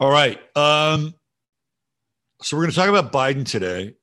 All 0.00 0.10
right. 0.10 0.38
Um, 0.56 1.14
so 2.42 2.56
we're 2.56 2.64
going 2.64 2.72
to 2.72 2.76
talk 2.76 2.88
about 2.88 3.12
Biden 3.12 3.46
today. 3.46 3.94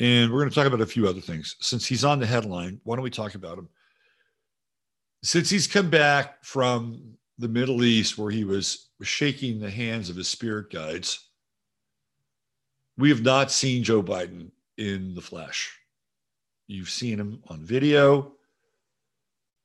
And 0.00 0.32
we're 0.32 0.40
going 0.40 0.48
to 0.48 0.54
talk 0.54 0.66
about 0.66 0.80
a 0.80 0.86
few 0.86 1.06
other 1.06 1.20
things. 1.20 1.56
Since 1.60 1.84
he's 1.84 2.04
on 2.04 2.18
the 2.18 2.26
headline, 2.26 2.80
why 2.84 2.96
don't 2.96 3.04
we 3.04 3.10
talk 3.10 3.34
about 3.34 3.58
him? 3.58 3.68
Since 5.22 5.50
he's 5.50 5.66
come 5.66 5.90
back 5.90 6.42
from 6.42 7.18
the 7.38 7.48
Middle 7.48 7.84
East, 7.84 8.16
where 8.16 8.30
he 8.30 8.44
was 8.44 8.88
shaking 9.02 9.60
the 9.60 9.70
hands 9.70 10.08
of 10.08 10.16
his 10.16 10.28
spirit 10.28 10.70
guides, 10.72 11.28
we 12.96 13.10
have 13.10 13.22
not 13.22 13.50
seen 13.50 13.84
Joe 13.84 14.02
Biden 14.02 14.50
in 14.78 15.14
the 15.14 15.20
flesh. 15.20 15.78
You've 16.66 16.90
seen 16.90 17.20
him 17.20 17.42
on 17.48 17.62
video. 17.62 18.32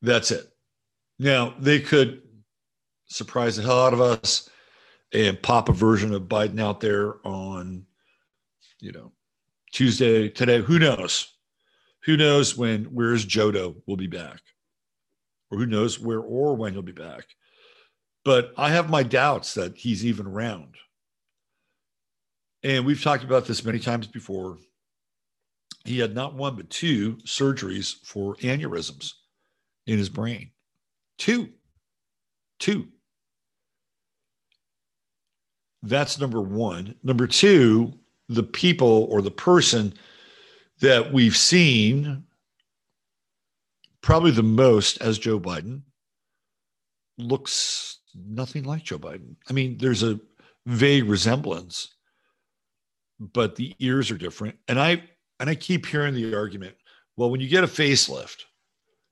That's 0.02 0.32
it. 0.32 0.52
Now, 1.18 1.54
they 1.60 1.80
could 1.80 2.24
surprise 3.08 3.56
the 3.56 3.64
hell 3.64 3.86
out 3.86 3.94
of 3.94 4.02
us 4.02 4.50
and 5.14 5.42
pop 5.42 5.70
a 5.70 5.74
version 5.74 6.14
of 6.14 6.24
Biden 6.24 6.60
out 6.60 6.82
there 6.82 7.26
on, 7.26 7.86
you 8.82 8.92
know, 8.92 9.14
Tuesday, 9.76 10.30
today. 10.30 10.62
Who 10.62 10.80
knows? 10.80 11.36
Who 12.06 12.16
knows 12.16 12.56
when, 12.56 12.86
where's 12.86 13.26
Joedo 13.26 13.76
will 13.86 13.98
be 13.98 14.08
back? 14.08 14.40
Or 15.52 15.58
who 15.58 15.66
knows 15.66 16.00
where 16.00 16.22
or 16.22 16.56
when 16.56 16.72
he'll 16.72 16.82
be 16.82 16.94
back? 16.94 17.26
But 18.24 18.54
I 18.58 18.70
have 18.70 18.90
my 18.90 19.04
doubts 19.04 19.54
that 19.56 19.76
he's 19.76 20.06
even 20.06 20.28
around. 20.28 20.76
And 22.64 22.86
we've 22.86 23.04
talked 23.04 23.26
about 23.26 23.48
this 23.48 23.66
many 23.66 23.80
times 23.80 24.08
before 24.08 24.60
he 25.84 26.00
had 26.00 26.16
not 26.16 26.36
one 26.36 26.56
but 26.56 26.70
two 26.70 27.18
surgeries 27.26 27.96
for 28.06 28.38
aneurysms 28.38 29.12
in 29.88 29.98
his 29.98 30.08
brain. 30.08 30.52
Two. 31.18 31.50
Two. 32.60 32.88
That's 35.84 36.18
number 36.18 36.40
one. 36.40 36.96
Number 37.04 37.28
two, 37.28 38.00
the 38.30 38.44
people 38.44 39.08
or 39.10 39.22
the 39.22 39.32
person 39.32 39.94
that 40.82 41.14
we've 41.14 41.38
seen 41.38 42.24
probably 44.02 44.32
the 44.32 44.44
most 44.44 45.02
as 45.02 45.18
Joe 45.18 45.40
Biden 45.40 45.82
looks 47.18 48.00
nothing 48.14 48.64
like 48.64 48.84
Joe 48.84 49.00
Biden. 49.00 49.36
I 49.50 49.54
mean, 49.54 49.78
there's 49.78 50.04
a 50.04 50.20
vague 50.66 51.06
resemblance, 51.06 51.96
but 53.20 53.56
the 53.56 53.76
ears 53.80 54.12
are 54.12 54.18
different. 54.18 54.58
And 54.68 54.80
I 54.80 55.04
and 55.40 55.50
I 55.50 55.56
keep 55.56 55.86
hearing 55.86 56.14
the 56.14 56.36
argument, 56.36 56.76
well, 57.18 57.30
when 57.30 57.42
you 57.42 57.50
get 57.50 57.64
a 57.64 57.68
facelift, 57.68 58.44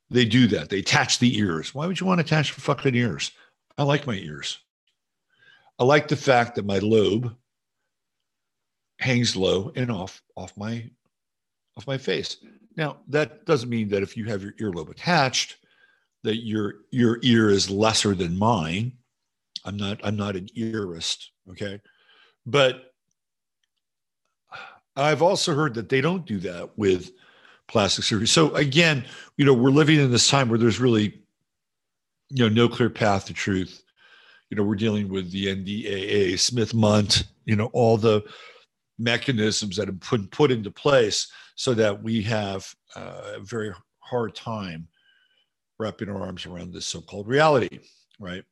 they 0.09 0.25
do 0.25 0.47
that. 0.47 0.69
They 0.69 0.79
attach 0.79 1.19
the 1.19 1.37
ears. 1.37 1.73
Why 1.73 1.87
would 1.87 1.99
you 1.99 2.05
want 2.05 2.19
to 2.19 2.25
attach 2.25 2.51
fucking 2.51 2.95
ears? 2.95 3.31
I 3.77 3.83
like 3.83 4.07
my 4.07 4.15
ears. 4.15 4.59
I 5.79 5.83
like 5.85 6.07
the 6.07 6.15
fact 6.15 6.55
that 6.55 6.65
my 6.65 6.79
lobe 6.79 7.35
hangs 9.03 9.35
low 9.35 9.71
and 9.75 9.91
off 9.91 10.21
off 10.35 10.55
my 10.57 10.89
off 11.77 11.85
my 11.85 11.97
face. 11.97 12.37
Now, 12.75 12.97
that 13.09 13.45
doesn't 13.45 13.69
mean 13.69 13.89
that 13.89 14.01
if 14.01 14.17
you 14.17 14.25
have 14.25 14.41
your 14.41 14.53
earlobe 14.53 14.89
attached, 14.89 15.57
that 16.23 16.37
your 16.37 16.75
your 16.91 17.19
ear 17.21 17.49
is 17.49 17.69
lesser 17.69 18.15
than 18.15 18.37
mine. 18.37 18.93
I'm 19.65 19.77
not 19.77 19.99
I'm 20.03 20.15
not 20.15 20.35
an 20.35 20.47
earist, 20.55 21.31
okay? 21.51 21.81
But 22.45 22.93
I've 24.95 25.21
also 25.21 25.53
heard 25.53 25.73
that 25.75 25.89
they 25.89 26.01
don't 26.01 26.25
do 26.25 26.39
that 26.39 26.77
with 26.77 27.11
plastic 27.67 28.05
surgery. 28.05 28.27
So 28.27 28.53
again, 28.55 29.05
you 29.37 29.45
know, 29.45 29.53
we're 29.53 29.71
living 29.71 29.99
in 29.99 30.11
this 30.11 30.29
time 30.29 30.49
where 30.49 30.59
there's 30.59 30.79
really, 30.79 31.21
you 32.29 32.43
know, 32.43 32.49
no 32.49 32.69
clear 32.69 32.89
path 32.89 33.25
to 33.25 33.33
truth. 33.33 33.83
You 34.49 34.57
know, 34.57 34.63
we're 34.63 34.75
dealing 34.75 35.09
with 35.09 35.31
the 35.31 35.47
NDAA, 35.47 36.37
Smith 36.37 36.73
Mundt, 36.73 37.23
you 37.45 37.55
know, 37.55 37.67
all 37.73 37.97
the 37.97 38.23
mechanisms 39.03 39.75
that 39.77 39.87
have 39.87 39.99
put 39.99 40.31
put 40.31 40.51
into 40.51 40.71
place 40.71 41.31
so 41.55 41.73
that 41.73 42.01
we 42.01 42.21
have 42.21 42.73
uh, 42.95 43.33
a 43.35 43.39
very 43.39 43.71
hard 43.99 44.35
time 44.35 44.87
wrapping 45.79 46.09
our 46.09 46.21
arms 46.21 46.45
around 46.45 46.73
this 46.73 46.85
so-called 46.85 47.27
reality, 47.27 47.79
right? 48.19 48.43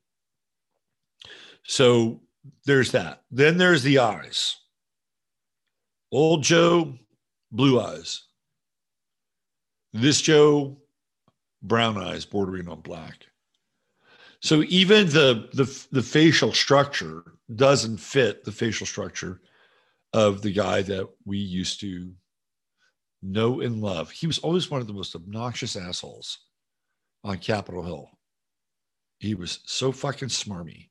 So 1.63 2.21
there's 2.65 2.91
that. 2.91 3.23
Then 3.31 3.57
there's 3.57 3.83
the 3.83 3.99
eyes 3.99 4.57
Old 6.11 6.43
Joe, 6.43 6.95
blue 7.51 7.79
eyes. 7.79 8.23
This 9.93 10.21
Joe, 10.21 10.77
brown 11.61 11.97
eyes 11.97 12.25
bordering 12.25 12.67
on 12.67 12.81
black. 12.81 13.27
So 14.41 14.63
even 14.63 15.07
the, 15.07 15.49
the, 15.53 15.85
the 15.91 16.01
facial 16.01 16.51
structure 16.51 17.23
doesn't 17.55 17.97
fit 17.97 18.43
the 18.43 18.51
facial 18.51 18.87
structure 18.87 19.39
of 20.13 20.41
the 20.41 20.51
guy 20.51 20.81
that 20.81 21.07
we 21.25 21.37
used 21.37 21.79
to 21.81 22.11
know 23.21 23.61
and 23.61 23.81
love. 23.81 24.11
He 24.11 24.27
was 24.27 24.39
always 24.39 24.69
one 24.69 24.81
of 24.81 24.87
the 24.87 24.93
most 24.93 25.15
obnoxious 25.15 25.75
assholes 25.75 26.39
on 27.23 27.37
Capitol 27.37 27.83
Hill. 27.83 28.09
He 29.19 29.35
was 29.35 29.59
so 29.65 29.91
fucking 29.91 30.29
smarmy. 30.29 30.89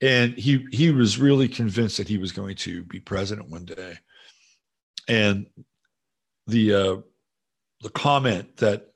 And 0.00 0.34
he 0.34 0.64
he 0.70 0.92
was 0.92 1.18
really 1.18 1.48
convinced 1.48 1.96
that 1.96 2.06
he 2.06 2.18
was 2.18 2.30
going 2.30 2.54
to 2.56 2.84
be 2.84 3.00
president 3.00 3.48
one 3.48 3.64
day 3.64 3.98
and 5.08 5.46
the 6.46 6.74
uh, 6.74 6.96
the 7.82 7.90
comment 7.90 8.56
that 8.58 8.92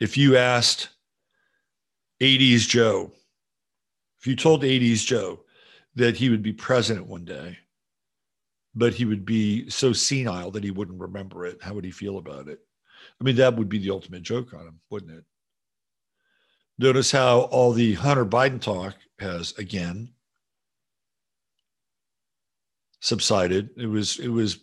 if 0.00 0.16
you 0.16 0.36
asked 0.36 0.90
80s 2.20 2.68
Joe, 2.68 3.12
if 4.18 4.26
you 4.26 4.36
told 4.36 4.62
80s 4.62 5.04
Joe 5.04 5.44
that 5.94 6.16
he 6.16 6.28
would 6.28 6.42
be 6.42 6.52
president 6.52 7.06
one 7.06 7.24
day, 7.24 7.58
but 8.74 8.94
he 8.94 9.04
would 9.04 9.24
be 9.24 9.68
so 9.70 9.92
senile 9.92 10.50
that 10.50 10.64
he 10.64 10.70
wouldn't 10.70 11.00
remember 11.00 11.46
it, 11.46 11.62
how 11.62 11.74
would 11.74 11.84
he 11.84 11.90
feel 11.90 12.18
about 12.18 12.48
it? 12.48 12.60
I 13.20 13.24
mean, 13.24 13.36
that 13.36 13.56
would 13.56 13.68
be 13.68 13.78
the 13.78 13.90
ultimate 13.90 14.22
joke 14.22 14.52
on 14.54 14.66
him, 14.66 14.80
wouldn't 14.90 15.12
it? 15.12 15.24
Notice 16.78 17.12
how 17.12 17.42
all 17.42 17.72
the 17.72 17.94
Hunter 17.94 18.26
Biden 18.26 18.60
talk 18.60 18.96
has 19.20 19.52
again 19.58 20.10
subsided. 23.00 23.70
It 23.76 23.86
was 23.86 24.18
it 24.18 24.28
was 24.28 24.58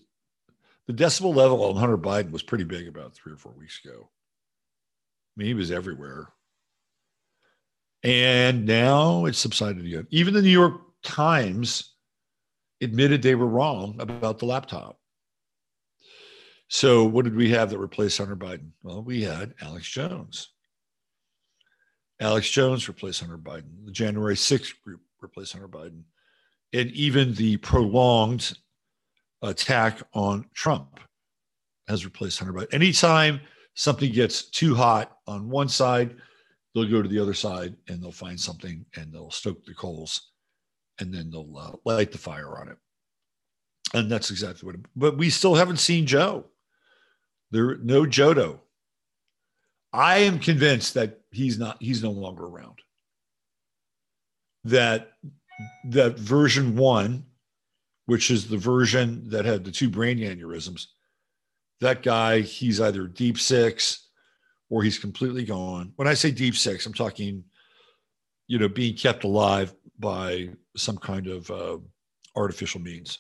the 0.88 0.94
decibel 0.94 1.34
level 1.34 1.64
on 1.64 1.78
Hunter 1.78 1.98
Biden 1.98 2.32
was 2.32 2.44
pretty 2.44 2.66
big 2.66 2.88
about 2.88 3.14
three 3.14 3.32
or 3.32 3.38
four 3.38 3.54
weeks 3.54 3.80
ago. 3.86 4.10
I 4.10 5.34
mean, 5.38 5.48
he 5.48 5.54
was 5.54 5.72
everywhere. 5.72 6.28
And 8.04 8.66
now 8.66 9.26
it's 9.26 9.38
subsided 9.38 9.86
again. 9.86 10.08
Even 10.10 10.34
the 10.34 10.42
New 10.42 10.50
York 10.50 10.82
Times 11.04 11.91
admitted 12.82 13.22
they 13.22 13.36
were 13.36 13.48
wrong 13.48 13.96
about 14.00 14.40
the 14.40 14.46
laptop. 14.46 14.98
So, 16.68 17.04
what 17.04 17.26
did 17.26 17.36
we 17.36 17.50
have 17.50 17.70
that 17.70 17.80
replaced 17.80 18.18
Hunter 18.18 18.36
Biden? 18.36 18.72
Well, 18.82 19.04
we 19.04 19.22
had 19.24 19.54
Alex 19.62 19.90
Jones. 19.90 20.50
Alex 22.20 22.50
Jones 22.50 22.88
replaced 22.88 23.20
Hunter 23.20 23.38
Biden. 23.38 23.86
The 23.86 23.92
January 23.92 24.36
6th 24.36 24.82
group 24.84 25.02
replaced 25.22 25.54
Hunter 25.54 25.68
Biden. 25.68 26.04
And 26.74 26.90
even 26.92 27.34
the 27.34 27.58
prolonged 27.58 28.58
attack 29.42 30.02
on 30.14 30.46
Trump 30.54 31.00
has 31.88 32.06
replaced 32.06 32.40
Hunter 32.40 32.54
Biden. 32.54 32.74
Anytime 32.74 33.42
something 33.74 34.12
gets 34.12 34.50
too 34.50 34.74
hot 34.74 35.18
on 35.28 35.50
one 35.50 35.68
side, 35.68 36.16
they'll 36.74 36.90
go 36.90 37.02
to 37.02 37.10
the 37.10 37.20
other 37.20 37.34
side 37.34 37.76
and 37.90 38.02
they'll 38.02 38.12
find 38.12 38.40
something 38.40 38.86
and 38.96 39.12
they'll 39.12 39.32
stoke 39.32 39.66
the 39.66 39.74
coals 39.74 40.31
and 41.02 41.14
then 41.14 41.30
they'll 41.30 41.58
uh, 41.58 41.76
light 41.84 42.12
the 42.12 42.18
fire 42.18 42.58
on 42.60 42.70
it. 42.70 42.78
And 43.94 44.10
that's 44.10 44.32
exactly 44.32 44.66
what. 44.66 44.76
It, 44.76 44.86
but 44.96 45.18
we 45.18 45.30
still 45.30 45.56
haven't 45.56 45.78
seen 45.78 46.06
Joe. 46.06 46.46
There, 47.50 47.78
no 47.78 48.04
Joedo. 48.04 48.60
I 49.92 50.20
am 50.20 50.40
convinced 50.40 50.94
that 50.94 51.20
he's 51.32 51.60
not, 51.60 51.76
he's 51.82 52.02
no 52.02 52.12
longer 52.12 52.46
around. 52.46 52.80
That 54.64 55.12
that 55.90 56.18
version 56.18 56.76
one, 56.76 57.26
which 58.06 58.32
is 58.32 58.48
the 58.48 58.58
version 58.58 59.30
that 59.30 59.44
had 59.44 59.66
the 59.66 59.72
two 59.72 59.90
brain 59.90 60.20
aneurysms, 60.20 60.86
that 61.82 62.04
guy, 62.04 62.42
he's 62.42 62.80
either 62.80 63.08
deep 63.08 63.38
six 63.38 64.08
or 64.70 64.84
he's 64.84 65.00
completely 65.00 65.44
gone. 65.44 65.92
When 65.98 66.08
I 66.08 66.14
say 66.14 66.32
deep 66.32 66.56
six, 66.56 66.86
I'm 66.86 66.94
talking, 66.94 67.44
you 68.48 68.60
know, 68.60 68.70
being 68.70 68.96
kept 68.96 69.24
alive 69.24 69.74
by 70.02 70.50
some 70.76 70.98
kind 70.98 71.28
of 71.28 71.50
uh, 71.50 71.78
artificial 72.36 72.82
means. 72.82 73.20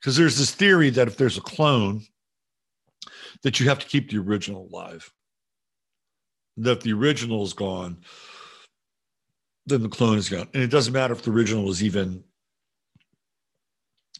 Because 0.00 0.16
there's 0.16 0.38
this 0.38 0.52
theory 0.52 0.90
that 0.90 1.06
if 1.06 1.16
there's 1.16 1.38
a 1.38 1.42
clone, 1.42 2.02
that 3.42 3.60
you 3.60 3.68
have 3.68 3.78
to 3.78 3.86
keep 3.86 4.10
the 4.10 4.18
original 4.18 4.68
alive. 4.72 5.12
That 6.56 6.78
if 6.78 6.82
the 6.82 6.94
original 6.94 7.44
is 7.44 7.52
gone, 7.52 7.98
then 9.66 9.82
the 9.82 9.88
clone 9.88 10.18
is 10.18 10.28
gone. 10.28 10.48
And 10.54 10.62
it 10.62 10.70
doesn't 10.70 10.92
matter 10.92 11.12
if 11.12 11.22
the 11.22 11.30
original 11.30 11.70
is 11.70 11.82
even 11.82 12.24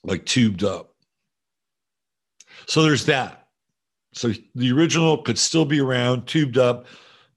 like 0.04 0.24
tubed 0.26 0.64
up. 0.64 0.94
So 2.66 2.82
there's 2.82 3.06
that. 3.06 3.48
So 4.12 4.32
the 4.54 4.72
original 4.72 5.22
could 5.22 5.38
still 5.38 5.64
be 5.64 5.80
around, 5.80 6.26
tubed 6.26 6.58
up 6.58 6.86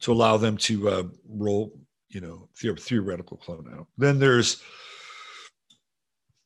to 0.02 0.12
allow 0.12 0.38
them 0.38 0.58
to 0.58 0.90
uh, 0.90 1.04
roll, 1.28 1.78
you 2.10 2.22
know, 2.22 2.50
theoretical 2.56 3.38
clone 3.38 3.72
out. 3.74 3.88
Then 3.98 4.20
there's 4.20 4.62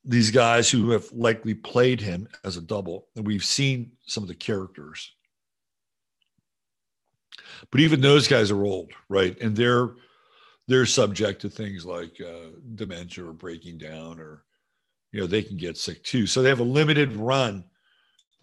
these 0.05 0.32
guys 0.32 0.70
who 0.70 0.91
have 0.91 1.09
likely 1.14 1.53
played 1.53 2.01
him 2.01 2.28
as 2.43 2.57
a 2.57 2.61
double, 2.61 3.07
and 3.16 3.26
we've 3.26 3.43
seen 3.43 3.91
some 4.05 4.24
of 4.24 4.28
the 4.28 4.36
characters. 4.36 5.14
But 7.72 7.80
even 7.80 8.01
those 8.01 8.28
guys 8.28 8.51
are 8.51 8.64
old, 8.64 8.91
right? 9.09 9.39
And 9.39 9.55
they're 9.55 9.91
they're 10.68 10.86
subject 10.86 11.41
to 11.41 11.49
things 11.49 11.86
like 11.86 12.20
uh, 12.22 12.51
dementia 12.76 13.26
or 13.26 13.34
breaking 13.34 13.78
down, 13.78 14.20
or 14.20 14.43
you 15.11 15.22
know 15.22 15.28
they 15.28 15.41
can 15.41 15.57
get 15.57 15.78
sick 15.78 16.03
too. 16.03 16.28
So 16.28 16.41
they 16.41 16.49
have 16.49 16.59
a 16.59 16.64
limited 16.64 17.14
run 17.14 17.64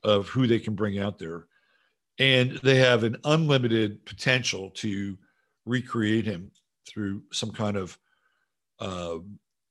of 0.02 0.28
who 0.28 0.46
they 0.46 0.58
can 0.58 0.74
bring 0.74 0.98
out 0.98 1.18
there, 1.18 1.46
and 2.18 2.58
they 2.62 2.76
have 2.76 3.04
an 3.04 3.18
unlimited 3.24 4.04
potential 4.06 4.70
to 4.76 5.18
recreate 5.66 6.24
him 6.24 6.50
through 6.90 7.22
some 7.32 7.50
kind 7.50 7.76
of 7.76 7.98
uh, 8.80 9.18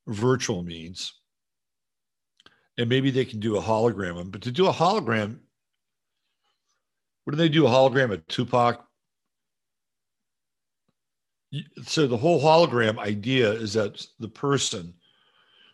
virtual 0.08 0.64
means. 0.64 1.14
And 2.78 2.88
maybe 2.88 3.12
they 3.12 3.26
can 3.26 3.40
do 3.40 3.58
a 3.58 3.62
hologram. 3.62 4.32
But 4.32 4.42
to 4.44 4.52
do 4.52 4.68
a 4.68 4.74
hologram, 4.74 5.40
what 7.24 7.32
do 7.32 7.38
they 7.38 7.50
do? 7.50 7.68
A 7.68 7.70
hologram 7.70 8.14
of 8.14 8.26
Tupac 8.28 8.86
so 11.84 12.08
the 12.08 12.18
whole 12.18 12.42
hologram 12.42 13.00
idea 13.00 13.52
is 13.52 13.74
that 13.74 14.06
the 14.20 14.28
person 14.28 14.94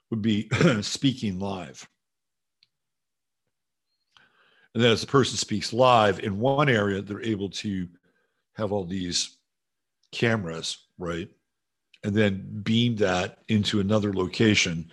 would 0.09 0.21
be 0.21 0.49
speaking 0.81 1.39
live 1.39 1.87
and 4.73 4.83
then 4.83 4.91
as 4.91 5.01
the 5.01 5.07
person 5.07 5.37
speaks 5.37 5.73
live 5.73 6.19
in 6.19 6.39
one 6.39 6.69
area 6.69 7.01
they're 7.01 7.21
able 7.21 7.49
to 7.49 7.87
have 8.53 8.71
all 8.71 8.85
these 8.85 9.37
cameras 10.11 10.84
right 10.97 11.29
and 12.03 12.13
then 12.13 12.61
beam 12.63 12.95
that 12.97 13.39
into 13.47 13.79
another 13.79 14.13
location 14.13 14.89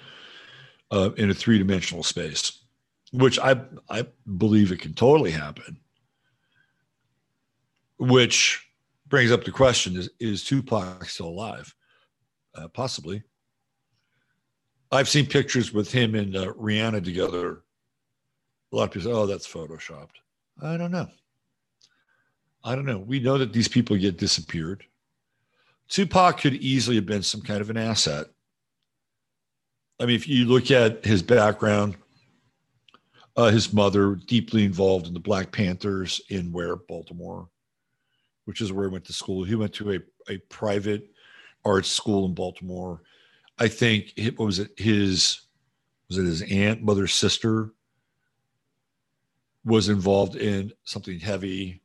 uh, 0.90 1.10
in 1.16 1.30
a 1.30 1.34
three-dimensional 1.34 2.02
space 2.02 2.64
which 3.12 3.38
i 3.38 3.60
i 3.90 4.06
believe 4.36 4.72
it 4.72 4.80
can 4.80 4.94
totally 4.94 5.30
happen 5.30 5.78
which 7.98 8.66
brings 9.06 9.30
up 9.30 9.44
the 9.44 9.50
question 9.50 9.94
is, 9.94 10.10
is 10.18 10.42
Tupac 10.42 11.04
still 11.04 11.28
alive? 11.28 11.72
Uh, 12.54 12.66
possibly. 12.66 13.22
I've 14.90 15.08
seen 15.08 15.26
pictures 15.26 15.72
with 15.72 15.92
him 15.92 16.14
and 16.14 16.34
uh, 16.34 16.52
Rihanna 16.54 17.04
together. 17.04 17.62
A 18.72 18.76
lot 18.76 18.84
of 18.84 18.90
people 18.90 19.10
say, 19.10 19.16
oh, 19.16 19.26
that's 19.26 19.46
photoshopped. 19.46 20.16
I 20.62 20.76
don't 20.76 20.90
know. 20.90 21.08
I 22.64 22.74
don't 22.74 22.86
know. 22.86 22.98
We 22.98 23.20
know 23.20 23.38
that 23.38 23.52
these 23.52 23.68
people 23.68 23.96
get 23.96 24.18
disappeared. 24.18 24.84
Tupac 25.92 26.40
could 26.40 26.54
easily 26.54 26.96
have 26.96 27.06
been 27.06 27.22
some 27.22 27.42
kind 27.42 27.60
of 27.60 27.70
an 27.70 27.76
asset. 27.76 28.26
I 30.00 30.06
mean, 30.06 30.16
if 30.16 30.26
you 30.26 30.46
look 30.46 30.70
at 30.70 31.04
his 31.04 31.22
background, 31.22 31.96
uh, 33.36 33.50
his 33.50 33.72
mother 33.72 34.14
deeply 34.14 34.64
involved 34.64 35.06
in 35.06 35.14
the 35.14 35.20
Black 35.20 35.52
Panthers 35.52 36.20
in 36.28 36.50
where 36.50 36.76
Baltimore 36.76 37.48
which 38.44 38.60
is 38.60 38.72
where 38.72 38.88
he 38.88 38.92
went 38.92 39.04
to 39.04 39.12
school. 39.12 39.44
He 39.44 39.54
went 39.54 39.72
to 39.74 39.92
a, 39.92 39.98
a 40.28 40.38
private 40.48 41.10
arts 41.64 41.90
school 41.90 42.26
in 42.26 42.34
Baltimore. 42.34 43.02
I 43.58 43.68
think 43.68 44.12
it 44.16 44.38
was 44.38 44.58
it 44.58 44.70
his 44.76 45.42
was 46.08 46.18
it 46.18 46.24
his 46.24 46.42
aunt, 46.42 46.82
mother's 46.82 47.14
sister 47.14 47.72
was 49.64 49.88
involved 49.88 50.36
in 50.36 50.72
something 50.84 51.20
heavy 51.20 51.81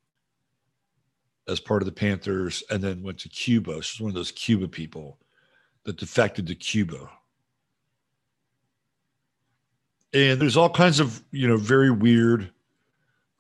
as 1.48 1.60
part 1.60 1.82
of 1.82 1.86
the 1.86 1.92
Panthers, 1.92 2.64
and 2.70 2.84
then 2.84 3.04
went 3.04 3.20
to 3.20 3.30
Cuba. 3.30 3.82
She's 3.82 4.02
one 4.02 4.10
of 4.10 4.16
those 4.16 4.32
Cuba 4.32 4.68
people 4.68 5.18
that 5.84 5.98
defected 5.98 6.48
to 6.48 6.56
Cuba. 6.56 7.10
And 10.14 10.40
there's 10.42 10.58
all 10.58 10.70
kinds 10.70 11.00
of 11.00 11.24
you 11.32 11.48
know 11.48 11.58
very 11.58 11.92
weird 11.92 12.52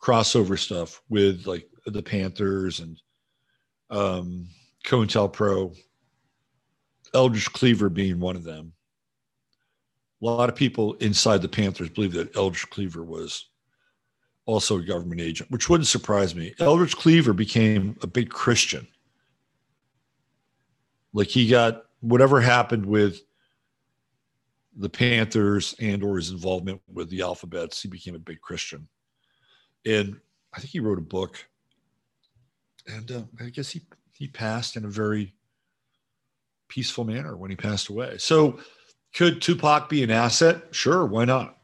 crossover 0.02 0.58
stuff 0.58 1.02
with 1.10 1.46
like 1.46 1.68
the 1.86 2.04
Panthers 2.04 2.80
and 2.80 3.02
um, 3.90 4.48
COINTELPRO, 4.86 5.76
Eldridge 7.14 7.52
Cleaver 7.52 7.90
being 7.90 8.20
one 8.20 8.36
of 8.36 8.44
them. 8.44 8.74
A 10.22 10.26
lot 10.26 10.50
of 10.50 10.56
people 10.56 10.94
inside 10.96 11.42
the 11.42 11.48
Panthers 11.48 11.90
believe 11.90 12.14
that 12.14 12.36
Eldridge 12.36 12.70
Cleaver 12.70 13.04
was 13.04 13.50
also 14.48 14.80
a 14.80 14.84
government 14.84 15.22
agent, 15.22 15.52
which 15.52 15.70
wouldn't 15.70 15.88
surprise 15.88 16.34
me. 16.34 16.56
Eldridge 16.60 16.96
Cleaver 16.96 17.34
became 17.34 17.96
a 18.02 18.08
big 18.08 18.32
Christian. 18.32 18.88
Like 21.14 21.28
he 21.28 21.48
got 21.48 21.84
whatever 22.00 22.42
happened 22.42 22.86
with 22.86 23.22
the 24.76 24.90
Panthers 24.90 25.76
and 25.80 26.04
or 26.04 26.18
his 26.18 26.32
involvement 26.32 26.82
with 26.92 27.10
the 27.10 27.22
alphabets, 27.22 27.82
he 27.82 27.88
became 27.88 28.16
a 28.16 28.20
big 28.20 28.42
Christian. 28.42 28.88
And 29.86 30.20
I 30.54 30.60
think 30.60 30.72
he 30.72 30.80
wrote 30.80 30.98
a 30.98 31.02
book 31.02 31.46
and 32.88 33.12
uh, 33.12 33.24
I 33.40 33.50
guess 33.50 33.70
he 33.70 33.82
he 34.14 34.28
passed 34.28 34.76
in 34.76 34.86
a 34.86 34.90
very 34.90 35.34
peaceful 36.68 37.04
manner 37.04 37.38
when 37.38 37.50
he 37.50 37.56
passed 37.56 37.90
away. 37.90 38.18
So, 38.18 38.60
could 39.14 39.42
Tupac 39.42 39.90
be 39.90 40.04
an 40.04 40.12
asset? 40.12 40.64
Sure, 40.72 41.06
why 41.06 41.26
not? 41.26 41.57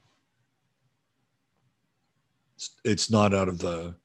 It's, 2.84 3.10
not 3.10 3.34
out 3.34 3.48
of 3.48 3.60
the 3.60 3.96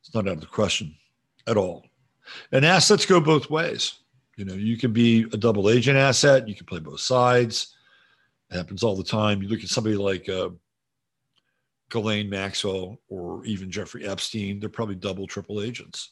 it's 0.00 0.14
not 0.14 0.28
out 0.28 0.34
of 0.34 0.40
the 0.40 0.46
question 0.46 0.94
at 1.46 1.56
all. 1.56 1.84
And 2.52 2.64
assets 2.64 3.06
go 3.06 3.20
both 3.20 3.50
ways. 3.50 4.00
You 4.36 4.44
know, 4.44 4.54
you 4.54 4.76
can 4.76 4.92
be 4.92 5.22
a 5.32 5.36
double 5.36 5.70
agent 5.70 5.96
asset. 5.96 6.48
You 6.48 6.54
can 6.54 6.66
play 6.66 6.80
both 6.80 7.00
sides. 7.00 7.74
It 8.50 8.56
happens 8.56 8.82
all 8.82 8.96
the 8.96 9.04
time. 9.04 9.42
You 9.42 9.48
look 9.48 9.62
at 9.62 9.68
somebody 9.68 9.96
like 9.96 10.28
uh, 10.28 10.50
Ghislaine 11.90 12.28
Maxwell 12.28 12.98
or 13.08 13.44
even 13.44 13.70
Jeffrey 13.70 14.06
Epstein, 14.06 14.58
they're 14.58 14.68
probably 14.68 14.96
double, 14.96 15.26
triple 15.26 15.62
agents. 15.62 16.10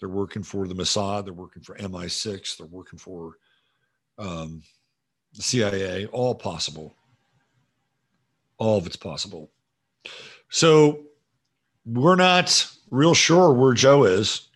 They're 0.00 0.08
working 0.08 0.42
for 0.42 0.66
the 0.66 0.74
Mossad, 0.74 1.24
they're 1.24 1.34
working 1.34 1.62
for 1.62 1.76
MI6, 1.76 2.56
they're 2.56 2.66
working 2.66 2.98
for 2.98 3.36
um, 4.18 4.62
the 5.34 5.42
CIA, 5.42 6.06
all 6.06 6.34
possible. 6.34 6.96
All 8.58 8.78
of 8.78 8.86
it's 8.86 8.96
possible. 8.96 9.50
So 10.50 11.04
we're 11.84 12.16
not 12.16 12.66
real 12.90 13.14
sure 13.14 13.52
where 13.52 13.72
Joe 13.72 14.04
is 14.04 14.48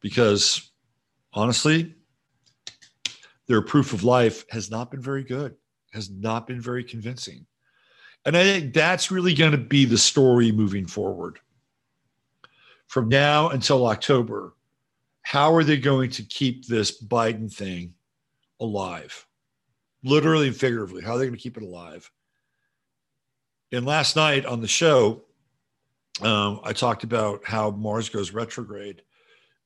because 0.00 0.70
honestly, 1.32 1.94
their 3.46 3.62
proof 3.62 3.92
of 3.92 4.04
life 4.04 4.44
has 4.50 4.70
not 4.70 4.90
been 4.90 5.02
very 5.02 5.24
good, 5.24 5.56
has 5.92 6.10
not 6.10 6.46
been 6.46 6.60
very 6.60 6.84
convincing. 6.84 7.46
And 8.24 8.36
I 8.36 8.44
think 8.44 8.74
that's 8.74 9.10
really 9.10 9.34
going 9.34 9.52
to 9.52 9.58
be 9.58 9.84
the 9.84 9.98
story 9.98 10.52
moving 10.52 10.86
forward. 10.86 11.38
From 12.86 13.08
now 13.08 13.50
until 13.50 13.86
October, 13.86 14.54
how 15.22 15.54
are 15.54 15.64
they 15.64 15.76
going 15.76 16.10
to 16.10 16.22
keep 16.22 16.66
this 16.66 17.02
Biden 17.02 17.52
thing 17.52 17.94
alive? 18.58 19.26
Literally 20.02 20.48
and 20.48 20.56
figuratively, 20.56 21.02
how 21.02 21.12
are 21.12 21.18
they 21.18 21.24
going 21.24 21.36
to 21.36 21.42
keep 21.42 21.56
it 21.56 21.62
alive? 21.62 22.10
And 23.72 23.86
last 23.86 24.16
night 24.16 24.46
on 24.46 24.60
the 24.60 24.68
show, 24.68 25.22
um, 26.22 26.60
I 26.64 26.72
talked 26.72 27.04
about 27.04 27.44
how 27.44 27.70
Mars 27.70 28.08
goes 28.08 28.32
retrograde 28.32 29.02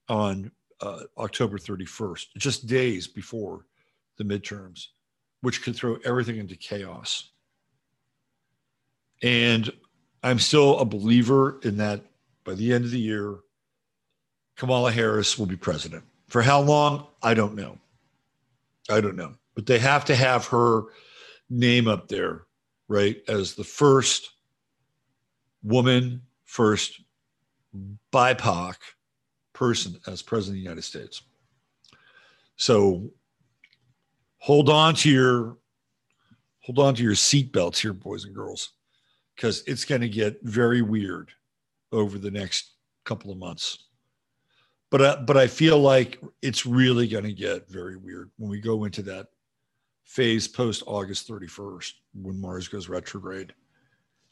on 0.09 0.51
uh, 0.81 1.01
October 1.17 1.59
31st, 1.59 2.27
just 2.37 2.67
days 2.67 3.07
before 3.07 3.67
the 4.19 4.25
midterms, 4.25 4.87
which 5.41 5.63
could 5.63 5.75
throw 5.75 5.97
everything 6.05 6.37
into 6.37 6.55
chaos. 6.55 7.31
And 9.23 9.73
I'm 10.23 10.39
still 10.39 10.79
a 10.79 10.85
believer 10.85 11.61
in 11.63 11.79
that 11.79 12.03
by 12.45 12.55
the 12.55 12.73
end 12.73 12.85
of 12.85 12.91
the 12.91 13.01
year, 13.01 13.39
Kamala 14.57 14.93
Harris 14.93 15.39
will 15.39 15.47
be 15.47 15.57
president. 15.57 16.05
For 16.29 16.43
how 16.43 16.61
long? 16.61 17.07
I 17.23 17.35
don't 17.35 17.55
know. 17.55 17.79
I 18.91 19.01
don't 19.01 19.17
know. 19.17 19.35
But 19.55 19.67
they 19.67 19.79
have 19.79 20.05
to 20.07 20.15
have 20.15 20.47
her 20.49 20.85
name 21.49 21.89
up 21.89 22.09
there, 22.09 22.43
right, 22.89 23.17
as 23.29 23.55
the 23.55 23.65
first 23.65 24.31
woman, 25.63 26.23
first 26.45 27.01
BIPOC 28.13 28.77
person 29.53 29.99
as 30.07 30.23
president 30.23 30.59
of 30.59 30.61
the 30.61 30.63
United 30.63 30.83
States. 30.83 31.23
So 32.57 33.11
hold 34.39 34.69
on 34.69 34.95
to 34.97 35.11
your 35.11 35.57
hold 36.61 36.79
on 36.79 36.95
to 36.95 37.03
your 37.03 37.15
seatbelts 37.15 37.79
here, 37.79 37.93
boys 37.93 38.25
and 38.25 38.35
girls, 38.35 38.73
because 39.35 39.63
it's 39.67 39.85
going 39.85 40.01
to 40.01 40.09
get 40.09 40.39
very 40.43 40.83
weird 40.83 41.31
over 41.93 42.19
the 42.19 42.31
next 42.31 42.73
couple 43.05 43.31
of 43.31 43.39
months. 43.39 43.79
But 44.91 45.01
uh, 45.01 45.17
but 45.27 45.37
I 45.37 45.47
feel 45.47 45.79
like 45.79 46.21
it's 46.43 46.65
really 46.67 47.09
going 47.09 47.25
to 47.25 47.33
get 47.33 47.69
very 47.69 47.97
weird 47.97 48.31
when 48.37 48.51
we 48.51 48.61
go 48.61 48.85
into 48.85 49.03
that 49.03 49.29
phase 50.05 50.47
post 50.47 50.83
August 50.87 51.29
31st 51.29 51.93
when 52.15 52.41
Mars 52.41 52.69
goes 52.69 52.89
retrograde. 52.89 53.53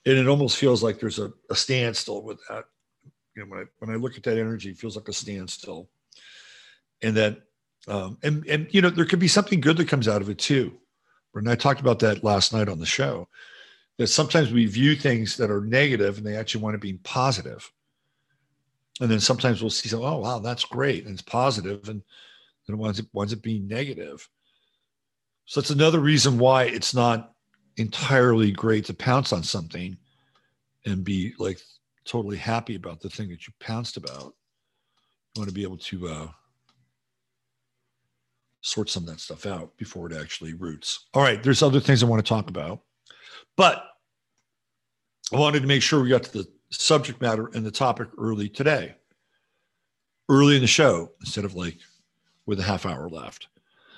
And 0.04 0.18
it 0.18 0.28
almost 0.28 0.56
feels 0.56 0.82
like 0.82 0.98
there's 0.98 1.18
a, 1.18 1.32
a 1.50 1.54
standstill 1.54 2.22
with 2.22 2.38
that. 2.48 2.64
You 3.34 3.42
know, 3.42 3.48
when 3.48 3.60
I 3.60 3.64
when 3.78 3.90
I 3.90 3.98
look 3.98 4.16
at 4.16 4.22
that 4.24 4.38
energy, 4.38 4.70
it 4.70 4.78
feels 4.78 4.96
like 4.96 5.08
a 5.08 5.12
standstill. 5.12 5.88
And 7.02 7.16
that 7.16 7.42
um, 7.88 8.18
and 8.22 8.46
and 8.46 8.68
you 8.70 8.82
know, 8.82 8.90
there 8.90 9.04
could 9.04 9.18
be 9.18 9.28
something 9.28 9.60
good 9.60 9.76
that 9.78 9.88
comes 9.88 10.08
out 10.08 10.22
of 10.22 10.28
it 10.28 10.38
too. 10.38 10.76
And 11.34 11.48
I 11.48 11.54
talked 11.54 11.80
about 11.80 11.98
that 12.00 12.22
last 12.22 12.52
night 12.52 12.68
on 12.68 12.78
the 12.78 12.86
show. 12.86 13.28
That 13.98 14.06
sometimes 14.08 14.50
we 14.50 14.66
view 14.66 14.96
things 14.96 15.36
that 15.36 15.50
are 15.50 15.60
negative 15.60 16.16
and 16.16 16.26
they 16.26 16.36
actually 16.36 16.62
want 16.62 16.74
to 16.74 16.78
be 16.78 16.94
positive. 17.04 17.70
And 19.00 19.10
then 19.10 19.20
sometimes 19.20 19.60
we'll 19.60 19.70
see, 19.70 19.94
oh 19.94 20.18
wow, 20.18 20.38
that's 20.38 20.64
great, 20.64 21.04
and 21.04 21.12
it's 21.12 21.22
positive, 21.22 21.88
and 21.88 22.02
then 22.66 22.74
it 22.74 22.78
winds 22.78 23.00
up, 23.00 23.06
winds 23.12 23.32
up 23.32 23.42
being 23.42 23.66
negative. 23.66 24.28
So 25.47 25.61
that's 25.61 25.70
another 25.70 26.01
reason 26.01 26.38
why 26.38 26.64
it's 26.64 26.95
not 26.95 27.32
entirely 27.76 28.53
great 28.53 28.84
to 28.86 28.95
pounce 28.95 29.32
on 29.32 29.43
something 29.43 29.97
and 30.86 31.05
be 31.05 31.34
like 31.38 31.61
totally 32.05 32.36
happy 32.36 32.74
about 32.74 33.01
the 33.01 33.09
thing 33.09 33.28
that 33.30 33.47
you 33.47 33.53
pounced 33.61 33.97
about. 33.97 34.34
You 35.34 35.40
want 35.40 35.49
to 35.49 35.55
be 35.55 35.62
able 35.62 35.78
to 35.78 36.09
uh, 36.09 36.28
sort 38.61 38.90
some 38.90 39.05
of 39.05 39.09
that 39.09 39.20
stuff 39.20 39.47
out 39.47 39.76
before 39.76 40.11
it 40.11 40.16
actually 40.16 40.55
roots. 40.55 41.07
All 41.14 41.22
right, 41.22 41.43
there's 41.43 41.62
other 41.62 41.80
things 41.80 42.03
I 42.03 42.07
want 42.07 42.24
to 42.24 42.28
talk 42.28 42.49
about, 42.49 42.80
but 43.57 43.84
I 45.32 45.36
wanted 45.36 45.61
to 45.61 45.68
make 45.68 45.82
sure 45.82 46.03
we 46.03 46.11
got 46.11 46.24
to 46.24 46.32
the 46.32 46.49
subject 46.70 47.20
matter 47.20 47.51
and 47.55 47.64
the 47.64 47.70
topic 47.70 48.09
early 48.18 48.49
today, 48.49 48.97
early 50.28 50.57
in 50.57 50.62
the 50.62 50.66
show, 50.66 51.11
instead 51.20 51.45
of 51.45 51.55
like 51.55 51.78
with 52.47 52.61
a 52.61 52.62
half 52.62 52.86
hour 52.86 53.09
left. 53.09 53.49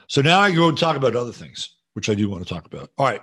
So 0.08 0.20
now 0.20 0.40
I 0.40 0.52
go 0.52 0.68
and 0.68 0.78
talk 0.78 0.96
about 0.96 1.16
other 1.16 1.32
things, 1.32 1.76
which 1.94 2.08
I 2.08 2.14
do 2.14 2.28
want 2.28 2.46
to 2.46 2.52
talk 2.52 2.66
about. 2.66 2.90
All 2.98 3.06
right. 3.06 3.22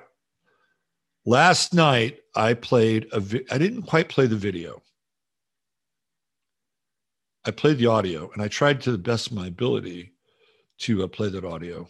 Last 1.25 1.73
night 1.73 2.19
I 2.35 2.53
played 2.53 3.07
a 3.11 3.19
vi- 3.19 3.45
I 3.51 3.57
didn't 3.57 3.83
quite 3.83 4.09
play 4.09 4.25
the 4.25 4.35
video. 4.35 4.81
I 7.45 7.51
played 7.51 7.77
the 7.77 7.87
audio 7.87 8.29
and 8.33 8.41
I 8.41 8.47
tried 8.47 8.81
to 8.81 8.91
the 8.91 8.97
best 8.97 9.27
of 9.27 9.33
my 9.33 9.47
ability 9.47 10.13
to 10.79 11.03
uh, 11.03 11.07
play 11.07 11.29
that 11.29 11.45
audio. 11.45 11.87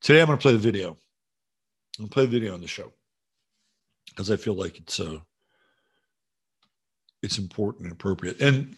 Today 0.00 0.20
I'm 0.20 0.26
going 0.26 0.38
to 0.38 0.42
play 0.42 0.52
the 0.52 0.58
video. 0.58 0.90
I'm 1.98 2.06
going 2.06 2.08
to 2.08 2.14
play 2.14 2.26
the 2.26 2.32
video 2.32 2.54
on 2.54 2.60
the 2.60 2.68
show 2.68 2.92
because 4.08 4.30
I 4.30 4.36
feel 4.36 4.54
like 4.54 4.78
it's 4.78 5.00
uh, 5.00 5.18
it's 7.22 7.38
important 7.38 7.84
and 7.84 7.92
appropriate. 7.92 8.40
And 8.40 8.76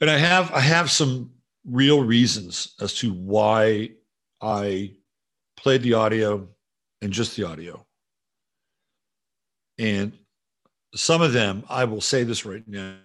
and 0.00 0.10
I 0.10 0.18
have 0.18 0.52
I 0.52 0.60
have 0.60 0.90
some 0.90 1.30
real 1.64 2.02
reasons 2.02 2.74
as 2.80 2.94
to 2.94 3.12
why 3.12 3.90
I 4.40 4.94
played 5.56 5.82
the 5.82 5.94
audio 5.94 6.48
and 7.00 7.12
just 7.12 7.36
the 7.36 7.44
audio. 7.44 7.86
And 9.78 10.12
some 10.94 11.22
of 11.22 11.32
them, 11.32 11.64
I 11.68 11.84
will 11.84 12.00
say 12.00 12.24
this 12.24 12.44
right 12.44 12.66
now, 12.66 12.96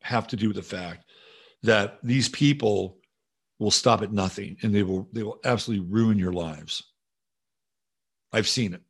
have 0.00 0.26
to 0.28 0.36
do 0.36 0.48
with 0.48 0.56
the 0.56 0.62
fact 0.62 1.04
that 1.62 1.98
these 2.02 2.28
people 2.28 2.98
will 3.58 3.70
stop 3.70 4.02
at 4.02 4.12
nothing 4.12 4.56
and 4.62 4.74
they 4.74 4.82
will 4.82 5.08
they 5.12 5.22
will 5.22 5.40
absolutely 5.44 5.86
ruin 5.86 6.18
your 6.18 6.32
lives. 6.32 6.82
I've 8.32 8.48
seen 8.48 8.74
it. 8.74 8.82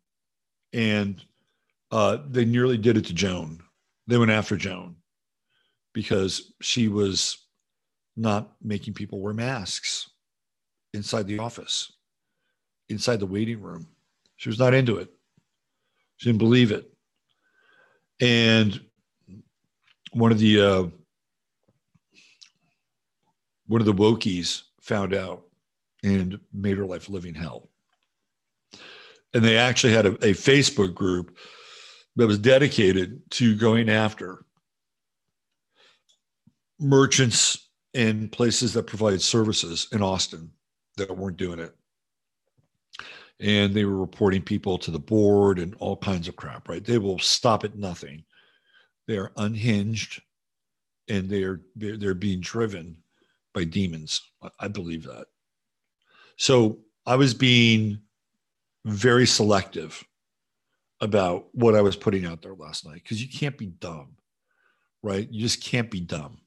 And 0.72 1.22
uh, 1.90 2.18
they 2.28 2.44
nearly 2.44 2.76
did 2.76 2.96
it 2.96 3.06
to 3.06 3.14
Joan. 3.14 3.60
They 4.06 4.18
went 4.18 4.30
after 4.30 4.56
Joan 4.56 4.96
because 5.94 6.52
she 6.60 6.88
was 6.88 7.47
not 8.18 8.52
making 8.62 8.94
people 8.94 9.20
wear 9.20 9.32
masks 9.32 10.10
inside 10.92 11.26
the 11.26 11.38
office, 11.38 11.92
inside 12.88 13.20
the 13.20 13.26
waiting 13.26 13.60
room. 13.60 13.86
She 14.36 14.48
was 14.48 14.58
not 14.58 14.74
into 14.74 14.96
it. 14.96 15.08
She 16.16 16.28
didn't 16.28 16.38
believe 16.38 16.72
it. 16.72 16.92
And 18.20 18.80
one 20.12 20.32
of 20.32 20.38
the 20.38 20.60
uh, 20.60 20.84
one 23.66 23.80
of 23.80 23.86
the 23.86 23.94
wokies 23.94 24.62
found 24.80 25.14
out 25.14 25.44
and 26.02 26.40
made 26.52 26.76
her 26.76 26.86
life 26.86 27.08
living 27.08 27.34
hell. 27.34 27.68
And 29.34 29.44
they 29.44 29.58
actually 29.58 29.92
had 29.92 30.06
a, 30.06 30.10
a 30.14 30.32
Facebook 30.32 30.94
group 30.94 31.36
that 32.16 32.26
was 32.26 32.38
dedicated 32.38 33.30
to 33.32 33.54
going 33.54 33.88
after 33.88 34.44
merchants 36.80 37.67
in 37.98 38.28
places 38.28 38.72
that 38.72 38.86
provided 38.86 39.20
services 39.20 39.88
in 39.90 40.02
Austin 40.02 40.48
that 40.96 41.14
weren't 41.16 41.36
doing 41.36 41.58
it. 41.58 41.74
And 43.40 43.74
they 43.74 43.84
were 43.84 43.96
reporting 43.96 44.40
people 44.40 44.78
to 44.78 44.92
the 44.92 45.00
board 45.00 45.58
and 45.58 45.74
all 45.80 45.96
kinds 45.96 46.28
of 46.28 46.36
crap, 46.36 46.68
right? 46.68 46.84
They 46.84 46.98
will 46.98 47.18
stop 47.18 47.64
at 47.64 47.74
nothing. 47.74 48.22
They 49.08 49.18
are 49.18 49.32
unhinged 49.36 50.22
and 51.08 51.28
they're 51.28 51.62
they're, 51.74 51.96
they're 51.96 52.14
being 52.14 52.40
driven 52.40 52.98
by 53.52 53.64
demons. 53.64 54.22
I 54.60 54.68
believe 54.68 55.02
that. 55.02 55.26
So 56.36 56.78
I 57.04 57.16
was 57.16 57.34
being 57.34 57.98
very 58.84 59.26
selective 59.26 60.04
about 61.00 61.48
what 61.52 61.74
I 61.74 61.80
was 61.80 61.96
putting 61.96 62.26
out 62.26 62.42
there 62.42 62.54
last 62.54 62.86
night 62.86 63.02
because 63.02 63.20
you 63.20 63.28
can't 63.28 63.58
be 63.58 63.66
dumb, 63.66 64.18
right? 65.02 65.28
You 65.28 65.40
just 65.40 65.64
can't 65.64 65.90
be 65.90 66.00
dumb. 66.00 66.38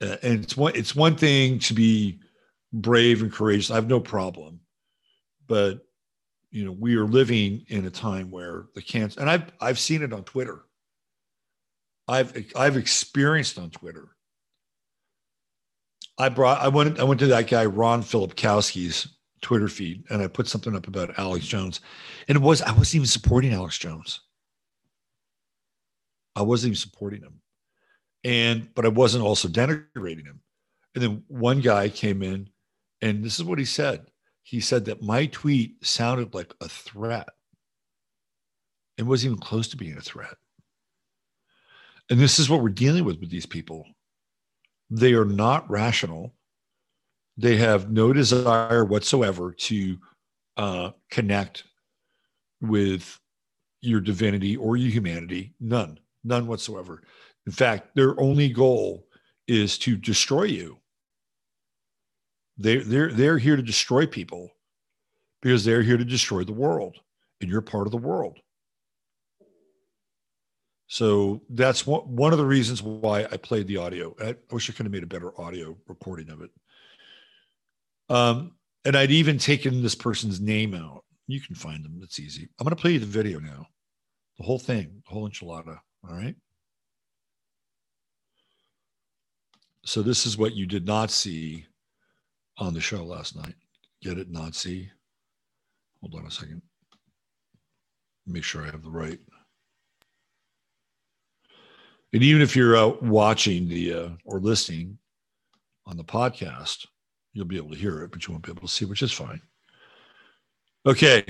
Uh, 0.00 0.16
and 0.22 0.42
it's 0.42 0.56
one 0.56 0.74
it's 0.74 0.94
one 0.94 1.14
thing 1.14 1.58
to 1.58 1.74
be 1.74 2.20
brave 2.72 3.22
and 3.22 3.32
courageous. 3.32 3.70
I 3.70 3.74
have 3.74 3.88
no 3.88 4.00
problem, 4.00 4.60
but 5.46 5.86
you 6.50 6.64
know 6.64 6.72
we 6.72 6.96
are 6.96 7.04
living 7.04 7.64
in 7.68 7.86
a 7.86 7.90
time 7.90 8.30
where 8.30 8.66
the 8.74 8.82
cancer, 8.82 9.20
and 9.20 9.28
I've 9.28 9.52
I've 9.60 9.78
seen 9.78 10.02
it 10.02 10.12
on 10.12 10.24
Twitter. 10.24 10.62
I've 12.08 12.34
I've 12.56 12.76
experienced 12.76 13.58
on 13.58 13.70
Twitter. 13.70 14.08
I 16.18 16.28
brought 16.28 16.60
I 16.60 16.68
went 16.68 16.98
I 16.98 17.04
went 17.04 17.20
to 17.20 17.26
that 17.26 17.48
guy 17.48 17.66
Ron 17.66 18.02
Filipkowski's 18.02 19.08
Twitter 19.42 19.68
feed 19.68 20.04
and 20.10 20.20
I 20.20 20.26
put 20.26 20.48
something 20.48 20.74
up 20.74 20.86
about 20.86 21.18
Alex 21.18 21.46
Jones, 21.46 21.80
and 22.26 22.36
it 22.36 22.42
was 22.42 22.62
I 22.62 22.72
wasn't 22.72 22.96
even 22.96 23.06
supporting 23.06 23.52
Alex 23.52 23.76
Jones. 23.76 24.20
I 26.36 26.42
wasn't 26.42 26.70
even 26.70 26.76
supporting 26.76 27.20
him 27.20 27.40
and 28.24 28.72
but 28.74 28.84
I 28.84 28.88
wasn't 28.88 29.24
also 29.24 29.48
denigrating 29.48 30.26
him. 30.26 30.40
And 30.94 31.02
then 31.02 31.22
one 31.28 31.60
guy 31.60 31.88
came 31.88 32.22
in, 32.22 32.48
and 33.00 33.24
this 33.24 33.38
is 33.38 33.44
what 33.44 33.58
he 33.58 33.64
said. 33.64 34.06
He 34.42 34.60
said 34.60 34.86
that 34.86 35.02
my 35.02 35.26
tweet 35.26 35.84
sounded 35.84 36.34
like 36.34 36.52
a 36.60 36.68
threat. 36.68 37.28
It 38.98 39.04
wasn't 39.04 39.32
even 39.32 39.42
close 39.42 39.68
to 39.68 39.76
being 39.76 39.96
a 39.96 40.02
threat. 40.02 40.34
And 42.10 42.18
this 42.18 42.38
is 42.38 42.50
what 42.50 42.60
we're 42.60 42.70
dealing 42.70 43.04
with 43.04 43.20
with 43.20 43.30
these 43.30 43.46
people. 43.46 43.86
They 44.90 45.12
are 45.12 45.24
not 45.24 45.70
rational. 45.70 46.34
They 47.36 47.56
have 47.58 47.90
no 47.90 48.12
desire 48.12 48.84
whatsoever 48.84 49.52
to 49.52 49.98
uh, 50.56 50.90
connect 51.10 51.64
with 52.60 53.18
your 53.80 54.00
divinity 54.00 54.56
or 54.56 54.76
your 54.76 54.90
humanity. 54.90 55.54
None, 55.60 56.00
none 56.24 56.46
whatsoever. 56.46 57.02
In 57.46 57.52
fact, 57.52 57.94
their 57.94 58.18
only 58.20 58.48
goal 58.48 59.06
is 59.48 59.78
to 59.78 59.96
destroy 59.96 60.44
you. 60.44 60.78
They're, 62.58 62.84
they're, 62.84 63.12
they're 63.12 63.38
here 63.38 63.56
to 63.56 63.62
destroy 63.62 64.06
people 64.06 64.50
because 65.42 65.64
they're 65.64 65.82
here 65.82 65.96
to 65.96 66.04
destroy 66.04 66.44
the 66.44 66.52
world, 66.52 66.98
and 67.40 67.50
you're 67.50 67.62
part 67.62 67.86
of 67.86 67.90
the 67.90 67.96
world. 67.96 68.38
So 70.86 71.40
that's 71.48 71.86
one, 71.86 72.00
one 72.02 72.32
of 72.32 72.38
the 72.38 72.44
reasons 72.44 72.82
why 72.82 73.24
I 73.24 73.36
played 73.36 73.68
the 73.68 73.76
audio. 73.76 74.14
I 74.20 74.34
wish 74.50 74.68
I 74.68 74.72
could 74.72 74.86
have 74.86 74.92
made 74.92 75.04
a 75.04 75.06
better 75.06 75.40
audio 75.40 75.76
recording 75.86 76.30
of 76.30 76.42
it. 76.42 76.50
Um, 78.08 78.56
and 78.84 78.96
I'd 78.96 79.12
even 79.12 79.38
taken 79.38 79.82
this 79.82 79.94
person's 79.94 80.40
name 80.40 80.74
out. 80.74 81.04
You 81.28 81.40
can 81.40 81.54
find 81.54 81.84
them. 81.84 82.00
It's 82.02 82.18
easy. 82.18 82.48
I'm 82.58 82.64
going 82.64 82.74
to 82.74 82.80
play 82.80 82.92
you 82.92 82.98
the 82.98 83.06
video 83.06 83.38
now, 83.38 83.66
the 84.36 84.44
whole 84.44 84.58
thing, 84.58 85.02
the 85.06 85.14
whole 85.14 85.28
enchilada. 85.28 85.78
All 86.08 86.16
right. 86.16 86.34
So 89.90 90.02
this 90.02 90.24
is 90.24 90.38
what 90.38 90.54
you 90.54 90.66
did 90.66 90.86
not 90.86 91.10
see 91.10 91.66
on 92.58 92.74
the 92.74 92.80
show 92.80 93.02
last 93.02 93.34
night. 93.34 93.56
Get 94.00 94.18
it? 94.18 94.30
Not 94.30 94.54
see. 94.54 94.88
Hold 96.00 96.14
on 96.14 96.28
a 96.28 96.30
second. 96.30 96.62
Make 98.24 98.44
sure 98.44 98.62
I 98.62 98.66
have 98.66 98.84
the 98.84 98.88
right. 98.88 99.18
And 102.12 102.22
even 102.22 102.40
if 102.40 102.54
you're 102.54 102.76
uh, 102.76 102.92
watching 103.02 103.66
the 103.66 103.92
uh, 103.92 104.08
or 104.24 104.38
listening 104.38 104.96
on 105.86 105.96
the 105.96 106.04
podcast, 106.04 106.86
you'll 107.32 107.46
be 107.46 107.56
able 107.56 107.70
to 107.70 107.76
hear 107.76 108.04
it, 108.04 108.12
but 108.12 108.24
you 108.24 108.32
won't 108.32 108.44
be 108.44 108.52
able 108.52 108.68
to 108.68 108.68
see, 108.68 108.84
which 108.84 109.02
is 109.02 109.10
fine. 109.10 109.42
Okay, 110.86 111.24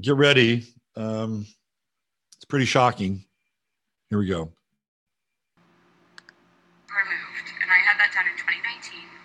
get 0.00 0.16
ready. 0.16 0.64
Um, 0.96 1.46
it's 2.34 2.46
pretty 2.46 2.64
shocking. 2.64 3.26
Here 4.08 4.18
we 4.18 4.26
go. 4.26 4.50
removed, 7.40 7.48
and 7.62 7.70
I 7.70 7.78
had 7.80 7.96
that 7.98 8.12
done 8.12 8.26
in 8.26 8.36
2019, 8.36 8.62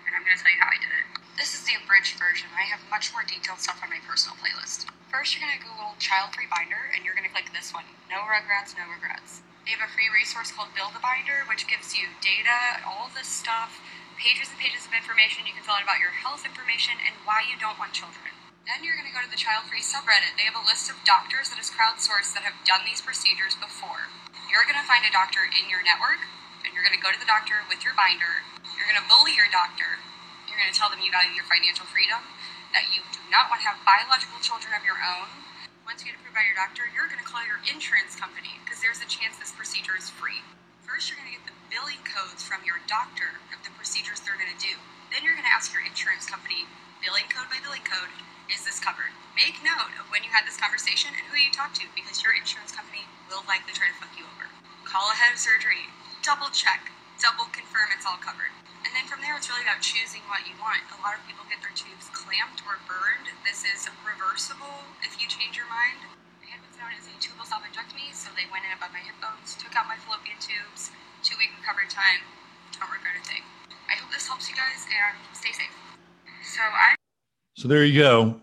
and 0.06 0.12
I'm 0.14 0.22
going 0.24 0.36
to 0.36 0.40
tell 0.40 0.52
you 0.52 0.60
how 0.60 0.70
I 0.70 0.78
did 0.80 0.90
it. 0.90 1.06
This 1.36 1.52
is 1.54 1.66
the 1.68 1.76
abridged 1.82 2.16
version. 2.16 2.48
I 2.56 2.64
have 2.70 2.75
much 2.90 3.12
more 3.12 3.26
detailed 3.26 3.60
stuff 3.60 3.82
on 3.82 3.90
my 3.90 4.00
personal 4.02 4.38
playlist. 4.38 4.86
First, 5.10 5.34
you're 5.34 5.42
going 5.42 5.56
to 5.56 5.62
Google 5.62 5.94
child 5.98 6.34
free 6.34 6.50
binder, 6.50 6.90
and 6.94 7.02
you're 7.02 7.14
going 7.14 7.26
to 7.26 7.32
click 7.32 7.50
this 7.50 7.70
one 7.74 7.86
No 8.10 8.26
Rugrats, 8.26 8.74
No 8.74 8.86
Regrets. 8.90 9.42
They 9.66 9.74
have 9.74 9.82
a 9.82 9.90
free 9.90 10.06
resource 10.06 10.54
called 10.54 10.74
Build 10.78 10.94
a 10.94 11.02
Binder, 11.02 11.42
which 11.50 11.66
gives 11.66 11.98
you 11.98 12.14
data, 12.22 12.82
all 12.86 13.10
this 13.10 13.26
stuff, 13.26 13.82
pages 14.14 14.48
and 14.50 14.62
pages 14.62 14.86
of 14.86 14.94
information 14.94 15.42
you 15.42 15.54
can 15.54 15.66
fill 15.66 15.76
out 15.78 15.82
about 15.82 15.98
your 15.98 16.14
health 16.14 16.46
information 16.46 16.96
and 17.02 17.18
why 17.26 17.42
you 17.42 17.58
don't 17.58 17.76
want 17.76 17.90
children. 17.90 18.30
Then 18.66 18.82
you're 18.82 18.98
going 18.98 19.06
to 19.06 19.14
go 19.14 19.22
to 19.22 19.30
the 19.30 19.38
child 19.38 19.66
free 19.70 19.82
subreddit. 19.82 20.34
They 20.34 20.46
have 20.46 20.58
a 20.58 20.66
list 20.66 20.90
of 20.90 20.98
doctors 21.06 21.50
that 21.54 21.58
is 21.62 21.70
crowdsourced 21.70 22.34
that 22.34 22.42
have 22.42 22.58
done 22.66 22.82
these 22.82 23.02
procedures 23.02 23.54
before. 23.54 24.10
You're 24.50 24.66
going 24.66 24.78
to 24.78 24.86
find 24.86 25.06
a 25.06 25.14
doctor 25.14 25.46
in 25.46 25.70
your 25.70 25.82
network, 25.86 26.22
and 26.66 26.74
you're 26.74 26.86
going 26.86 26.96
to 26.96 27.02
go 27.02 27.14
to 27.14 27.18
the 27.18 27.30
doctor 27.30 27.62
with 27.70 27.86
your 27.86 27.94
binder. 27.94 28.42
You're 28.74 28.90
going 28.90 28.98
to 28.98 29.06
bully 29.06 29.38
your 29.38 29.50
doctor. 29.50 30.02
You're 30.50 30.58
going 30.58 30.70
to 30.70 30.78
tell 30.78 30.90
them 30.90 31.02
you 31.02 31.10
value 31.14 31.34
your 31.34 31.46
financial 31.46 31.86
freedom, 31.86 32.22
that 32.76 32.92
you 32.92 33.00
do 33.08 33.24
not 33.32 33.48
want 33.48 33.64
to 33.64 33.68
have 33.72 33.80
biological 33.88 34.36
children 34.44 34.76
of 34.76 34.84
your 34.84 35.00
own. 35.00 35.32
Once 35.88 36.04
you 36.04 36.12
get 36.12 36.20
approved 36.20 36.36
by 36.36 36.44
your 36.44 36.52
doctor, 36.52 36.84
you're 36.92 37.08
going 37.08 37.16
to 37.16 37.24
call 37.24 37.40
your 37.40 37.56
insurance 37.64 38.12
company 38.12 38.60
because 38.60 38.84
there's 38.84 39.00
a 39.00 39.08
chance 39.08 39.40
this 39.40 39.56
procedure 39.56 39.96
is 39.96 40.12
free. 40.12 40.44
First, 40.84 41.08
you're 41.08 41.16
going 41.16 41.32
to 41.32 41.36
get 41.40 41.48
the 41.48 41.56
billing 41.72 42.04
codes 42.04 42.44
from 42.44 42.68
your 42.68 42.76
doctor 42.84 43.40
of 43.48 43.64
the 43.64 43.72
procedures 43.80 44.20
they're 44.20 44.36
going 44.36 44.52
to 44.52 44.60
do. 44.60 44.76
Then 45.08 45.24
you're 45.24 45.32
going 45.32 45.48
to 45.48 45.56
ask 45.56 45.72
your 45.72 45.80
insurance 45.88 46.28
company, 46.28 46.68
billing 47.00 47.32
code 47.32 47.48
by 47.48 47.64
billing 47.64 47.88
code, 47.88 48.12
is 48.52 48.68
this 48.68 48.76
covered? 48.76 49.16
Make 49.32 49.64
note 49.64 49.96
of 49.96 50.12
when 50.12 50.20
you 50.20 50.28
had 50.36 50.44
this 50.44 50.60
conversation 50.60 51.16
and 51.16 51.24
who 51.32 51.40
you 51.40 51.48
talked 51.48 51.80
to 51.80 51.88
because 51.96 52.20
your 52.20 52.36
insurance 52.36 52.76
company 52.76 53.08
will 53.32 53.40
likely 53.48 53.72
try 53.72 53.88
to 53.88 53.96
fuck 53.96 54.12
you 54.20 54.28
over. 54.28 54.52
Call 54.84 55.08
ahead 55.16 55.32
of 55.32 55.40
surgery, 55.40 55.88
double 56.20 56.52
check, 56.52 56.92
double 57.24 57.48
confirm 57.56 57.88
it's 57.96 58.04
all 58.04 58.20
covered. 58.20 58.52
And 58.86 58.94
then 58.94 59.10
from 59.10 59.18
there, 59.18 59.34
it's 59.34 59.50
really 59.50 59.66
about 59.66 59.82
choosing 59.82 60.22
what 60.30 60.46
you 60.46 60.54
want. 60.62 60.78
A 60.94 61.02
lot 61.02 61.18
of 61.18 61.26
people 61.26 61.42
get 61.50 61.58
their 61.58 61.74
tubes 61.74 62.06
clamped 62.14 62.62
or 62.62 62.78
burned. 62.86 63.26
This 63.42 63.66
is 63.66 63.90
reversible 64.06 64.86
if 65.02 65.18
you 65.18 65.26
change 65.26 65.58
your 65.58 65.66
mind. 65.66 66.06
I 66.38 66.54
had 66.54 66.62
what's 66.62 66.78
known 66.78 66.94
as 66.94 67.02
a 67.10 67.14
tubal 67.18 67.42
salpingectomy, 67.42 68.14
so 68.14 68.30
they 68.38 68.46
went 68.46 68.62
in 68.62 68.70
above 68.78 68.94
my 68.94 69.02
hip 69.02 69.18
bones, 69.18 69.58
took 69.58 69.74
out 69.74 69.90
my 69.90 69.98
fallopian 70.06 70.38
tubes, 70.38 70.94
two-week 71.26 71.50
recovery 71.58 71.90
time, 71.90 72.22
don't 72.78 72.86
regret 72.94 73.18
a 73.18 73.24
thing. 73.26 73.42
I 73.90 73.98
hope 73.98 74.06
this 74.14 74.30
helps 74.30 74.46
you 74.46 74.54
guys, 74.54 74.86
and 74.86 75.18
stay 75.34 75.50
safe. 75.50 75.74
So 76.46 76.62
I 76.62 76.94
So 77.58 77.66
there 77.66 77.82
you 77.82 77.98
go. 77.98 78.38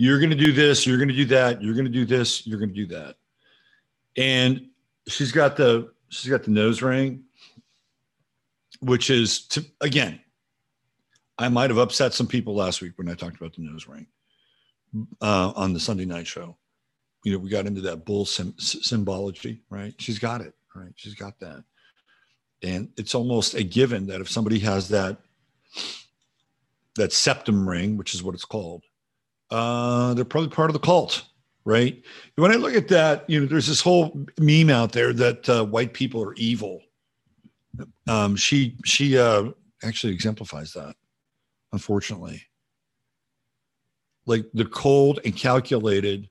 You're 0.00 0.16
going 0.16 0.32
to 0.32 0.36
do 0.36 0.56
this, 0.56 0.88
you're 0.88 0.96
going 0.96 1.12
to 1.12 1.14
do 1.14 1.28
that, 1.28 1.60
you're 1.60 1.76
going 1.76 1.84
to 1.84 1.92
do 1.92 2.08
this, 2.08 2.46
you're 2.46 2.58
going 2.58 2.72
to 2.72 2.74
do 2.74 2.88
that. 2.88 3.20
And 4.16 4.70
she's 5.08 5.32
got 5.32 5.56
the 5.56 5.90
she's 6.08 6.30
got 6.30 6.42
the 6.44 6.50
nose 6.50 6.82
ring 6.82 7.24
which 8.80 9.10
is 9.10 9.46
to, 9.46 9.64
again 9.80 10.20
I 11.38 11.48
might 11.48 11.70
have 11.70 11.78
upset 11.78 12.14
some 12.14 12.26
people 12.26 12.54
last 12.54 12.80
week 12.80 12.92
when 12.96 13.08
I 13.08 13.14
talked 13.14 13.36
about 13.36 13.54
the 13.54 13.62
nose 13.62 13.88
ring 13.88 14.06
uh, 15.20 15.52
on 15.56 15.72
the 15.72 15.80
Sunday 15.80 16.04
night 16.04 16.26
show. 16.26 16.56
You 17.24 17.32
know, 17.32 17.38
we 17.38 17.48
got 17.50 17.66
into 17.66 17.80
that 17.82 18.04
bull 18.04 18.24
sim- 18.24 18.54
symbology, 18.58 19.62
right? 19.70 19.94
She's 19.98 20.18
got 20.18 20.40
it, 20.40 20.54
right? 20.74 20.92
She's 20.96 21.14
got 21.14 21.40
that. 21.40 21.64
And 22.62 22.90
it's 22.96 23.14
almost 23.14 23.54
a 23.54 23.64
given 23.64 24.06
that 24.06 24.20
if 24.20 24.30
somebody 24.30 24.58
has 24.60 24.88
that 24.90 25.18
that 26.96 27.12
septum 27.12 27.68
ring, 27.68 27.96
which 27.96 28.14
is 28.14 28.22
what 28.22 28.36
it's 28.36 28.44
called, 28.44 28.84
uh, 29.50 30.14
they're 30.14 30.24
probably 30.24 30.50
part 30.50 30.70
of 30.70 30.74
the 30.74 30.78
cult, 30.78 31.24
right? 31.64 32.02
When 32.36 32.52
I 32.52 32.56
look 32.56 32.74
at 32.74 32.88
that, 32.88 33.28
you 33.28 33.40
know, 33.40 33.46
there's 33.46 33.66
this 33.66 33.80
whole 33.80 34.26
meme 34.38 34.70
out 34.70 34.92
there 34.92 35.12
that 35.12 35.48
uh, 35.48 35.64
white 35.64 35.94
people 35.94 36.22
are 36.22 36.34
evil. 36.34 36.80
Um, 38.06 38.36
she 38.36 38.76
she 38.84 39.18
uh, 39.18 39.50
actually 39.82 40.12
exemplifies 40.12 40.72
that, 40.74 40.94
unfortunately. 41.72 42.42
Like 44.26 44.44
the 44.54 44.64
cold 44.64 45.20
and 45.24 45.36
calculated 45.36 46.28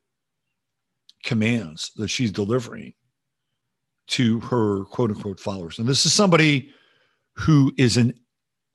commands 1.24 1.92
that 1.96 2.10
she's 2.10 2.32
delivering 2.32 2.94
to 4.08 4.40
her 4.42 4.84
quote 4.86 5.12
unquote 5.12 5.40
followers. 5.40 5.80
And 5.80 5.88
this 5.88 6.06
is 6.06 6.14
somebody 6.14 6.72
who 7.36 7.74
is 7.78 7.98
an 7.98 8.14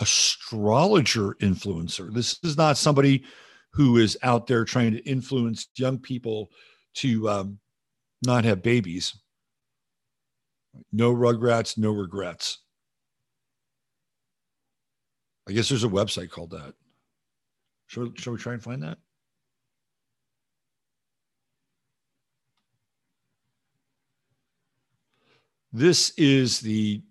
astrologer 0.01 1.35
influencer. 1.41 2.13
This 2.13 2.39
is 2.43 2.57
not 2.57 2.79
somebody 2.79 3.25
who 3.73 3.99
is 3.99 4.17
out 4.23 4.47
there 4.47 4.65
trying 4.65 4.93
to 4.93 5.09
influence 5.09 5.69
young 5.77 5.99
people 5.99 6.51
to 6.95 7.29
um, 7.29 7.59
not 8.25 8.45
have 8.45 8.63
babies. 8.63 9.17
No 10.93 11.15
rugrats, 11.15 11.79
no 11.79 11.91
regrets. 11.91 12.59
I 15.49 15.53
guess 15.53 15.69
there's 15.69 15.85
a 15.85 15.89
website 15.89 16.31
called 16.31 16.51
that. 16.51 16.75
Shall, 17.87 18.13
shall 18.17 18.35
we 18.35 18.39
try 18.39 18.53
and 18.53 18.63
find 18.63 18.83
that? 18.83 18.99
This 25.73 26.13
is 26.17 26.61
the 26.61 27.03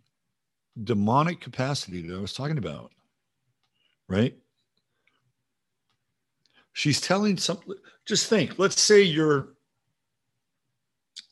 demonic 0.83 1.41
capacity 1.41 2.07
that 2.07 2.15
I 2.15 2.21
was 2.21 2.33
talking 2.33 2.57
about, 2.57 2.91
right? 4.07 4.35
She's 6.77 7.01
telling 7.01 7.37
something. 7.37 7.73
Just 8.05 8.27
think, 8.27 8.59
let's 8.59 8.79
say 8.79 9.01
you're 9.01 9.47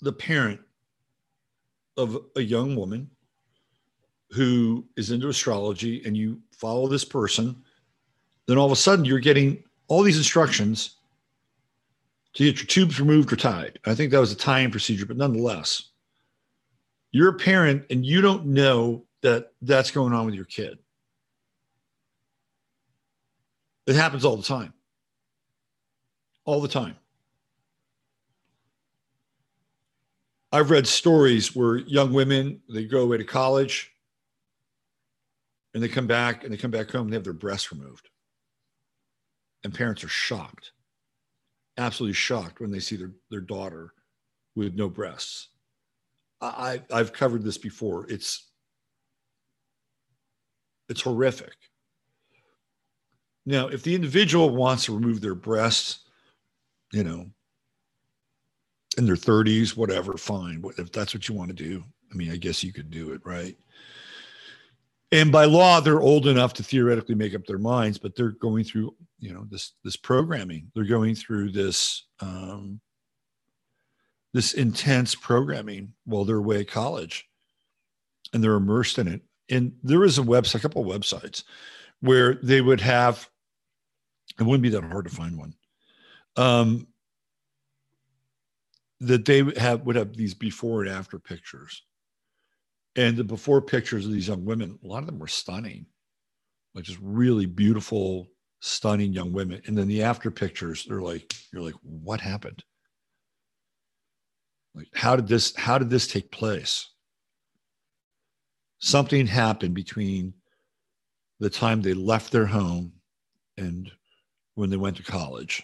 the 0.01 0.11
parent 0.11 0.59
of 1.97 2.17
a 2.35 2.41
young 2.41 2.75
woman 2.75 3.11
who 4.31 4.83
is 4.97 5.11
into 5.11 5.29
astrology 5.29 6.01
and 6.03 6.17
you 6.17 6.41
follow 6.51 6.87
this 6.87 7.05
person, 7.05 7.55
then 8.47 8.57
all 8.57 8.65
of 8.65 8.71
a 8.71 8.75
sudden 8.75 9.05
you're 9.05 9.19
getting 9.19 9.63
all 9.87 10.01
these 10.01 10.17
instructions 10.17 10.95
to 12.33 12.43
get 12.43 12.57
your 12.57 12.65
tubes 12.65 12.99
removed 12.99 13.31
or 13.31 13.35
tied. 13.35 13.77
I 13.85 13.93
think 13.93 14.09
that 14.13 14.19
was 14.19 14.31
a 14.31 14.35
tying 14.35 14.71
procedure, 14.71 15.05
but 15.05 15.15
nonetheless, 15.15 15.91
you're 17.11 17.29
a 17.29 17.33
parent 17.33 17.85
and 17.91 18.03
you 18.03 18.19
don't 18.19 18.47
know 18.47 19.05
that 19.21 19.51
that's 19.61 19.91
going 19.91 20.11
on 20.11 20.25
with 20.25 20.33
your 20.33 20.45
kid. 20.45 20.79
It 23.85 23.93
happens 23.93 24.25
all 24.25 24.37
the 24.37 24.41
time. 24.41 24.73
All 26.45 26.61
the 26.61 26.67
time. 26.67 26.95
I've 30.51 30.71
read 30.71 30.87
stories 30.87 31.55
where 31.55 31.77
young 31.77 32.13
women 32.13 32.61
they 32.69 32.85
go 32.85 33.01
away 33.01 33.17
to 33.17 33.25
college 33.25 33.91
and 35.73 35.83
they 35.83 35.89
come 35.89 36.07
back 36.07 36.43
and 36.43 36.53
they 36.53 36.57
come 36.57 36.71
back 36.71 36.89
home 36.91 37.01
and 37.01 37.11
they 37.11 37.17
have 37.17 37.25
their 37.25 37.33
breasts 37.33 37.71
removed. 37.71 38.09
And 39.63 39.73
parents 39.73 40.03
are 40.03 40.09
shocked, 40.09 40.71
absolutely 41.77 42.13
shocked 42.13 42.61
when 42.61 42.71
they 42.71 42.79
see 42.79 42.95
their, 42.95 43.11
their 43.29 43.41
daughter 43.41 43.93
with 44.55 44.75
no 44.75 44.87
breasts. 44.87 45.49
I, 46.39 46.81
I've 46.93 47.11
covered 47.11 47.43
this 47.43 47.57
before. 47.57 48.05
It's 48.09 48.47
it's 50.87 51.01
horrific. 51.01 51.55
Now, 53.45 53.67
if 53.67 53.83
the 53.83 53.95
individual 53.95 54.51
wants 54.51 54.85
to 54.85 54.95
remove 54.95 55.21
their 55.21 55.35
breasts, 55.35 56.04
you 56.95 57.03
know, 57.03 57.25
in 58.97 59.05
their 59.05 59.17
30s, 59.17 59.75
whatever, 59.75 60.15
fine. 60.15 60.63
If 60.77 60.93
that's 60.93 61.13
what 61.13 61.27
you 61.27 61.35
want 61.35 61.49
to 61.49 61.63
do, 61.63 61.83
I 62.09 62.15
mean, 62.15 62.31
I 62.31 62.37
guess 62.37 62.63
you 62.63 62.71
could 62.71 62.89
do 62.89 63.11
it, 63.11 63.19
right? 63.25 63.57
And 65.11 65.29
by 65.29 65.43
law, 65.43 65.81
they're 65.81 65.99
old 65.99 66.25
enough 66.25 66.53
to 66.53 66.63
theoretically 66.63 67.15
make 67.15 67.35
up 67.35 67.45
their 67.45 67.57
minds, 67.57 67.97
but 67.97 68.15
they're 68.15 68.31
going 68.31 68.63
through, 68.63 68.95
you 69.19 69.33
know, 69.33 69.45
this 69.49 69.73
this 69.83 69.97
programming. 69.97 70.71
They're 70.73 70.85
going 70.85 71.15
through 71.15 71.51
this 71.51 72.05
um, 72.21 72.79
this 74.33 74.53
intense 74.53 75.15
programming 75.15 75.93
while 76.05 76.23
they're 76.23 76.37
away 76.37 76.61
at 76.61 76.69
college, 76.69 77.27
and 78.33 78.41
they're 78.41 78.55
immersed 78.55 78.99
in 78.99 79.09
it. 79.09 79.21
And 79.49 79.73
there 79.83 80.05
is 80.05 80.17
a 80.17 80.23
website, 80.23 80.55
a 80.55 80.59
couple 80.59 80.89
of 80.89 81.01
websites, 81.01 81.43
where 81.99 82.35
they 82.35 82.61
would 82.61 82.81
have. 82.81 83.29
It 84.39 84.43
wouldn't 84.43 84.63
be 84.63 84.69
that 84.69 84.83
hard 84.83 85.07
to 85.07 85.15
find 85.15 85.37
one. 85.37 85.53
Um, 86.37 86.87
that 89.01 89.25
they 89.25 89.43
have 89.57 89.81
would 89.81 89.95
have 89.95 90.15
these 90.15 90.33
before 90.33 90.83
and 90.83 90.91
after 90.91 91.19
pictures. 91.19 91.83
And 92.95 93.17
the 93.17 93.23
before 93.23 93.61
pictures 93.61 94.05
of 94.05 94.11
these 94.11 94.27
young 94.27 94.45
women, 94.45 94.79
a 94.83 94.87
lot 94.87 94.99
of 94.99 95.05
them 95.05 95.19
were 95.19 95.27
stunning, 95.27 95.85
like 96.73 96.85
just 96.85 96.99
really 97.01 97.45
beautiful, 97.45 98.29
stunning 98.61 99.11
young 99.11 99.33
women. 99.33 99.61
And 99.65 99.77
then 99.77 99.87
the 99.87 100.03
after 100.03 100.31
pictures, 100.31 100.85
they're 100.85 101.01
like, 101.01 101.33
you're 101.51 101.61
like, 101.61 101.75
what 101.81 102.21
happened? 102.21 102.63
Like, 104.73 104.87
how 104.93 105.15
did 105.15 105.27
this, 105.27 105.55
how 105.55 105.77
did 105.77 105.89
this 105.89 106.07
take 106.07 106.31
place? 106.31 106.89
Something 108.79 109.27
happened 109.27 109.73
between 109.73 110.33
the 111.39 111.49
time 111.49 111.81
they 111.81 111.93
left 111.93 112.31
their 112.31 112.45
home 112.45 112.93
and 113.57 113.91
when 114.55 114.69
they 114.69 114.77
went 114.77 114.97
to 114.97 115.03
college 115.03 115.63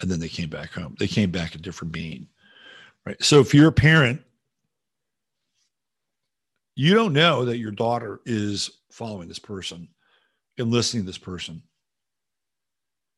and 0.00 0.10
then 0.10 0.20
they 0.20 0.28
came 0.28 0.48
back 0.48 0.72
home. 0.72 0.96
They 0.98 1.08
came 1.08 1.30
back 1.30 1.54
a 1.54 1.58
different 1.58 1.92
being. 1.92 2.28
Right. 3.04 3.22
So 3.22 3.40
if 3.40 3.54
you're 3.54 3.68
a 3.68 3.72
parent, 3.72 4.22
you 6.74 6.94
don't 6.94 7.12
know 7.12 7.44
that 7.44 7.58
your 7.58 7.70
daughter 7.70 8.20
is 8.26 8.70
following 8.90 9.28
this 9.28 9.38
person 9.38 9.88
and 10.58 10.70
listening 10.70 11.04
to 11.04 11.06
this 11.06 11.18
person. 11.18 11.62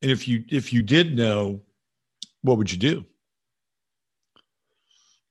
And 0.01 0.11
if 0.11 0.27
you 0.27 0.45
if 0.49 0.71
you 0.71 0.81
did 0.81 1.15
know, 1.15 1.61
what 2.41 2.57
would 2.57 2.71
you 2.71 2.77
do? 2.77 3.05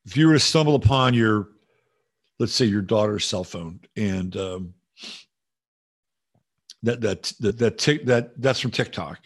If 0.05 0.17
you 0.17 0.27
were 0.27 0.35
to 0.35 0.41
stumble 0.41 0.75
upon 0.75 1.15
your, 1.15 1.49
let's 2.39 2.55
say 2.55 2.65
your 2.65 2.83
daughter's 2.83 3.25
cell 3.25 3.45
phone 3.45 3.81
and 3.97 4.37
um, 4.37 4.75
that 6.83 7.01
that 7.01 7.33
that 7.41 7.59
that, 7.59 7.79
tic, 7.79 8.05
that 8.07 8.41
that's 8.41 8.61
from 8.61 8.71
TikTok, 8.71 9.21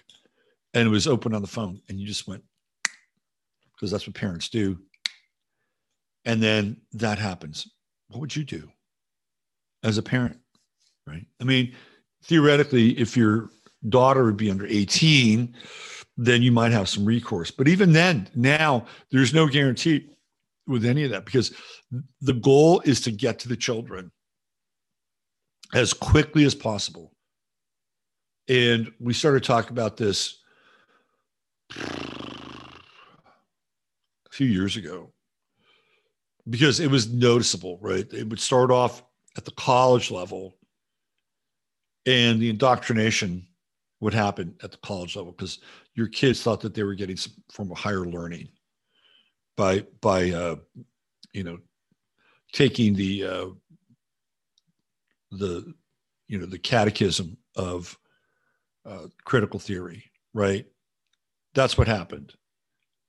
and 0.74 0.86
it 0.86 0.90
was 0.90 1.06
open 1.06 1.34
on 1.34 1.42
the 1.42 1.48
phone, 1.48 1.80
and 1.88 1.98
you 1.98 2.06
just 2.06 2.26
went 2.26 2.42
because 3.74 3.90
that's 3.90 4.06
what 4.06 4.14
parents 4.14 4.48
do. 4.48 4.78
And 6.24 6.42
then 6.42 6.76
that 6.92 7.18
happens. 7.18 7.68
What 8.08 8.20
would 8.20 8.36
you 8.36 8.44
do 8.44 8.70
as 9.82 9.98
a 9.98 10.02
parent? 10.02 10.38
Right. 11.06 11.26
I 11.40 11.44
mean, 11.44 11.74
theoretically, 12.24 12.98
if 12.98 13.16
your 13.16 13.50
daughter 13.88 14.24
would 14.24 14.36
be 14.36 14.50
under 14.50 14.66
18, 14.66 15.54
then 16.16 16.42
you 16.42 16.52
might 16.52 16.70
have 16.70 16.88
some 16.88 17.04
recourse. 17.04 17.50
But 17.50 17.66
even 17.66 17.92
then, 17.92 18.28
now 18.36 18.86
there's 19.10 19.34
no 19.34 19.48
guarantee 19.48 20.08
with 20.68 20.84
any 20.84 21.02
of 21.02 21.10
that 21.10 21.24
because 21.24 21.52
the 22.20 22.34
goal 22.34 22.80
is 22.84 23.00
to 23.00 23.10
get 23.10 23.40
to 23.40 23.48
the 23.48 23.56
children 23.56 24.12
as 25.74 25.92
quickly 25.92 26.44
as 26.44 26.54
possible 26.54 27.12
and 28.48 28.90
we 29.00 29.14
started 29.14 29.44
talking 29.44 29.72
about 29.72 29.96
this 29.96 30.41
a 31.78 32.80
few 34.30 34.46
years 34.46 34.76
ago 34.76 35.12
because 36.48 36.80
it 36.80 36.90
was 36.90 37.12
noticeable, 37.12 37.78
right? 37.80 38.06
It 38.12 38.28
would 38.28 38.40
start 38.40 38.70
off 38.70 39.02
at 39.36 39.44
the 39.44 39.52
college 39.52 40.10
level 40.10 40.56
and 42.06 42.40
the 42.40 42.50
indoctrination 42.50 43.46
would 44.00 44.14
happen 44.14 44.54
at 44.62 44.72
the 44.72 44.78
college 44.78 45.14
level 45.14 45.32
because 45.32 45.60
your 45.94 46.08
kids 46.08 46.42
thought 46.42 46.60
that 46.60 46.74
they 46.74 46.82
were 46.82 46.94
getting 46.94 47.16
some 47.16 47.32
form 47.50 47.70
of 47.70 47.78
higher 47.78 48.04
learning 48.04 48.48
by 49.56 49.84
by 50.00 50.30
uh, 50.30 50.56
you 51.32 51.44
know 51.44 51.58
taking 52.52 52.94
the 52.94 53.24
uh, 53.24 53.46
the 55.30 55.72
you 56.26 56.38
know 56.38 56.46
the 56.46 56.58
catechism 56.58 57.36
of 57.56 57.96
uh, 58.84 59.06
critical 59.24 59.60
theory, 59.60 60.04
right? 60.34 60.66
That's 61.54 61.76
what 61.76 61.88
happened. 61.88 62.32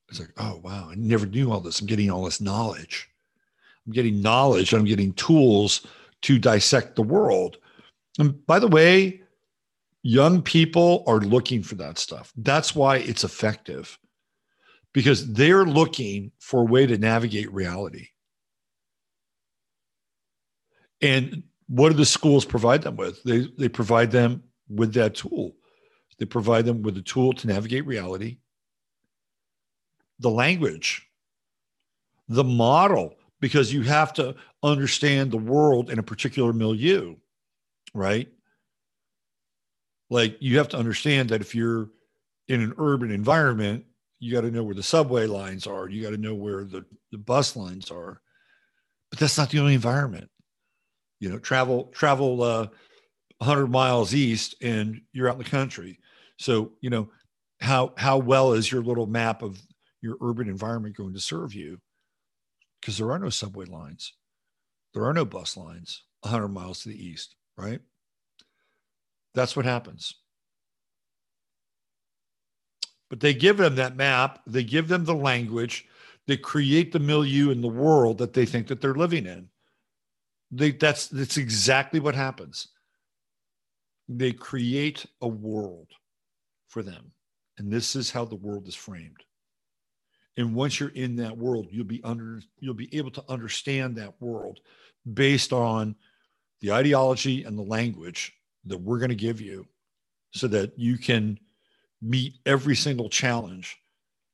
It's 0.10 0.20
like, 0.20 0.34
oh, 0.38 0.60
wow, 0.64 0.90
I 0.92 0.96
never 0.96 1.26
knew 1.26 1.52
all 1.52 1.60
this. 1.60 1.80
I'm 1.80 1.88
getting 1.88 2.12
all 2.12 2.24
this 2.26 2.42
knowledge. 2.42 3.10
I'm 3.86 3.94
getting 3.94 4.22
knowledge. 4.22 4.74
I'm 4.74 4.86
getting 4.86 5.14
tools 5.14 5.86
to 6.24 6.40
dissect 6.40 6.96
the 6.96 7.02
world. 7.04 7.58
And 8.20 8.46
by 8.46 8.60
the 8.60 8.68
way, 8.68 9.22
young 10.04 10.42
people 10.42 11.04
are 11.08 11.20
looking 11.20 11.64
for 11.64 11.76
that 11.76 11.98
stuff. 11.98 12.32
That's 12.38 12.76
why 12.76 12.98
it's 12.98 13.24
effective 13.24 13.98
because 14.94 15.34
they're 15.34 15.66
looking 15.66 16.32
for 16.40 16.62
a 16.62 16.66
way 16.66 16.86
to 16.86 16.98
navigate 16.98 17.52
reality. 17.52 18.10
And 21.02 21.44
what 21.68 21.90
do 21.90 21.96
the 21.96 22.06
schools 22.06 22.46
provide 22.46 22.84
them 22.84 22.96
with? 22.96 23.22
They, 23.24 23.48
they 23.58 23.68
provide 23.68 24.12
them 24.12 24.44
with 24.70 24.94
that 24.94 25.16
tool. 25.16 25.56
They 26.18 26.26
provide 26.26 26.66
them 26.66 26.82
with 26.82 26.98
a 26.98 27.02
tool 27.02 27.34
to 27.34 27.48
navigate 27.48 27.86
reality, 27.86 28.38
the 30.20 30.30
language, 30.30 31.08
the 32.28 32.44
model, 32.44 33.16
because 33.40 33.74
you 33.74 33.82
have 33.82 34.14
to 34.14 34.36
understand 34.62 35.32
the 35.32 35.38
world 35.38 35.90
in 35.90 36.00
a 36.00 36.04
particular 36.04 36.54
milieu, 36.54 37.16
right? 37.94 38.30
Like 40.10 40.38
you 40.40 40.60
have 40.60 40.70
to 40.70 40.78
understand 40.78 41.30
that 41.30 41.42
if 41.42 41.56
you're 41.56 41.90
in 42.48 42.62
an 42.62 42.74
urban 42.78 43.12
environment, 43.12 43.86
you 44.20 44.32
got 44.32 44.42
to 44.42 44.52
know 44.52 44.64
where 44.64 44.76
the 44.76 44.84
subway 44.84 45.26
lines 45.26 45.68
are, 45.68 45.90
you 45.90 46.02
got 46.02 46.12
to 46.12 46.18
know 46.18 46.36
where 46.36 46.64
the, 46.64 46.86
the 47.12 47.18
bus 47.18 47.56
lines 47.56 47.92
are. 47.92 48.22
But 49.10 49.20
that's 49.20 49.38
not 49.38 49.50
the 49.50 49.60
only 49.60 49.74
environment. 49.74 50.30
You 51.20 51.30
know, 51.30 51.40
travel, 51.40 51.86
travel 51.94 52.42
uh, 52.42 52.68
100 53.40 53.68
miles 53.68 54.14
east 54.16 54.56
and 54.62 55.02
you're 55.12 55.28
out 55.28 55.36
in 55.36 55.44
the 55.44 55.50
country 55.50 56.00
so, 56.44 56.74
you 56.82 56.90
know, 56.90 57.08
how 57.62 57.94
how 57.96 58.18
well 58.18 58.52
is 58.52 58.70
your 58.70 58.84
little 58.84 59.08
map 59.08 59.44
of 59.44 59.62
your 60.02 60.18
urban 60.20 60.50
environment 60.50 60.98
going 60.98 61.14
to 61.14 61.22
serve 61.22 61.54
you? 61.54 61.80
Because 62.82 62.98
there 62.98 63.10
are 63.12 63.20
no 63.20 63.30
subway 63.30 63.64
lines. 63.64 64.12
There 64.94 65.06
are 65.06 65.14
no 65.14 65.24
bus 65.24 65.56
lines 65.56 66.04
100 66.20 66.50
miles 66.50 66.82
to 66.82 66.90
the 66.90 67.02
east, 67.02 67.38
right? 67.58 67.80
That's 69.34 69.56
what 69.56 69.64
happens. 69.64 70.16
But 73.10 73.22
they 73.22 73.34
give 73.34 73.56
them 73.56 73.76
that 73.76 73.96
map, 73.96 74.42
they 74.46 74.66
give 74.66 74.90
them 74.90 75.06
the 75.06 75.16
language, 75.16 75.86
they 76.28 76.36
create 76.36 76.92
the 76.92 77.00
milieu 77.00 77.52
in 77.52 77.62
the 77.62 77.70
world 77.70 78.18
that 78.18 78.34
they 78.34 78.46
think 78.46 78.68
that 78.68 78.82
they're 78.82 78.94
living 78.94 79.28
in. 79.28 79.48
They, 80.52 80.72
that's 80.72 81.08
that's 81.08 81.38
exactly 81.38 82.02
what 82.02 82.16
happens. 82.16 82.68
They 84.10 84.34
create 84.34 85.06
a 85.22 85.28
world 85.30 85.88
for 86.74 86.84
them. 86.84 87.12
And 87.58 87.72
this 87.72 87.96
is 87.96 88.10
how 88.10 88.26
the 88.26 88.36
world 88.36 88.68
is 88.68 88.76
framed. 88.76 89.24
And 90.36 90.56
once 90.56 90.80
you're 90.80 90.90
in 90.90 91.16
that 91.18 91.38
world, 91.38 91.68
you'll 91.70 91.86
be 91.86 92.04
under 92.04 92.42
you'll 92.60 92.74
be 92.74 92.94
able 92.98 93.12
to 93.12 93.24
understand 93.30 93.96
that 93.96 94.20
world 94.20 94.60
based 95.14 95.54
on 95.54 95.96
the 96.62 96.72
ideology 96.72 97.44
and 97.44 97.56
the 97.56 97.64
language 97.64 98.34
that 98.66 98.82
we're 98.82 98.98
going 98.98 99.10
to 99.10 99.16
give 99.16 99.40
you 99.40 99.68
so 100.32 100.48
that 100.48 100.74
you 100.76 100.98
can 100.98 101.38
meet 102.02 102.40
every 102.48 102.76
single 102.76 103.10
challenge 103.10 103.78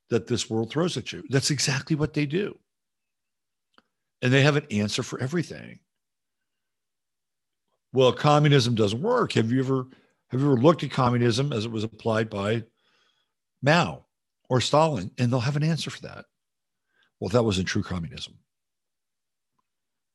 that 0.10 0.26
this 0.26 0.50
world 0.50 0.72
throws 0.72 0.96
at 0.96 1.12
you. 1.12 1.24
That's 1.30 1.52
exactly 1.52 1.98
what 1.98 2.14
they 2.14 2.26
do. 2.26 2.58
And 4.22 4.32
they 4.32 4.42
have 4.44 4.56
an 4.56 4.68
answer 4.72 5.04
for 5.04 5.20
everything. 5.20 5.80
Well, 7.92 8.14
communism 8.14 8.76
doesn't 8.76 9.02
work. 9.02 9.34
Have 9.34 9.52
you 9.52 9.60
ever 9.60 9.88
have 10.32 10.42
you 10.42 10.52
ever 10.52 10.62
looked 10.62 10.84
at 10.84 10.92
communism 10.92 11.52
as 11.52 11.66
it 11.66 11.72
was 11.72 11.84
applied 11.84 12.30
by 12.30 12.64
Mao 13.62 14.06
or 14.50 14.62
Stalin? 14.62 15.12
And 15.18 15.32
they'll 15.32 15.40
have 15.40 15.56
an 15.56 15.64
answer 15.64 15.90
for 15.90 16.02
that. 16.02 16.26
Well, 17.20 17.30
that 17.30 17.44
wasn't 17.44 17.68
true 17.68 17.84
communism. 17.84 18.36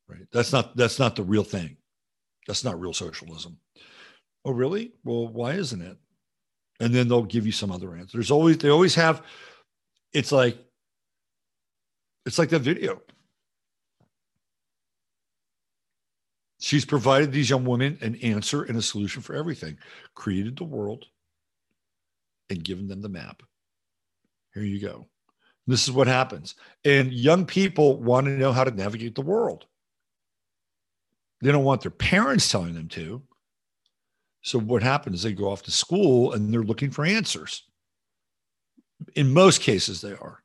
Right. 0.09 0.27
That's 0.33 0.53
not 0.53 0.77
that's 0.77 0.99
not 0.99 1.17
the 1.17 1.23
real 1.23 1.45
thing. 1.45 1.77
That's 2.47 2.65
not 2.65 2.81
real 2.81 2.93
socialism. 2.93 3.59
Oh, 4.45 4.53
really? 4.53 4.93
Well, 5.03 5.29
why 5.29 5.53
isn't 5.53 5.81
it? 5.81 5.97
And 6.81 6.95
then 6.95 7.09
they'll 7.09 7.23
give 7.23 7.47
you 7.47 7.53
some 7.53 7.73
other 7.73 7.97
answer. 7.97 8.19
There's 8.19 8.31
always 8.31 8.59
they 8.59 8.69
always 8.69 8.95
have 8.97 9.23
it's 10.13 10.31
like 10.31 10.59
it's 12.27 12.39
like 12.39 12.51
that 12.51 12.61
video. 12.61 13.03
She's 16.65 16.87
provided 16.87 17.31
these 17.31 17.51
young 17.51 17.67
women 17.67 17.99
an 18.01 18.15
answer 18.23 18.63
and 18.63 18.79
a 18.79 18.81
solution 18.81 19.21
for 19.21 19.35
everything, 19.35 19.77
created 20.15 20.57
the 20.57 20.65
world, 20.65 21.05
and 22.49 22.65
given 22.65 22.89
them 22.89 23.03
the 23.03 23.11
map. 23.11 23.43
Here 24.55 24.63
you 24.63 24.81
go. 24.81 25.07
This 25.67 25.83
is 25.85 25.93
what 25.93 26.07
happens. 26.07 26.55
And 26.83 27.13
young 27.13 27.45
people 27.45 28.03
want 28.03 28.29
to 28.29 28.39
know 28.39 28.51
how 28.51 28.65
to 28.65 28.71
navigate 28.71 29.15
the 29.15 29.21
world. 29.21 29.67
They 31.43 31.53
don't 31.53 31.65
want 31.65 31.83
their 31.83 31.91
parents 31.91 32.49
telling 32.49 32.73
them 32.73 32.89
to. 32.89 33.23
So 34.41 34.59
what 34.59 34.83
happens? 34.83 35.23
They 35.23 35.35
go 35.35 35.51
off 35.51 35.65
to 35.65 35.71
school 35.71 36.33
and 36.33 36.51
they're 36.51 36.63
looking 36.63 36.91
for 36.91 37.05
answers. 37.05 37.65
In 39.15 39.35
most 39.35 39.61
cases, 39.61 40.01
they 40.01 40.13
are. 40.13 40.43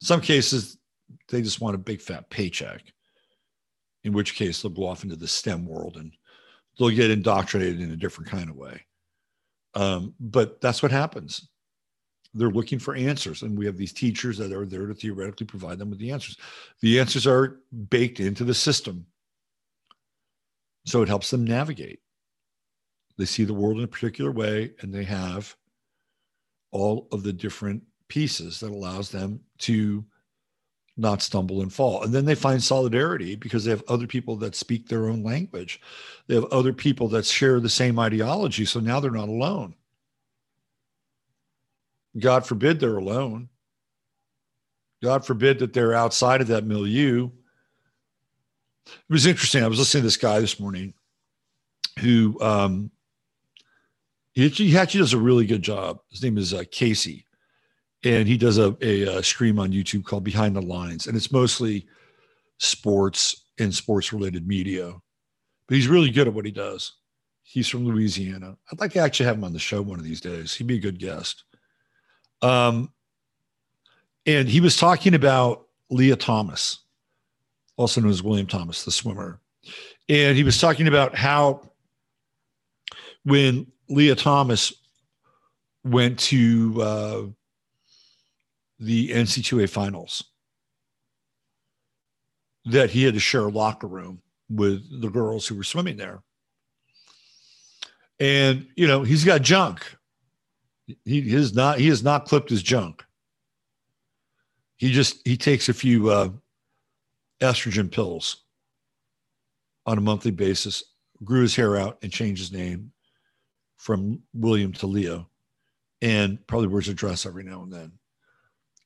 In 0.00 0.06
some 0.06 0.20
cases, 0.20 0.78
they 1.28 1.42
just 1.42 1.60
want 1.60 1.74
a 1.74 1.78
big 1.78 2.00
fat 2.00 2.30
paycheck 2.30 2.84
in 4.06 4.14
which 4.14 4.36
case 4.36 4.62
they'll 4.62 4.72
go 4.72 4.86
off 4.86 5.04
into 5.04 5.16
the 5.16 5.28
STEM 5.28 5.66
world 5.66 5.96
and 5.96 6.12
they'll 6.78 6.88
get 6.90 7.10
indoctrinated 7.10 7.80
in 7.80 7.90
a 7.90 7.96
different 7.96 8.30
kind 8.30 8.48
of 8.48 8.56
way. 8.56 8.80
Um, 9.74 10.14
but 10.18 10.60
that's 10.62 10.82
what 10.82 10.92
happens. 10.92 11.48
they're 12.32 12.50
looking 12.50 12.78
for 12.78 12.94
answers 12.94 13.42
and 13.42 13.58
we 13.58 13.66
have 13.66 13.76
these 13.76 13.92
teachers 13.92 14.38
that 14.38 14.52
are 14.52 14.66
there 14.66 14.86
to 14.86 14.94
theoretically 14.94 15.46
provide 15.46 15.78
them 15.78 15.90
with 15.90 15.98
the 15.98 16.12
answers 16.12 16.36
the 16.82 17.00
answers 17.00 17.26
are 17.26 17.60
baked 17.88 18.20
into 18.20 18.44
the 18.44 18.54
system 18.54 19.06
so 20.84 21.02
it 21.02 21.08
helps 21.08 21.30
them 21.30 21.44
navigate 21.44 22.00
they 23.18 23.24
see 23.24 23.44
the 23.44 23.54
world 23.54 23.78
in 23.78 23.84
a 23.84 23.88
particular 23.88 24.30
way 24.30 24.72
and 24.80 24.92
they 24.92 25.04
have 25.04 25.56
all 26.72 27.08
of 27.10 27.22
the 27.22 27.32
different 27.32 27.82
pieces 28.08 28.60
that 28.60 28.70
allows 28.70 29.10
them 29.10 29.40
to 29.58 30.04
not 30.96 31.22
stumble 31.22 31.60
and 31.60 31.72
fall. 31.72 32.02
And 32.02 32.12
then 32.12 32.24
they 32.24 32.34
find 32.34 32.62
solidarity 32.62 33.36
because 33.36 33.64
they 33.64 33.70
have 33.70 33.84
other 33.88 34.06
people 34.06 34.36
that 34.36 34.54
speak 34.54 34.88
their 34.88 35.08
own 35.08 35.22
language. 35.22 35.80
They 36.26 36.34
have 36.34 36.46
other 36.46 36.72
people 36.72 37.08
that 37.08 37.26
share 37.26 37.60
the 37.60 37.68
same 37.68 37.98
ideology. 37.98 38.64
So 38.64 38.80
now 38.80 39.00
they're 39.00 39.10
not 39.10 39.28
alone. 39.28 39.74
God 42.18 42.46
forbid 42.46 42.80
they're 42.80 42.96
alone. 42.96 43.50
God 45.02 45.26
forbid 45.26 45.58
that 45.58 45.74
they're 45.74 45.94
outside 45.94 46.40
of 46.40 46.46
that 46.46 46.64
milieu. 46.64 47.28
It 48.86 49.12
was 49.12 49.26
interesting. 49.26 49.62
I 49.62 49.68
was 49.68 49.78
listening 49.78 50.02
to 50.02 50.06
this 50.06 50.16
guy 50.16 50.40
this 50.40 50.58
morning 50.58 50.94
who 51.98 52.40
um, 52.40 52.90
he, 54.32 54.76
actually 54.76 55.00
does 55.00 55.12
a 55.12 55.18
really 55.18 55.46
good 55.46 55.62
job. 55.62 56.00
His 56.10 56.22
name 56.22 56.38
is 56.38 56.54
uh, 56.54 56.64
Casey 56.70 57.25
and 58.06 58.28
he 58.28 58.36
does 58.36 58.58
a, 58.58 58.76
a, 58.80 59.18
a, 59.18 59.22
stream 59.22 59.58
on 59.58 59.72
YouTube 59.72 60.04
called 60.04 60.22
Behind 60.22 60.54
the 60.54 60.62
Lines, 60.62 61.08
and 61.08 61.16
it's 61.16 61.32
mostly 61.32 61.86
sports 62.58 63.48
and 63.58 63.74
sports 63.74 64.12
related 64.12 64.46
media. 64.46 64.94
But 65.66 65.74
he's 65.74 65.88
really 65.88 66.10
good 66.10 66.28
at 66.28 66.34
what 66.34 66.44
he 66.44 66.52
does. 66.52 66.92
He's 67.42 67.68
from 67.68 67.84
Louisiana. 67.84 68.56
I'd 68.70 68.78
like 68.78 68.92
to 68.92 69.00
actually 69.00 69.26
have 69.26 69.36
him 69.36 69.44
on 69.44 69.52
the 69.52 69.58
show 69.58 69.82
one 69.82 69.98
of 69.98 70.04
these 70.04 70.20
days. 70.20 70.54
He'd 70.54 70.68
be 70.68 70.76
a 70.76 70.80
good 70.80 71.00
guest. 71.00 71.42
Um, 72.42 72.92
and 74.24 74.48
he 74.48 74.60
was 74.60 74.76
talking 74.76 75.14
about 75.14 75.66
Lia 75.90 76.14
Thomas, 76.14 76.78
also 77.76 78.00
known 78.00 78.10
as 78.10 78.22
William 78.22 78.46
Thomas, 78.46 78.84
the 78.84 78.92
swimmer. 78.92 79.40
And 80.08 80.36
he 80.36 80.44
was 80.44 80.60
talking 80.60 80.86
about 80.86 81.16
how 81.16 81.72
when 83.24 83.66
Lia 83.88 84.14
Thomas 84.14 84.72
went 85.84 86.18
to 86.18 86.82
uh, 86.82 87.22
the 88.78 89.10
NC2A 89.10 89.70
finals 89.70 90.24
that 92.66 92.90
he 92.90 93.04
had 93.04 93.14
to 93.14 93.20
share 93.20 93.46
a 93.46 93.50
locker 93.50 93.86
room 93.86 94.20
with 94.48 95.00
the 95.00 95.08
girls 95.08 95.46
who 95.46 95.54
were 95.54 95.64
swimming 95.64 95.96
there. 95.96 96.22
And, 98.18 98.66
you 98.76 98.86
know, 98.86 99.02
he's 99.02 99.24
got 99.24 99.42
junk. 99.42 99.84
He 101.04 101.30
has 101.30 101.54
not, 101.54 101.78
he 101.78 101.88
has 101.88 102.02
not 102.02 102.26
clipped 102.26 102.50
his 102.50 102.62
junk. 102.62 103.04
He 104.76 104.92
just, 104.92 105.26
he 105.26 105.36
takes 105.36 105.68
a 105.68 105.74
few 105.74 106.10
uh, 106.10 106.30
estrogen 107.40 107.90
pills 107.90 108.44
on 109.86 109.98
a 109.98 110.02
monthly 110.02 110.30
basis, 110.30 110.82
grew 111.24 111.42
his 111.42 111.56
hair 111.56 111.76
out 111.76 111.98
and 112.02 112.12
changed 112.12 112.40
his 112.40 112.52
name 112.52 112.92
from 113.76 114.20
William 114.34 114.72
to 114.74 114.86
Leo, 114.86 115.28
and 116.02 116.44
probably 116.46 116.68
wears 116.68 116.88
a 116.88 116.94
dress 116.94 117.26
every 117.26 117.44
now 117.44 117.62
and 117.62 117.72
then. 117.72 117.92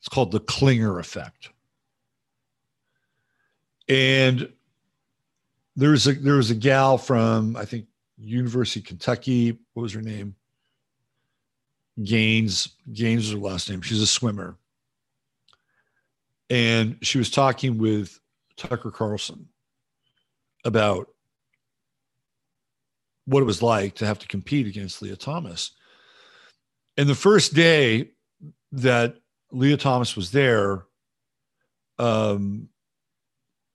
It's 0.01 0.09
called 0.09 0.32
the 0.32 0.40
Klinger 0.40 0.98
effect. 0.98 1.51
And 3.88 4.51
there's 5.76 6.07
a 6.07 6.12
there 6.12 6.36
was 6.36 6.51
a 6.51 6.55
gal 6.55 6.96
from 6.98 7.57
I 7.57 7.64
think 7.64 7.86
University 8.18 8.80
of 8.80 8.86
Kentucky. 8.86 9.59
What 9.74 9.82
was 9.82 9.92
her 9.92 10.03
name? 10.03 10.34
Gaines. 12.03 12.76
Gaines 12.92 13.26
is 13.26 13.32
her 13.32 13.38
last 13.38 13.68
name. 13.68 13.82
She's 13.82 14.01
a 14.01 14.07
swimmer. 14.07 14.57
And 16.48 16.96
she 17.03 17.18
was 17.18 17.30
talking 17.30 17.78
with 17.78 18.20
Tucker 18.57 18.90
Carlson 18.90 19.48
about 20.64 21.09
what 23.26 23.40
it 23.40 23.46
was 23.46 23.62
like 23.62 23.94
to 23.96 24.07
have 24.07 24.18
to 24.18 24.26
compete 24.26 24.66
against 24.66 25.01
Lia 25.03 25.16
Thomas. 25.16 25.72
And 26.96 27.09
the 27.09 27.14
first 27.14 27.55
day 27.55 28.11
that 28.72 29.16
Lia 29.53 29.76
Thomas 29.76 30.16
was 30.16 30.30
there, 30.30 30.84
um, 31.98 32.68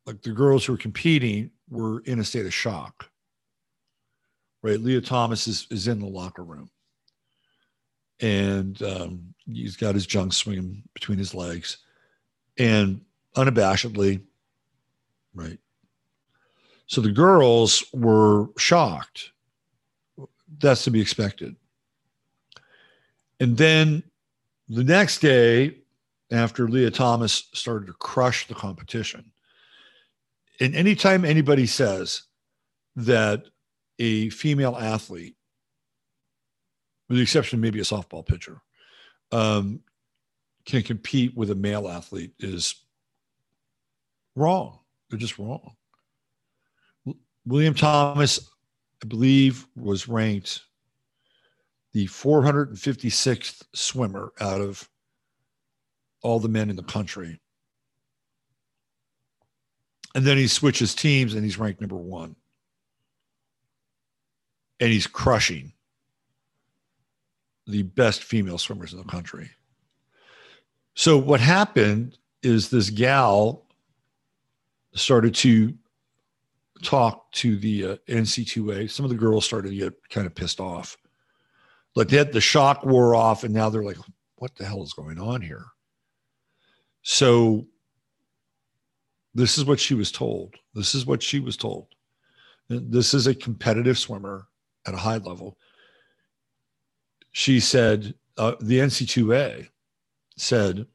like 0.05 0.21
the 0.21 0.31
girls 0.31 0.65
who 0.65 0.73
were 0.73 0.77
competing 0.77 1.51
were 1.69 2.01
in 2.01 2.19
a 2.19 2.23
state 2.23 2.45
of 2.45 2.53
shock. 2.53 3.09
Right, 4.61 4.79
Lia 4.79 5.01
Thomas 5.01 5.47
is 5.47 5.67
is 5.69 5.87
in 5.87 5.99
the 5.99 6.07
locker 6.07 6.43
room, 6.43 6.71
and 8.19 8.81
um, 8.81 9.33
he's 9.45 9.77
got 9.77 9.93
his 9.93 10.07
junk 10.07 10.33
swinging 10.33 10.81
between 10.93 11.19
his 11.19 11.35
legs, 11.35 11.77
and 12.57 13.01
unabashedly, 13.35 14.21
right. 15.35 15.59
So 16.87 17.01
the 17.01 17.11
girls 17.11 17.83
were 17.93 18.47
shocked. 18.57 19.31
That's 20.59 20.83
to 20.85 20.91
be 20.91 21.01
expected. 21.01 21.55
And 23.39 23.57
then 23.57 24.03
the 24.67 24.83
next 24.83 25.19
day, 25.19 25.77
after 26.31 26.67
Lia 26.67 26.89
Thomas 26.89 27.49
started 27.53 27.87
to 27.87 27.93
crush 27.93 28.47
the 28.47 28.55
competition, 28.55 29.31
and 30.59 30.75
anytime 30.75 31.23
anybody 31.25 31.67
says 31.67 32.23
that 32.95 33.45
a 33.99 34.29
female 34.29 34.75
athlete, 34.75 35.35
with 37.07 37.17
the 37.17 37.21
exception 37.21 37.59
of 37.59 37.61
maybe 37.61 37.79
a 37.79 37.83
softball 37.83 38.25
pitcher, 38.25 38.61
um, 39.31 39.81
can 40.65 40.81
compete 40.81 41.35
with 41.35 41.51
a 41.51 41.55
male 41.55 41.87
athlete 41.87 42.33
is 42.39 42.75
wrong. 44.35 44.79
They're 45.09 45.19
just 45.19 45.37
wrong. 45.37 45.75
William 47.45 47.75
Thomas, 47.75 48.49
I 49.03 49.07
believe, 49.07 49.67
was 49.75 50.07
ranked 50.07 50.63
the 51.95 52.07
456th 52.07 53.63
swimmer 53.73 54.33
out 54.41 54.59
of 54.59 54.89
all 56.21 56.41
the 56.41 56.49
men 56.49 56.69
in 56.69 56.75
the 56.75 56.83
country. 56.83 57.39
And 60.13 60.25
then 60.25 60.35
he 60.35 60.47
switches 60.47 60.93
teams 60.93 61.33
and 61.33 61.45
he's 61.45 61.57
ranked 61.57 61.79
number 61.79 61.95
one. 61.95 62.35
And 64.81 64.91
he's 64.91 65.07
crushing 65.07 65.71
the 67.65 67.83
best 67.83 68.25
female 68.25 68.57
swimmers 68.57 68.91
in 68.91 68.99
the 68.99 69.05
country. 69.05 69.49
So 70.95 71.17
what 71.17 71.39
happened 71.39 72.17
is 72.43 72.69
this 72.69 72.89
gal 72.89 73.63
started 74.95 75.33
to 75.35 75.73
talk 76.83 77.31
to 77.31 77.55
the 77.55 77.85
uh, 77.85 77.95
NC2A. 78.09 78.91
Some 78.91 79.05
of 79.05 79.09
the 79.09 79.15
girls 79.15 79.45
started 79.45 79.69
to 79.69 79.75
get 79.77 80.09
kind 80.09 80.27
of 80.27 80.35
pissed 80.35 80.59
off 80.59 80.97
like 81.95 82.09
that 82.09 82.33
the 82.33 82.41
shock 82.41 82.85
wore 82.85 83.15
off 83.15 83.43
and 83.43 83.53
now 83.53 83.69
they're 83.69 83.83
like 83.83 83.97
what 84.37 84.55
the 84.55 84.65
hell 84.65 84.83
is 84.83 84.93
going 84.93 85.19
on 85.19 85.41
here? 85.41 85.65
So 87.01 87.65
this 89.33 89.57
is 89.57 89.65
what 89.65 89.79
she 89.79 89.93
was 89.93 90.11
told. 90.11 90.55
This 90.73 90.93
is 90.93 91.05
what 91.05 91.23
she 91.23 91.39
was 91.39 91.57
told. 91.57 91.87
This 92.67 93.13
is 93.13 93.27
a 93.27 93.35
competitive 93.35 93.97
swimmer 93.97 94.47
at 94.85 94.93
a 94.93 94.97
high 94.97 95.17
level. 95.17 95.57
She 97.31 97.59
said 97.59 98.13
uh, 98.37 98.55
the 98.59 98.79
nc2a 98.79 99.69
said 100.37 100.85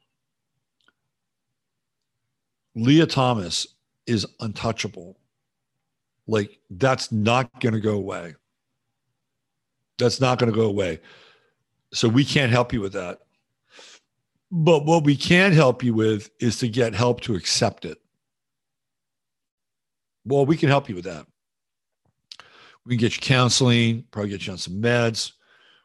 Lia 2.74 3.06
thomas 3.06 3.66
is 4.06 4.26
untouchable. 4.40 5.18
Like 6.26 6.58
that's 6.70 7.10
not 7.10 7.60
going 7.60 7.74
to 7.74 7.80
go 7.80 7.94
away 7.94 8.34
that's 10.00 10.20
not 10.20 10.38
going 10.38 10.50
to 10.50 10.56
go 10.56 10.66
away. 10.66 11.00
So 11.92 12.08
we 12.08 12.24
can't 12.24 12.52
help 12.52 12.72
you 12.72 12.80
with 12.80 12.92
that. 12.94 13.20
But 14.50 14.84
what 14.84 15.04
we 15.04 15.16
can 15.16 15.52
help 15.52 15.84
you 15.84 15.94
with 15.94 16.30
is 16.40 16.58
to 16.58 16.68
get 16.68 16.94
help 16.94 17.20
to 17.22 17.34
accept 17.36 17.84
it. 17.84 17.98
Well, 20.24 20.44
we 20.44 20.56
can 20.56 20.68
help 20.68 20.88
you 20.88 20.96
with 20.96 21.04
that. 21.04 21.26
We 22.84 22.96
can 22.96 23.00
get 23.00 23.14
you 23.14 23.20
counseling, 23.20 24.04
probably 24.10 24.30
get 24.30 24.46
you 24.46 24.52
on 24.52 24.58
some 24.58 24.82
meds, 24.82 25.32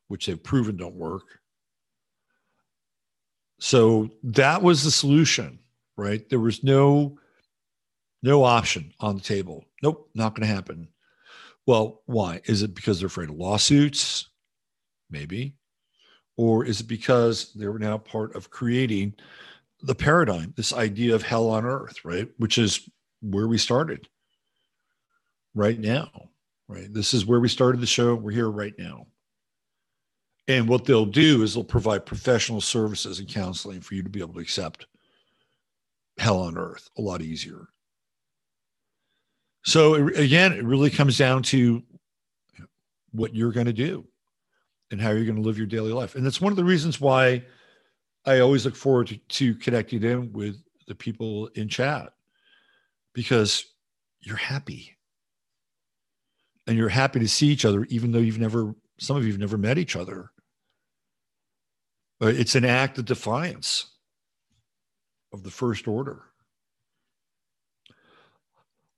which 0.08 0.26
they've 0.26 0.42
proven 0.42 0.78
don't 0.78 0.96
work. 0.96 1.24
So 3.60 4.10
that 4.24 4.62
was 4.62 4.84
the 4.84 4.92
solution, 4.92 5.60
right? 5.98 6.28
There 6.30 6.40
was 6.40 6.64
no 6.64 7.18
no 8.24 8.44
option 8.44 8.92
on 9.00 9.16
the 9.16 9.22
table. 9.22 9.66
Nope, 9.84 10.10
not 10.16 10.34
going 10.34 10.48
to 10.48 10.54
happen. 10.54 10.88
Well, 11.66 12.02
why? 12.06 12.42
Is 12.46 12.62
it 12.62 12.76
because 12.76 13.00
they're 13.00 13.08
afraid 13.08 13.30
of 13.30 13.36
lawsuits? 13.36 14.30
Maybe. 15.10 15.56
Or 16.38 16.66
is 16.66 16.82
it 16.82 16.88
because 16.88 17.54
they're 17.54 17.80
now 17.80 17.98
part 17.98 18.36
of 18.36 18.50
creating 18.50 19.16
the 19.82 19.96
paradigm, 19.96 20.54
this 20.58 20.74
idea 20.74 21.16
of 21.16 21.24
hell 21.24 21.50
on 21.50 21.66
earth, 21.66 22.04
right? 22.04 22.28
Which 22.38 22.58
is 22.58 22.90
where 23.22 23.48
we 23.48 23.58
started 23.58 24.08
right 25.54 25.80
now, 25.80 26.10
right? 26.68 26.94
This 26.94 27.14
is 27.14 27.26
where 27.26 27.40
we 27.40 27.48
started 27.48 27.82
the 27.82 27.88
show. 27.88 28.16
We're 28.16 28.32
here 28.32 28.50
right 28.50 28.74
now. 28.78 29.08
And 30.48 30.68
what 30.68 30.86
they'll 30.86 31.06
do 31.06 31.42
is 31.42 31.54
they'll 31.54 31.64
provide 31.64 32.06
professional 32.06 32.62
services 32.62 33.20
and 33.20 33.28
counseling 33.28 33.82
for 33.82 33.96
you 33.96 34.04
to 34.04 34.10
be 34.10 34.20
able 34.20 34.36
to 34.36 34.40
accept 34.40 34.86
hell 36.18 36.40
on 36.40 36.58
earth 36.58 36.90
a 36.98 37.02
lot 37.02 37.22
easier. 37.22 37.68
So 39.66 39.96
again, 39.96 40.54
it 40.54 40.64
really 40.64 40.92
comes 40.92 41.18
down 41.18 41.42
to 41.44 41.82
what 43.12 43.36
you're 43.36 43.52
going 43.52 43.66
to 43.66 43.74
do 43.74 44.06
and 44.92 45.02
how 45.02 45.10
you're 45.10 45.26
going 45.26 45.38
to 45.38 45.42
live 45.42 45.58
your 45.58 45.68
daily 45.68 45.92
life. 45.92 46.16
And 46.16 46.26
that's 46.26 46.40
one 46.40 46.52
of 46.52 46.56
the 46.56 46.64
reasons 46.64 47.02
why 47.02 47.44
I 48.26 48.40
always 48.40 48.64
look 48.64 48.76
forward 48.76 49.08
to, 49.08 49.18
to 49.18 49.56
connecting 49.56 50.04
in 50.04 50.32
with 50.32 50.62
the 50.88 50.94
people 50.94 51.48
in 51.56 51.68
chat 51.68 52.14
because 53.14 53.66
you're 54.22 54.36
happy 54.36 54.96
and 56.68 56.78
you're 56.78 56.90
happy 56.90 57.20
to 57.20 57.28
see 57.28 57.48
each 57.48 57.66
other, 57.66 57.86
even 57.86 58.12
though 58.12 58.20
you've 58.20 58.40
never, 58.40 58.76
some 59.00 59.18
of 59.18 59.26
you 59.26 59.32
have 59.32 59.40
never 59.40 59.58
met 59.58 59.80
each 59.80 59.96
other. 59.96 60.32
But 62.20 62.36
it's 62.36 62.56
an 62.56 62.66
act 62.66 63.00
of 63.00 63.06
defiance 63.06 63.88
of 65.34 65.44
the 65.44 65.52
first 65.52 65.88
order. 65.88 66.24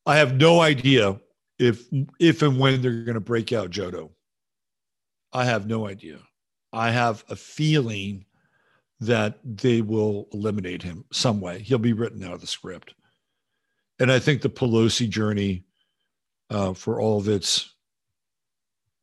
I 0.07 0.15
have 0.15 0.37
no 0.37 0.61
idea 0.61 1.19
if 1.59 1.85
if 2.19 2.41
and 2.41 2.57
when 2.57 2.81
they're 2.81 3.03
going 3.03 3.15
to 3.15 3.19
break 3.19 3.51
out 3.51 3.71
Joedo. 3.71 4.09
I 5.33 5.43
have 5.43 5.67
no 5.67 5.85
idea. 5.85 6.19
I 6.71 6.91
have 6.91 7.25
a 7.29 7.35
feeling 7.35 8.25
that 9.01 9.37
they 9.43 9.81
will 9.81 10.29
eliminate 10.31 10.81
him 10.81 11.03
some 11.11 11.41
way. 11.41 11.59
He'll 11.59 11.77
be 11.77 11.91
written 11.91 12.23
out 12.23 12.33
of 12.33 12.41
the 12.41 12.47
script. 12.47 12.95
And 13.99 14.09
I 14.09 14.17
think 14.17 14.41
the 14.41 14.49
Pelosi 14.49 15.09
journey, 15.09 15.65
uh, 16.49 16.73
for 16.73 17.01
all 17.01 17.19
of 17.19 17.27
its 17.27 17.75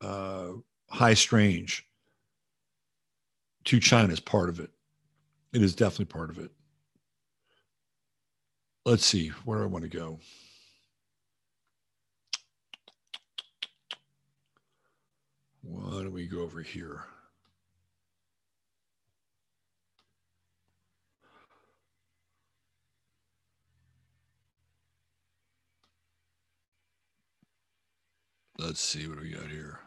uh, 0.01 0.49
high 0.89 1.15
strange 1.15 1.87
to 3.65 3.79
China 3.79 4.13
is 4.13 4.21
part 4.21 4.49
of 4.49 4.59
it. 4.59 4.71
It 5.53 5.63
is 5.63 5.75
definitely 5.75 6.07
part 6.07 6.31
of 6.31 6.39
it. 6.39 6.51
Let's 8.87 9.05
see, 9.05 9.29
where 9.45 9.63
I 9.63 9.67
want 9.67 9.83
to 9.85 9.91
go? 9.91 10.19
Why 15.67 16.03
don't 16.03 16.13
we 16.13 16.27
go 16.27 16.41
over 16.41 16.61
here? 16.61 17.05
Let's 28.59 28.81
see 28.81 29.09
what 29.09 29.21
we 29.21 29.31
got 29.31 29.49
here. 29.49 29.81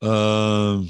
Um, 0.00 0.88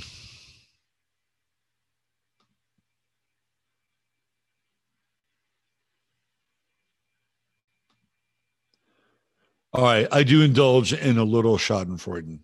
all 9.72 9.84
right, 9.84 10.08
I 10.10 10.22
do 10.22 10.42
indulge 10.42 10.92
in 10.92 11.18
a 11.18 11.24
little 11.24 11.58
Schadenfreude 11.58 12.40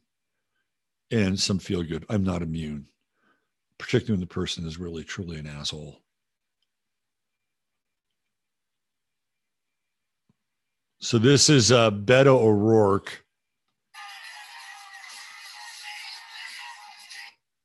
and 1.10 1.40
some 1.40 1.58
feel 1.58 1.82
good. 1.82 2.04
I'm 2.08 2.24
not 2.24 2.42
immune, 2.42 2.86
particularly 3.78 4.14
when 4.14 4.20
the 4.20 4.26
person 4.26 4.66
is 4.66 4.78
really 4.78 5.04
truly 5.04 5.38
an 5.38 5.46
asshole. 5.46 6.00
So 10.98 11.18
this 11.18 11.50
is 11.50 11.70
uh, 11.70 11.90
Beto 11.90 12.38
O'Rourke. 12.38 13.24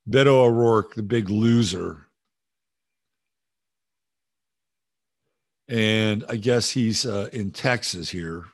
Beto 0.09 0.45
O'Rourke, 0.45 0.95
the 0.95 1.03
big 1.03 1.29
loser. 1.29 2.07
And 5.67 6.25
I 6.27 6.35
guess 6.35 6.71
he's 6.71 7.05
uh, 7.05 7.29
in 7.31 7.51
Texas 7.51 8.09
here. 8.09 8.45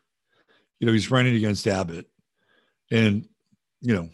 You 0.80 0.88
know, 0.88 0.94
he's 0.94 1.12
running 1.12 1.36
against 1.36 1.68
Abbott. 1.68 2.08
And, 2.92 3.28
you 3.82 3.96
know, 3.96 4.10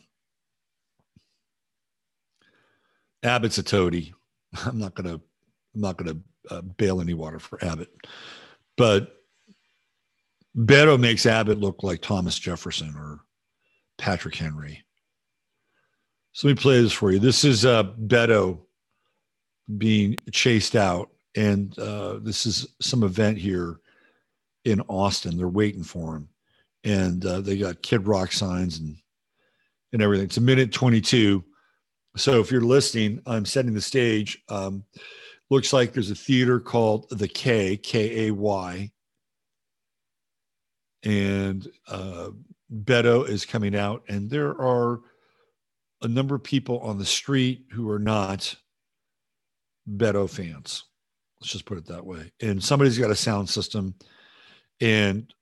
Abbott's 3.24 3.58
a 3.58 3.64
toady. 3.64 4.14
I'm 4.66 4.80
not 4.80 4.96
going 4.96 5.08
to, 5.08 5.22
I'm 5.76 5.82
not 5.82 5.98
going 5.98 6.24
to 6.48 6.56
uh, 6.56 6.62
bail 6.62 7.02
any 7.02 7.14
water 7.14 7.40
for 7.40 7.64
Abbott. 7.64 7.90
But 8.78 9.16
Beto 10.58 11.00
makes 11.00 11.26
Abbott 11.26 11.60
look 11.60 11.84
like 11.84 12.02
Thomas 12.02 12.38
Jefferson 12.38 12.94
or 12.96 13.22
Patrick 13.98 14.36
Henry. 14.36 14.84
So 16.34 16.48
let 16.48 16.58
me 16.58 16.62
play 16.62 16.82
this 16.82 16.94
for 16.94 17.12
you. 17.12 17.20
This 17.20 17.44
is 17.44 17.66
uh, 17.66 17.84
Beto 17.84 18.60
being 19.78 20.16
chased 20.32 20.76
out, 20.76 21.10
and 21.36 21.78
uh, 21.78 22.20
this 22.20 22.46
is 22.46 22.68
some 22.82 23.04
event 23.04 23.38
here 23.38 23.80
in 24.66 24.82
Austin. 24.82 25.38
They're 25.38 25.48
waiting 25.48 25.84
for 25.84 26.16
him, 26.16 26.30
and 26.84 27.26
uh, 27.26 27.42
they 27.42 27.58
got 27.58 27.82
Kid 27.82 28.08
Rock 28.08 28.32
signs 28.32 28.80
and 28.80 28.96
and 29.94 30.02
everything. 30.02 30.26
It's 30.26 30.38
a 30.38 30.42
minute 30.42 30.72
twenty 30.72 31.02
two. 31.02 31.44
So 32.18 32.40
if 32.40 32.52
you're 32.52 32.62
listening, 32.62 33.22
I'm 33.26 33.46
setting 33.46 33.74
the 33.74 33.82
stage. 33.82 34.42
Um, 34.50 34.84
looks 35.50 35.74
like 35.74 35.94
there's 35.94 36.12
a 36.12 36.16
theater 36.16 36.60
called 36.60 37.10
the 37.10 37.28
K 37.28 37.78
K 37.78 38.28
A 38.28 38.32
Y, 38.32 38.92
and 41.04 41.68
uh, 41.88 42.30
Beto 42.74 43.28
is 43.28 43.46
coming 43.46 43.76
out, 43.76 44.04
and 44.08 44.30
there 44.30 44.50
are 44.50 45.00
a 46.02 46.08
number 46.08 46.36
of 46.36 46.44
people 46.44 46.80
on 46.80 46.98
the 46.98 47.06
street 47.06 47.66
who 47.72 47.90
are 47.90 48.00
not 48.00 48.56
Beto 49.88 50.30
fans. 50.30 50.86
Let's 51.40 51.52
just 51.52 51.66
put 51.66 51.78
it 51.78 51.88
that 51.88 52.06
way. 52.06 52.32
And 52.42 52.64
somebody's 52.64 52.98
got 52.98 53.12
a 53.12 53.16
sound 53.16 53.50
system, 53.50 53.96
and 54.80 55.34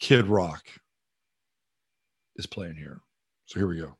Kid 0.00 0.26
Rock 0.26 0.66
is 2.38 2.46
playing 2.46 2.76
here. 2.76 3.00
So 3.46 3.58
here 3.58 3.68
we 3.68 3.78
go. 3.78 3.94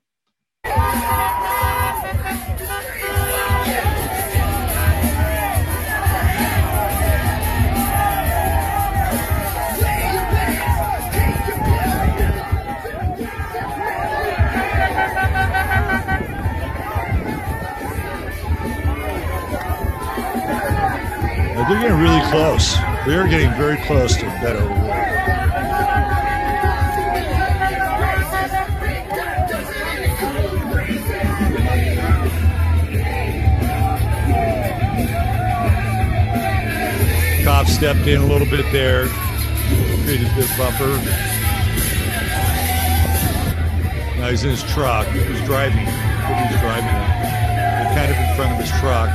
they're 21.69 21.81
getting 21.83 21.99
really 21.99 22.31
close. 22.31 22.77
We 23.07 23.15
are 23.15 23.29
getting 23.29 23.53
very 23.55 23.77
close 23.85 24.17
to 24.17 24.25
Beto 24.25 25.18
stepped 37.69 38.07
in 38.07 38.21
a 38.21 38.27
little 38.27 38.49
bit 38.49 38.65
there, 38.73 39.07
created 40.05 40.27
a 40.29 40.47
buffer. 40.57 40.89
Now 44.19 44.31
he's 44.31 44.43
in 44.43 44.51
his 44.51 44.65
truck. 44.65 45.07
He's 45.09 45.41
driving. 45.45 45.87
He's 45.87 46.61
driving. 46.61 46.91
They're 46.91 47.95
kind 47.95 48.11
of 48.11 48.19
in 48.19 48.37
front 48.37 48.53
of 48.53 48.59
his 48.59 48.71
truck 48.81 49.09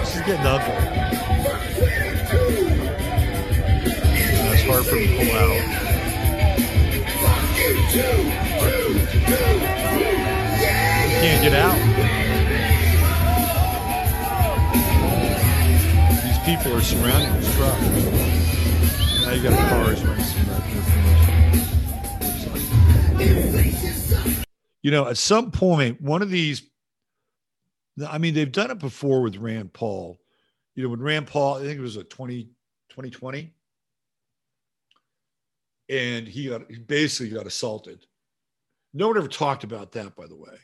This 0.00 0.16
is 0.16 0.22
getting 0.22 0.46
ugly. 0.46 0.74
It's 4.52 4.64
hard 4.64 4.86
for 4.86 4.96
him 4.96 5.08
to 5.08 5.14
pull 5.16 5.36
out. 5.36 5.60
He 11.04 11.20
can't 11.20 11.42
get 11.42 11.54
out. 11.54 11.93
People 16.44 16.74
are 16.76 16.82
surrounding 16.82 17.32
this 17.40 17.56
truck. 17.56 17.80
Now 19.22 19.32
you 19.32 19.42
got 19.42 19.58
cars 19.70 20.04
running 20.04 20.24
some 20.24 20.44
You 24.82 24.90
know, 24.90 25.08
at 25.08 25.16
some 25.16 25.50
point, 25.50 26.02
one 26.02 26.20
of 26.20 26.28
these 26.28 26.68
I 28.10 28.18
mean, 28.18 28.34
they've 28.34 28.50
done 28.52 28.70
it 28.70 28.78
before 28.78 29.22
with 29.22 29.36
Rand 29.36 29.72
Paul. 29.72 30.18
You 30.74 30.82
know, 30.82 30.90
when 30.90 31.00
Rand 31.00 31.28
Paul, 31.28 31.54
I 31.54 31.60
think 31.60 31.78
it 31.78 31.82
was 31.82 31.96
a 31.96 32.04
20, 32.04 32.42
2020, 32.90 33.54
and 35.88 36.28
he 36.28 36.48
got 36.48 36.70
he 36.70 36.78
basically 36.78 37.34
got 37.34 37.46
assaulted. 37.46 38.04
No 38.92 39.08
one 39.08 39.16
ever 39.16 39.28
talked 39.28 39.64
about 39.64 39.92
that, 39.92 40.14
by 40.14 40.26
the 40.26 40.36
way. 40.36 40.58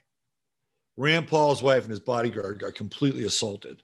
Rand 0.99 1.27
Paul's 1.29 1.63
wife 1.63 1.85
and 1.85 1.91
his 1.91 2.01
bodyguard 2.01 2.59
got 2.59 2.75
completely 2.75 3.25
assaulted 3.25 3.83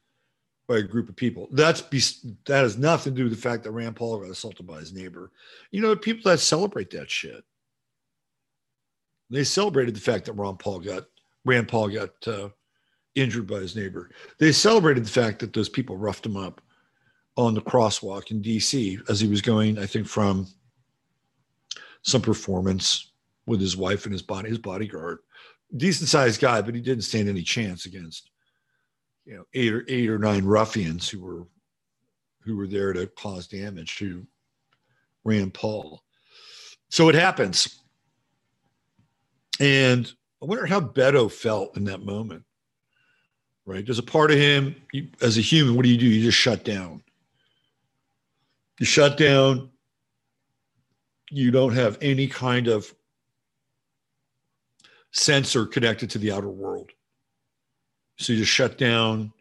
by 0.69 0.79
a 0.79 0.83
group 0.83 1.09
of 1.09 1.17
people. 1.17 1.49
That's 1.53 1.81
be, 1.81 2.01
that 2.47 2.63
has 2.63 2.77
nothing 2.77 3.15
to 3.15 3.17
do 3.17 3.25
with 3.25 3.35
the 3.35 3.41
fact 3.41 3.65
that 3.65 3.71
Rand 3.71 3.97
Paul 3.97 4.19
got 4.19 4.31
assaulted 4.31 4.67
by 4.67 4.79
his 4.79 4.93
neighbor. 4.93 5.31
You 5.71 5.81
know, 5.81 5.91
the 5.91 5.97
people 5.97 6.31
that 6.31 6.39
celebrate 6.39 6.91
that 6.91 7.11
shit. 7.11 7.45
They 9.31 9.45
celebrated 9.45 9.95
the 9.95 10.01
fact 10.01 10.27
that 10.27 10.33
Ron 10.35 10.57
Paul 10.57 10.81
got 10.81 11.05
Rand 11.45 11.69
Paul 11.69 11.89
got 11.89 12.11
uh, 12.27 12.49
injured 13.15 13.47
by 13.47 13.59
his 13.59 13.77
neighbor. 13.77 14.11
They 14.39 14.53
celebrated 14.53 15.05
the 15.05 15.11
fact 15.11 15.41
that 15.41 15.53
those 15.53 15.69
people 15.69 15.97
roughed 15.97 16.27
him 16.27 16.37
up 16.37 16.61
on 17.37 17.55
the 17.55 17.61
crosswalk 17.61 18.31
in 18.31 18.41
D.C. 18.41 18.99
as 19.09 19.21
he 19.21 19.29
was 19.29 19.43
going, 19.43 19.79
I 19.79 19.87
think, 19.87 20.07
from 20.07 20.47
some 22.03 22.23
performance 22.23 23.13
with 23.47 23.61
his 23.61 23.77
wife 23.77 24.05
and 24.05 24.13
his 24.13 24.23
body, 24.23 24.49
his 24.49 24.59
bodyguard. 24.59 25.19
Decent 25.77 26.09
sized 26.09 26.41
guy, 26.41 26.61
but 26.63 26.75
he 26.75 26.81
didn't 26.81 27.05
stand 27.05 27.29
any 27.29 27.43
chance 27.43 27.87
against, 27.87 28.31
you 29.27 29.37
know, 29.37 29.45
eight 29.55 29.73
or 29.73 29.85
eight 29.89 30.09
or 30.09 30.19
nine 30.19 30.45
ruffians 30.45 31.09
who 31.09 31.21
were 31.21 31.47
who 32.41 32.57
were 32.57 32.69
there 32.69 32.93
to 32.93 33.09
cause 33.09 33.49
damage 33.49 33.97
to 33.97 34.25
Rand 35.25 35.53
Paul. 35.53 36.03
So 36.89 37.09
it 37.09 37.17
happens. 37.17 37.83
And 39.59 40.11
I 40.41 40.47
wonder 40.47 40.65
how 40.67 40.81
Beto 40.81 41.31
felt 41.31 41.77
in 41.77 41.85
that 41.85 42.05
moment. 42.05 42.45
Right? 43.65 43.85
There's 43.85 43.99
a 43.99 44.05
part 44.05 44.31
of 44.31 44.39
him 44.39 44.77
you, 44.93 45.09
as 45.21 45.39
a 45.39 45.41
human, 45.41 45.75
what 45.75 45.83
do 45.83 45.89
you 45.89 45.99
do? 45.99 46.07
You 46.07 46.23
just 46.23 46.39
shut 46.39 46.65
down. 46.65 47.03
You 48.79 48.87
shut 48.87 49.17
down. 49.19 49.71
You 51.31 51.51
don't 51.51 51.73
have 51.73 51.99
any 52.01 52.29
kind 52.29 52.69
of 52.69 52.95
sensor 55.11 55.67
connected 55.67 56.11
to 56.11 56.19
the 56.19 56.31
outer 56.31 56.49
world. 56.49 56.93
So 58.17 58.33
you 58.33 58.41
just 58.41 58.53
shut 58.53 58.79
down. 58.79 59.33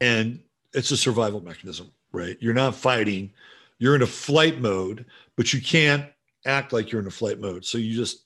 And 0.00 0.40
it's 0.72 0.90
a 0.90 0.96
survival 0.96 1.42
mechanism, 1.42 1.90
right? 2.12 2.36
You're 2.40 2.54
not 2.54 2.74
fighting, 2.74 3.30
you're 3.78 3.94
in 3.94 4.02
a 4.02 4.06
flight 4.06 4.60
mode, 4.60 5.04
but 5.36 5.52
you 5.52 5.60
can't 5.60 6.06
act 6.46 6.72
like 6.72 6.90
you're 6.90 7.00
in 7.00 7.06
a 7.06 7.10
flight 7.10 7.38
mode. 7.38 7.64
So 7.64 7.76
you 7.76 7.94
just 7.94 8.24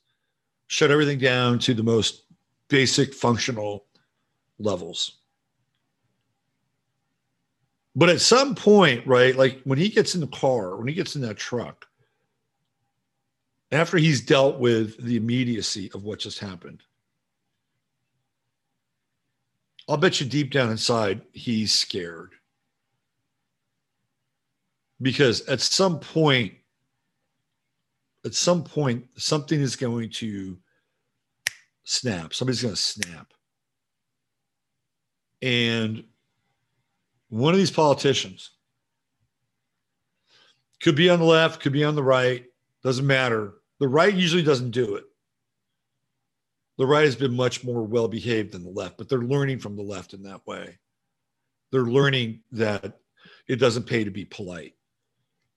shut 0.68 0.90
everything 0.90 1.18
down 1.18 1.58
to 1.60 1.74
the 1.74 1.82
most 1.82 2.24
basic 2.68 3.12
functional 3.12 3.86
levels. 4.58 5.18
But 7.96 8.08
at 8.08 8.20
some 8.20 8.54
point, 8.54 9.06
right, 9.06 9.36
like 9.36 9.60
when 9.64 9.78
he 9.78 9.88
gets 9.88 10.14
in 10.14 10.20
the 10.20 10.26
car, 10.28 10.76
when 10.76 10.88
he 10.88 10.94
gets 10.94 11.14
in 11.14 11.22
that 11.22 11.36
truck, 11.36 11.86
after 13.70 13.96
he's 13.96 14.20
dealt 14.20 14.58
with 14.58 15.02
the 15.02 15.16
immediacy 15.16 15.90
of 15.94 16.04
what 16.04 16.18
just 16.18 16.38
happened, 16.38 16.82
I'll 19.88 19.96
bet 19.96 20.20
you 20.20 20.26
deep 20.26 20.50
down 20.50 20.70
inside, 20.70 21.22
he's 21.32 21.72
scared. 21.72 22.32
Because 25.02 25.42
at 25.48 25.60
some 25.60 26.00
point, 26.00 26.54
at 28.24 28.34
some 28.34 28.64
point, 28.64 29.06
something 29.16 29.60
is 29.60 29.76
going 29.76 30.08
to 30.10 30.58
snap. 31.84 32.32
Somebody's 32.32 32.62
going 32.62 32.74
to 32.74 32.80
snap. 32.80 33.34
And 35.42 36.04
one 37.28 37.52
of 37.52 37.58
these 37.58 37.70
politicians 37.70 38.52
could 40.80 40.96
be 40.96 41.10
on 41.10 41.18
the 41.18 41.24
left, 41.26 41.60
could 41.60 41.72
be 41.72 41.84
on 41.84 41.94
the 41.94 42.02
right, 42.02 42.44
doesn't 42.82 43.06
matter. 43.06 43.54
The 43.80 43.88
right 43.88 44.14
usually 44.14 44.42
doesn't 44.42 44.70
do 44.70 44.94
it. 44.94 45.04
The 46.76 46.86
right 46.86 47.04
has 47.04 47.16
been 47.16 47.34
much 47.34 47.64
more 47.64 47.82
well 47.82 48.08
behaved 48.08 48.52
than 48.52 48.64
the 48.64 48.70
left, 48.70 48.98
but 48.98 49.08
they're 49.08 49.18
learning 49.18 49.60
from 49.60 49.76
the 49.76 49.82
left 49.82 50.12
in 50.12 50.22
that 50.24 50.46
way. 50.46 50.78
They're 51.70 51.82
learning 51.82 52.40
that 52.52 52.98
it 53.48 53.56
doesn't 53.56 53.86
pay 53.86 54.04
to 54.04 54.10
be 54.10 54.24
polite. 54.24 54.74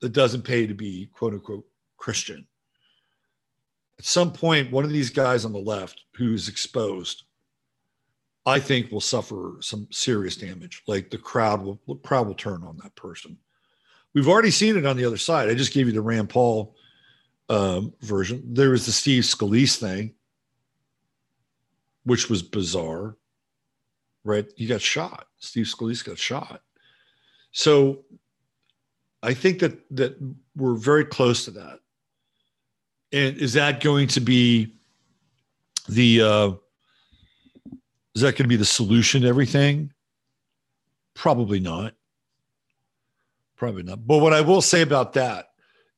It 0.02 0.14
doesn't 0.14 0.44
pay 0.44 0.68
to 0.68 0.74
be 0.74 1.10
quote 1.14 1.34
unquote 1.34 1.66
Christian 1.98 2.48
at 4.00 4.06
some 4.06 4.32
point, 4.32 4.72
one 4.72 4.84
of 4.84 4.92
these 4.92 5.10
guys 5.10 5.44
on 5.44 5.54
the 5.54 5.60
left 5.60 6.04
who's 6.16 6.48
exposed, 6.48 7.24
I 8.46 8.60
think 8.60 8.92
will 8.92 9.02
suffer 9.02 9.58
some 9.62 9.88
serious 9.92 10.36
damage. 10.38 10.84
Like 10.88 11.10
the 11.10 11.18
crowd 11.18 11.62
will 11.62 11.82
the 11.88 11.96
crowd 11.96 12.28
will 12.28 12.36
turn 12.36 12.64
on 12.64 12.78
that 12.84 12.96
person. 12.96 13.38
We've 14.14 14.28
already 14.28 14.52
seen 14.52 14.78
it 14.78 14.86
on 14.86 14.98
the 14.98 15.06
other 15.06 15.18
side. 15.18 15.50
I 15.50 15.56
just 15.56 15.74
gave 15.74 15.88
you 15.88 15.94
the 15.94 16.02
Rand 16.02 16.30
Paul 16.30 16.76
um, 17.50 17.94
version. 18.02 18.44
There 18.54 18.70
was 18.70 18.86
the 18.86 18.92
Steve 18.92 19.24
Scalise 19.24 19.78
thing, 19.78 20.14
which 22.08 22.30
was 22.30 22.42
bizarre. 22.42 23.18
Right? 24.24 24.46
He 24.56 24.66
got 24.66 24.82
shot. 24.82 25.28
Steve 25.38 25.66
Scalise 25.66 26.04
got 26.04 26.18
shot. 26.18 26.62
So 27.52 28.06
I 29.22 29.34
think 29.34 29.60
that 29.60 29.80
that 29.96 30.18
we're 30.56 30.76
very 30.76 31.06
close 31.06 31.46
to 31.46 31.52
that. 31.52 31.80
And 33.12 33.38
is 33.38 33.54
that 33.54 33.82
going 33.82 34.08
to 34.10 34.20
be 34.20 34.76
the 35.88 36.22
uh, 36.22 36.52
is 38.16 38.22
that 38.22 38.34
going 38.34 38.46
to 38.46 38.48
be 38.48 38.56
the 38.56 38.66
solution 38.66 39.22
to 39.22 39.28
everything? 39.28 39.94
Probably 41.14 41.60
not. 41.60 41.94
Probably 43.56 43.84
not. 43.84 44.06
But 44.06 44.20
what 44.20 44.34
I 44.34 44.42
will 44.42 44.62
say 44.62 44.82
about 44.82 45.14
that 45.14 45.50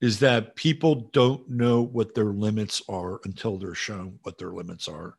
is 0.01 0.19
that 0.19 0.55
people 0.55 1.09
don't 1.11 1.49
know 1.49 1.81
what 1.81 2.15
their 2.15 2.31
limits 2.31 2.81
are 2.87 3.19
until 3.25 3.57
they're 3.57 3.75
shown 3.75 4.17
what 4.23 4.37
their 4.37 4.51
limits 4.51 4.87
are. 4.87 5.17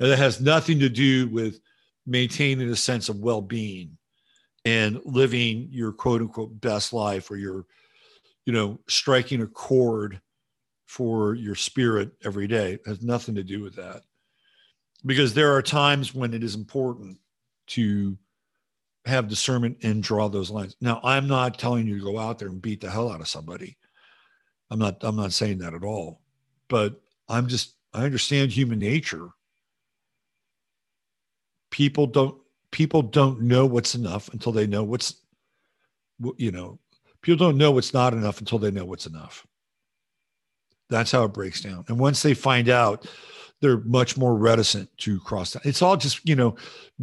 And 0.00 0.10
that 0.10 0.18
has 0.18 0.40
nothing 0.40 0.78
to 0.80 0.88
do 0.88 1.28
with 1.28 1.60
maintaining 2.06 2.68
a 2.70 2.76
sense 2.76 3.08
of 3.08 3.20
well 3.20 3.40
being 3.40 3.96
and 4.64 5.00
living 5.04 5.68
your 5.70 5.92
quote 5.92 6.20
unquote 6.20 6.60
best 6.60 6.92
life 6.92 7.30
or 7.30 7.36
your, 7.36 7.66
you 8.46 8.52
know, 8.52 8.78
striking 8.88 9.42
a 9.42 9.46
chord 9.46 10.20
for 10.86 11.34
your 11.34 11.54
spirit 11.54 12.12
every 12.24 12.46
day. 12.46 12.74
It 12.74 12.82
has 12.86 13.02
nothing 13.02 13.34
to 13.34 13.42
do 13.42 13.62
with 13.62 13.74
that. 13.76 14.02
Because 15.06 15.34
there 15.34 15.54
are 15.54 15.62
times 15.62 16.14
when 16.14 16.32
it 16.32 16.42
is 16.42 16.54
important 16.54 17.18
to 17.68 18.16
have 19.06 19.28
discernment 19.28 19.76
and 19.82 20.02
draw 20.02 20.28
those 20.28 20.50
lines. 20.50 20.76
Now, 20.80 21.00
I'm 21.04 21.28
not 21.28 21.58
telling 21.58 21.86
you 21.86 21.98
to 21.98 22.04
go 22.04 22.18
out 22.18 22.38
there 22.38 22.48
and 22.48 22.62
beat 22.62 22.80
the 22.80 22.90
hell 22.90 23.10
out 23.10 23.20
of 23.20 23.28
somebody. 23.28 23.76
I'm 24.70 24.78
not 24.78 24.96
I'm 25.02 25.16
not 25.16 25.32
saying 25.32 25.58
that 25.58 25.74
at 25.74 25.84
all. 25.84 26.20
But 26.68 27.00
I'm 27.28 27.46
just 27.46 27.74
I 27.92 28.04
understand 28.04 28.50
human 28.50 28.78
nature. 28.78 29.28
People 31.74 32.06
don't 32.06 32.40
people 32.70 33.02
don't 33.02 33.40
know 33.40 33.66
what's 33.66 33.96
enough 33.96 34.32
until 34.32 34.52
they 34.52 34.64
know 34.64 34.84
what's 34.84 35.16
you 36.36 36.52
know, 36.52 36.78
people 37.20 37.44
don't 37.44 37.58
know 37.58 37.72
what's 37.72 37.92
not 37.92 38.12
enough 38.12 38.38
until 38.38 38.60
they 38.60 38.70
know 38.70 38.84
what's 38.84 39.06
enough. 39.06 39.44
That's 40.88 41.10
how 41.10 41.24
it 41.24 41.32
breaks 41.32 41.60
down. 41.60 41.84
And 41.88 41.98
once 41.98 42.22
they 42.22 42.32
find 42.32 42.68
out, 42.68 43.08
they're 43.60 43.80
much 43.80 44.16
more 44.16 44.36
reticent 44.36 44.88
to 44.98 45.18
cross 45.18 45.52
that. 45.54 45.66
It's 45.66 45.82
all 45.82 45.96
just, 45.96 46.20
you 46.28 46.36
know, 46.36 46.54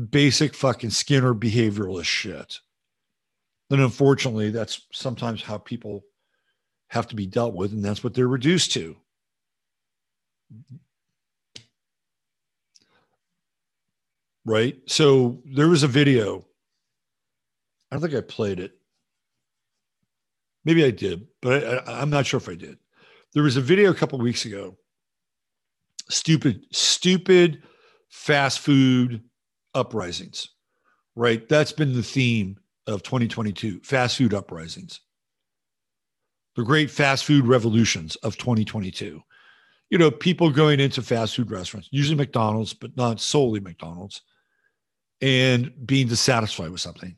basic 0.10 0.56
fucking 0.56 0.92
Skinner 0.92 1.34
behavioralist 1.34 2.06
shit. 2.06 2.60
And 3.72 3.82
unfortunately, 3.82 4.52
that's 4.52 4.88
sometimes 4.94 5.44
how 5.44 5.58
people 5.58 6.06
have 6.88 7.08
to 7.08 7.16
be 7.18 7.28
dealt 7.28 7.56
with, 7.56 7.74
and 7.74 7.84
that's 7.84 8.06
what 8.06 8.14
they're 8.14 8.30
reduced 8.30 8.72
to. 8.72 8.96
Right. 14.46 14.78
So 14.88 15.42
there 15.46 15.68
was 15.68 15.84
a 15.84 15.88
video. 15.88 16.46
I 17.92 17.96
don't 17.96 18.02
think 18.02 18.16
I 18.16 18.22
played 18.22 18.60
it. 18.60 18.72
Maybe 20.64 20.86
I 20.86 20.92
did, 20.92 21.28
but 21.42 21.88
I, 21.88 22.02
am 22.02 22.10
not 22.10 22.26
sure 22.26 22.40
if 22.40 22.50
I 22.50 22.56
did. 22.56 22.78
There 23.34 23.44
was 23.44 23.58
a 23.58 23.62
video 23.62 23.92
a 23.92 23.96
couple 23.96 24.20
weeks 24.20 24.46
ago. 24.46 24.78
Stupid, 26.10 26.66
stupid 26.72 27.64
fast 28.10 28.60
food 28.60 29.24
uprisings, 29.74 30.50
right? 31.16 31.48
That's 31.48 31.72
been 31.72 31.94
the 31.94 32.04
theme 32.04 32.58
of 32.88 33.04
2022 33.04 33.82
fast 33.84 34.18
food 34.18 34.34
uprisings. 34.34 35.00
The 36.56 36.64
great 36.64 36.92
fast 36.92 37.26
food 37.26 37.48
revolutions 37.48 38.18
of 38.18 38.38
2022. 38.38 39.22
You 39.90 39.98
know, 39.98 40.12
people 40.12 40.50
going 40.50 40.80
into 40.80 41.02
fast 41.02 41.36
food 41.36 41.50
restaurants, 41.50 41.90
usually 41.92 42.18
McDonald's, 42.18 42.74
but 42.74 42.96
not 42.98 43.20
solely 43.20 43.60
McDonald's, 43.60 44.22
and 45.22 45.72
being 45.86 46.08
dissatisfied 46.08 46.72
with 46.72 46.82
something. 46.82 47.16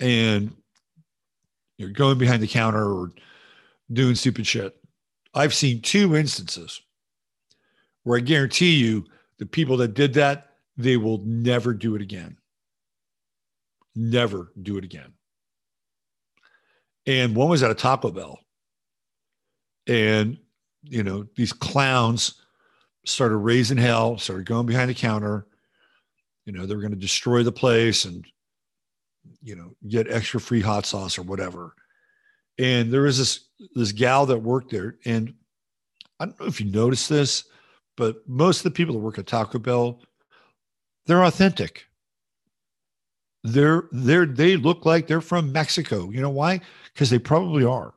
And 0.00 0.56
you're 1.78 1.90
going 1.90 2.18
behind 2.18 2.42
the 2.42 2.48
counter 2.48 2.92
or 2.92 3.12
doing 3.92 4.14
stupid 4.14 4.46
shit. 4.46 4.76
I've 5.34 5.54
seen 5.54 5.82
two 5.82 6.16
instances 6.16 6.80
where 8.02 8.18
I 8.18 8.22
guarantee 8.22 8.76
you 8.76 9.04
the 9.38 9.46
people 9.46 9.76
that 9.78 9.94
did 9.94 10.14
that, 10.14 10.48
they 10.76 10.96
will 10.96 11.18
never 11.24 11.72
do 11.72 11.94
it 11.94 12.02
again. 12.02 12.36
Never 13.94 14.52
do 14.60 14.78
it 14.78 14.84
again. 14.84 15.12
And 17.06 17.34
one 17.34 17.48
was 17.48 17.62
at 17.62 17.70
a 17.70 17.74
Taco 17.74 18.10
Bell. 18.10 18.38
And, 19.86 20.38
you 20.82 21.02
know, 21.02 21.26
these 21.36 21.52
clowns 21.52 22.39
started 23.04 23.38
raising 23.38 23.78
hell, 23.78 24.18
started 24.18 24.46
going 24.46 24.66
behind 24.66 24.90
the 24.90 24.94
counter. 24.94 25.46
You 26.46 26.52
know, 26.52 26.66
they 26.66 26.74
were 26.74 26.80
going 26.82 26.92
to 26.92 26.98
destroy 26.98 27.42
the 27.42 27.52
place 27.52 28.04
and, 28.04 28.26
you 29.42 29.56
know, 29.56 29.76
get 29.88 30.10
extra 30.10 30.40
free 30.40 30.60
hot 30.60 30.86
sauce 30.86 31.18
or 31.18 31.22
whatever 31.22 31.74
And 32.58 32.92
there 32.92 33.02
was 33.02 33.18
this 33.18 33.48
this 33.74 33.92
gal 33.92 34.26
that 34.26 34.38
worked 34.38 34.70
there, 34.70 34.96
and 35.06 35.34
I 36.20 36.26
don't 36.26 36.38
know 36.40 36.46
if 36.46 36.60
you 36.60 36.70
noticed 36.70 37.08
this, 37.08 37.44
but 37.96 38.16
most 38.28 38.58
of 38.58 38.64
the 38.64 38.70
people 38.72 38.94
that 38.94 39.00
work 39.00 39.18
at 39.18 39.26
Taco 39.26 39.58
Bell, 39.58 40.02
they're 41.06 41.24
authentic. 41.24 41.86
They're 43.44 43.84
they're 43.92 44.26
they 44.26 44.56
look 44.56 44.84
like 44.84 45.06
they're 45.06 45.22
from 45.22 45.52
Mexico. 45.52 46.10
You 46.10 46.20
know 46.20 46.30
why? 46.30 46.60
Because 46.92 47.08
they 47.10 47.18
probably 47.18 47.64
are. 47.64 47.94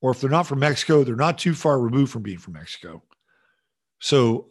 Or 0.00 0.12
if 0.12 0.20
they're 0.20 0.30
not 0.30 0.46
from 0.46 0.60
Mexico, 0.60 1.02
they're 1.02 1.16
not 1.16 1.38
too 1.38 1.54
far 1.54 1.80
removed 1.80 2.12
from 2.12 2.22
being 2.22 2.38
from 2.38 2.54
Mexico. 2.54 3.02
So 4.00 4.48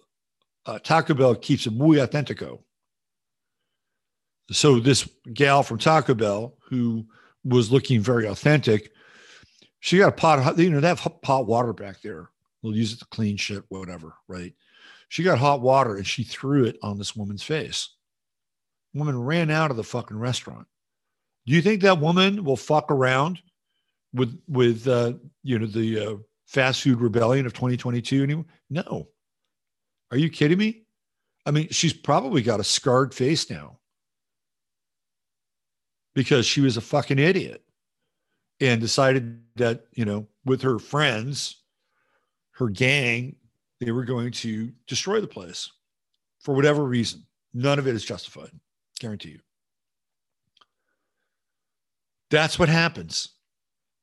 uh, 0.66 0.80
Taco 0.80 1.14
Bell 1.14 1.36
keeps 1.36 1.68
it 1.68 1.74
muy 1.74 1.98
authentico. 1.98 2.60
So 4.52 4.80
this 4.80 5.08
gal 5.34 5.64
from 5.64 5.78
Taco 5.78 6.14
Bell 6.14 6.56
who 6.70 7.06
was 7.44 7.72
looking 7.72 8.02
very 8.02 8.28
authentic, 8.28 8.92
she 9.80 9.98
got 9.98 10.10
a 10.10 10.12
pot. 10.12 10.58
You 10.58 10.70
know, 10.70 10.80
they 10.80 10.88
have 10.88 11.00
hot 11.00 11.48
water 11.48 11.74
back 11.74 12.02
there. 12.02 12.30
We'll 12.62 12.76
use 12.76 12.94
it 12.94 13.00
to 13.00 13.06
clean 13.06 13.38
shit, 13.38 13.64
whatever, 13.70 14.14
right? 14.28 14.54
She 15.10 15.24
got 15.24 15.38
hot 15.38 15.62
water 15.62 15.96
and 15.96 16.06
she 16.06 16.24
threw 16.24 16.66
it 16.66 16.78
on 16.82 16.98
this 16.98 17.16
woman's 17.16 17.44
face. 17.44 17.90
Woman 18.94 19.22
ran 19.22 19.50
out 19.50 19.72
of 19.72 19.78
the 19.78 19.84
fucking 19.84 20.18
restaurant. 20.18 20.68
Do 21.46 21.54
you 21.54 21.62
think 21.62 21.82
that 21.82 22.00
woman 22.00 22.44
will 22.44 22.58
fuck 22.58 22.92
around 22.92 23.40
with 24.14 24.38
with 24.48 24.88
uh, 24.88 25.14
you 25.44 25.60
know 25.60 25.66
the 25.66 26.00
uh, 26.00 26.16
fast 26.46 26.82
food 26.82 27.00
rebellion 27.00 27.46
of 27.46 27.54
2022 27.54 28.24
anymore? 28.24 28.46
No. 28.70 29.08
Are 30.12 30.18
you 30.18 30.30
kidding 30.30 30.58
me? 30.58 30.84
I 31.46 31.52
mean, 31.52 31.70
she's 31.70 31.94
probably 31.94 32.42
got 32.42 32.60
a 32.60 32.64
scarred 32.64 33.14
face 33.14 33.50
now 33.50 33.80
because 36.14 36.46
she 36.46 36.62
was 36.62 36.78
a 36.78 36.82
fucking 36.82 37.20
idiot 37.20 37.64
and 38.60 38.82
decided 38.82 39.42
that, 39.56 39.86
you 39.94 40.06
know, 40.06 40.28
with 40.46 40.62
her 40.62 40.80
friends, 40.80 41.64
her 42.52 42.70
gang, 42.70 43.36
they 43.80 43.92
were 43.92 44.06
going 44.06 44.32
to 44.32 44.72
destroy 44.88 45.22
the 45.22 45.28
place 45.28 45.72
for 46.40 46.56
whatever 46.56 46.84
reason. 46.84 47.24
None 47.54 47.80
of 47.80 47.88
it 47.88 47.96
is 47.96 48.04
justified, 48.04 48.52
guarantee 49.00 49.30
you. 49.30 49.40
That's 52.30 52.60
what 52.60 52.70
happens. 52.70 53.30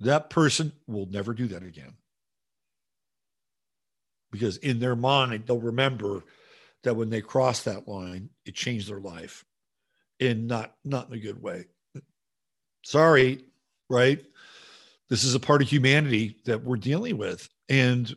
That 0.00 0.30
person 0.30 0.72
will 0.86 1.06
never 1.06 1.34
do 1.34 1.46
that 1.48 1.62
again 1.62 1.94
because 4.34 4.58
in 4.58 4.78
their 4.78 4.96
mind 4.96 5.44
they'll 5.46 5.58
remember 5.58 6.22
that 6.82 6.94
when 6.94 7.08
they 7.08 7.20
crossed 7.20 7.64
that 7.64 7.88
line 7.88 8.28
it 8.44 8.54
changed 8.54 8.88
their 8.88 9.00
life 9.00 9.44
in 10.20 10.46
not 10.46 10.74
not 10.84 11.08
in 11.08 11.14
a 11.14 11.18
good 11.18 11.40
way. 11.40 11.64
Sorry 12.82 13.44
right? 13.90 14.24
This 15.08 15.24
is 15.24 15.34
a 15.34 15.40
part 15.40 15.62
of 15.62 15.68
humanity 15.68 16.36
that 16.46 16.64
we're 16.64 16.76
dealing 16.76 17.18
with. 17.18 17.48
And 17.68 18.14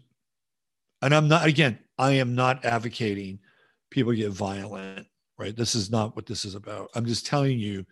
and 1.01 1.13
i'm 1.13 1.27
not 1.27 1.45
again 1.45 1.77
i 1.99 2.13
am 2.13 2.33
not 2.33 2.65
advocating 2.65 3.37
people 3.91 4.11
get 4.13 4.31
violent 4.31 5.07
right? 5.37 5.55
This 5.55 5.75
is 5.75 5.91
not 5.91 6.15
what 6.15 6.25
this 6.25 6.45
is 6.45 6.55
about. 6.55 6.89
I'm 6.95 7.05
just 7.05 7.25
telling 7.25 7.59
you 7.59 7.85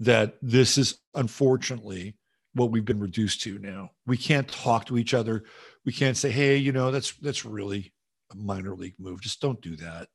that 0.00 0.36
this 0.40 0.78
is 0.78 0.98
unfortunately 1.14 2.16
what 2.54 2.70
we've 2.70 2.84
been 2.84 3.00
reduced 3.00 3.42
to 3.42 3.58
now. 3.58 3.90
We 4.06 4.16
can't 4.16 4.48
talk 4.48 4.86
to 4.86 4.98
each 4.98 5.14
other 5.14 5.44
we 5.86 5.92
can't 5.92 6.16
say, 6.16 6.30
hey, 6.30 6.56
you 6.56 6.72
know, 6.72 6.90
that's 6.90 7.12
that's 7.14 7.44
really 7.44 7.94
a 8.32 8.36
minor 8.36 8.74
league 8.74 8.96
move. 8.98 9.22
Just 9.22 9.40
don't 9.40 9.62
do 9.62 9.76
that. 9.76 10.08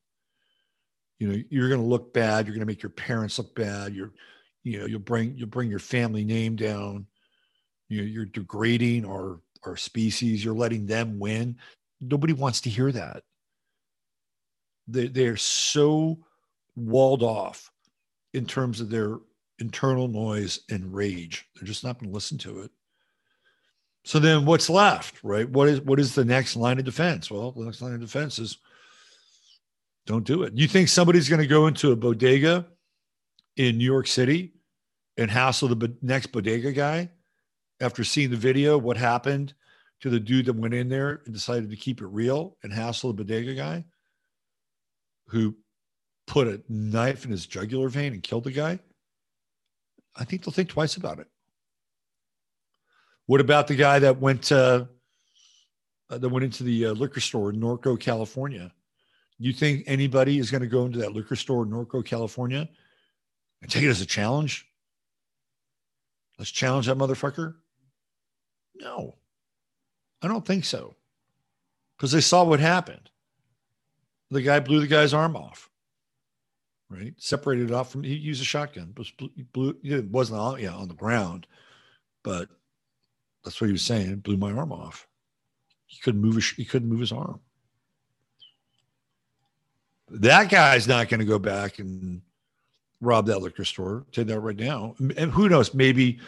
You 1.17 1.27
know, 1.27 1.43
you're 1.49 1.69
going 1.69 1.81
to 1.81 1.87
look 1.87 2.13
bad. 2.13 2.45
You're 2.45 2.55
going 2.55 2.65
to 2.65 2.71
make 2.71 2.83
your 2.83 2.89
parents 2.91 3.37
look 3.37 3.55
bad. 3.55 3.95
You're, 3.95 4.11
you 4.63 4.79
know, 4.79 4.85
you'll 4.85 4.99
bring 4.99 5.37
you'll 5.37 5.47
bring 5.47 5.69
your 5.69 5.79
family 5.79 6.25
name 6.25 6.57
down. 6.57 7.07
You 7.87 8.01
know, 8.01 8.07
you're 8.07 8.25
degrading 8.25 9.05
our 9.05 9.39
our 9.63 9.77
species. 9.77 10.43
You're 10.43 10.53
letting 10.53 10.85
them 10.85 11.19
win. 11.19 11.55
Nobody 12.01 12.33
wants 12.33 12.61
to 12.61 12.69
hear 12.69 12.91
that. 12.91 13.23
They 14.87 15.07
they're 15.07 15.37
so 15.37 16.19
walled 16.75 17.23
off 17.23 17.71
in 18.33 18.45
terms 18.45 18.81
of 18.81 18.89
their 18.89 19.19
internal 19.59 20.07
noise 20.07 20.61
and 20.69 20.93
rage. 20.93 21.45
They're 21.55 21.67
just 21.67 21.83
not 21.83 21.99
going 21.99 22.09
to 22.09 22.13
listen 22.13 22.37
to 22.39 22.61
it. 22.61 22.71
So 24.03 24.19
then 24.19 24.45
what's 24.45 24.69
left, 24.69 25.23
right? 25.23 25.47
What 25.47 25.67
is 25.69 25.81
what 25.81 25.99
is 25.99 26.15
the 26.15 26.25
next 26.25 26.55
line 26.55 26.79
of 26.79 26.85
defense? 26.85 27.29
Well, 27.29 27.51
the 27.51 27.65
next 27.65 27.81
line 27.81 27.93
of 27.93 27.99
defense 27.99 28.39
is 28.39 28.57
don't 30.07 30.25
do 30.25 30.43
it. 30.43 30.53
You 30.55 30.67
think 30.67 30.89
somebody's 30.89 31.29
going 31.29 31.41
to 31.41 31.47
go 31.47 31.67
into 31.67 31.91
a 31.91 31.95
bodega 31.95 32.65
in 33.57 33.77
New 33.77 33.85
York 33.85 34.07
City 34.07 34.53
and 35.17 35.29
hassle 35.29 35.67
the 35.67 35.95
next 36.01 36.27
bodega 36.27 36.71
guy 36.71 37.09
after 37.79 38.03
seeing 38.03 38.31
the 38.31 38.37
video? 38.37 38.77
What 38.77 38.97
happened 38.97 39.53
to 40.01 40.09
the 40.09 40.19
dude 40.19 40.47
that 40.47 40.55
went 40.55 40.73
in 40.73 40.89
there 40.89 41.21
and 41.25 41.33
decided 41.33 41.69
to 41.69 41.75
keep 41.75 42.01
it 42.01 42.07
real 42.07 42.57
and 42.63 42.73
hassle 42.73 43.13
the 43.13 43.23
bodega 43.23 43.53
guy 43.53 43.85
who 45.27 45.55
put 46.25 46.47
a 46.47 46.61
knife 46.67 47.23
in 47.23 47.31
his 47.31 47.45
jugular 47.45 47.87
vein 47.87 48.13
and 48.13 48.23
killed 48.23 48.45
the 48.45 48.51
guy? 48.51 48.79
I 50.15 50.25
think 50.25 50.43
they'll 50.43 50.51
think 50.51 50.69
twice 50.69 50.97
about 50.97 51.19
it. 51.19 51.27
What 53.31 53.39
about 53.39 53.67
the 53.67 53.75
guy 53.75 53.97
that 53.99 54.19
went 54.19 54.51
uh, 54.51 54.83
that 56.09 56.27
went 56.27 56.43
into 56.43 56.65
the 56.65 56.87
uh, 56.87 56.91
liquor 56.91 57.21
store 57.21 57.49
in 57.51 57.61
Norco, 57.61 57.97
California? 57.97 58.73
You 59.39 59.53
think 59.53 59.85
anybody 59.87 60.37
is 60.37 60.51
going 60.51 60.63
to 60.63 60.67
go 60.67 60.83
into 60.83 60.99
that 60.99 61.13
liquor 61.13 61.37
store 61.37 61.63
in 61.63 61.69
Norco, 61.69 62.03
California, 62.03 62.67
and 63.61 63.71
take 63.71 63.83
it 63.83 63.87
as 63.87 64.01
a 64.01 64.05
challenge? 64.05 64.67
Let's 66.39 66.51
challenge 66.51 66.87
that 66.87 66.97
motherfucker. 66.97 67.55
No, 68.75 69.15
I 70.21 70.27
don't 70.27 70.45
think 70.45 70.65
so, 70.65 70.97
because 71.95 72.11
they 72.11 72.19
saw 72.19 72.43
what 72.43 72.59
happened. 72.59 73.09
The 74.29 74.41
guy 74.41 74.59
blew 74.59 74.81
the 74.81 74.87
guy's 74.87 75.13
arm 75.13 75.37
off. 75.37 75.69
Right, 76.89 77.13
separated 77.17 77.69
it 77.69 77.73
off 77.73 77.93
from. 77.93 78.03
He 78.03 78.13
used 78.15 78.41
a 78.41 78.45
shotgun, 78.45 78.91
but 78.93 79.05
blew. 79.53 79.77
It 79.83 80.11
wasn't 80.11 80.41
on, 80.41 80.59
yeah, 80.59 80.75
on 80.75 80.89
the 80.89 80.95
ground, 80.95 81.47
but 82.23 82.49
that's 83.43 83.59
what 83.59 83.67
he 83.67 83.73
was 83.73 83.83
saying. 83.83 84.11
It 84.11 84.23
blew 84.23 84.37
my 84.37 84.51
arm 84.51 84.71
off. 84.71 85.07
He 85.85 85.99
couldn't 86.01 86.21
move 86.21 86.35
his, 86.35 86.49
he 86.49 86.65
couldn't 86.65 86.89
move 86.89 86.99
his 86.99 87.11
arm. 87.11 87.39
That 90.09 90.49
guy's 90.49 90.87
not 90.87 91.09
going 91.09 91.19
to 91.19 91.25
go 91.25 91.39
back 91.39 91.79
and 91.79 92.21
rob 92.99 93.25
that 93.27 93.41
liquor 93.41 93.65
store. 93.65 94.05
Tell 94.11 94.25
that 94.25 94.39
right 94.39 94.55
now. 94.55 94.95
And 94.99 95.31
who 95.31 95.49
knows? 95.49 95.73
Maybe, 95.73 96.19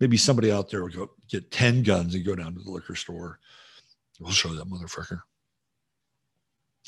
maybe 0.00 0.16
somebody 0.16 0.50
out 0.50 0.70
there 0.70 0.82
will 0.82 0.90
go 0.90 1.10
get 1.28 1.50
10 1.50 1.82
guns 1.82 2.14
and 2.14 2.24
go 2.24 2.34
down 2.34 2.54
to 2.54 2.60
the 2.60 2.70
liquor 2.70 2.94
store. 2.94 3.38
We'll 4.20 4.32
show 4.32 4.48
that 4.54 4.68
motherfucker. 4.68 5.20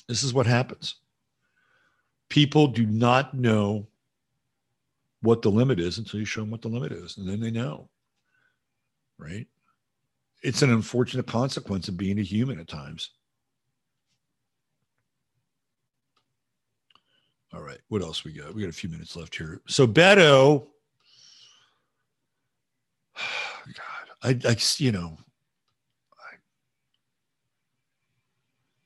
This 0.09 0.23
is 0.23 0.33
what 0.33 0.47
happens. 0.47 0.97
People 2.29 2.69
do 2.69 2.87
not 2.87 3.35
know 3.35 3.87
what 5.23 5.43
the 5.43 5.51
limit 5.51 5.81
is 5.81 5.99
until 5.99 6.21
you 6.21 6.27
show 6.27 6.41
them 6.41 6.51
what 6.51 6.63
the 6.63 6.69
limit 6.69 6.93
is, 6.93 7.17
and 7.19 7.29
then 7.29 7.41
they 7.41 7.51
know. 7.51 7.89
Right? 9.19 9.47
It's 10.43 10.63
an 10.63 10.71
unfortunate 10.71 11.27
consequence 11.27 11.89
of 11.89 11.97
being 11.97 12.19
a 12.19 12.23
human 12.23 12.61
at 12.61 12.69
times. 12.69 13.11
All 17.53 17.63
right, 17.63 17.79
what 17.89 18.03
else 18.03 18.25
we 18.25 18.33
got? 18.33 18.55
We 18.55 18.63
got 18.63 18.71
a 18.71 18.73
few 18.73 18.91
minutes 18.91 19.17
left 19.17 19.35
here. 19.35 19.61
So 19.67 19.87
Beto, 19.87 20.67
God, 23.17 24.35
I, 24.45 24.49
I 24.49 24.57
you 24.77 24.93
know, 24.93 25.17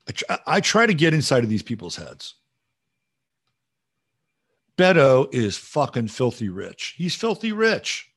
I, 0.08 0.12
I, 0.32 0.38
I 0.46 0.60
try 0.60 0.86
to 0.86 0.94
get 0.94 1.12
inside 1.12 1.42
of 1.42 1.50
these 1.50 1.62
people's 1.62 1.96
heads. 1.96 2.34
Beto 4.78 5.32
is 5.34 5.58
fucking 5.58 6.08
filthy 6.08 6.48
rich. 6.48 6.94
He's 6.96 7.14
filthy 7.14 7.52
rich. 7.52 8.10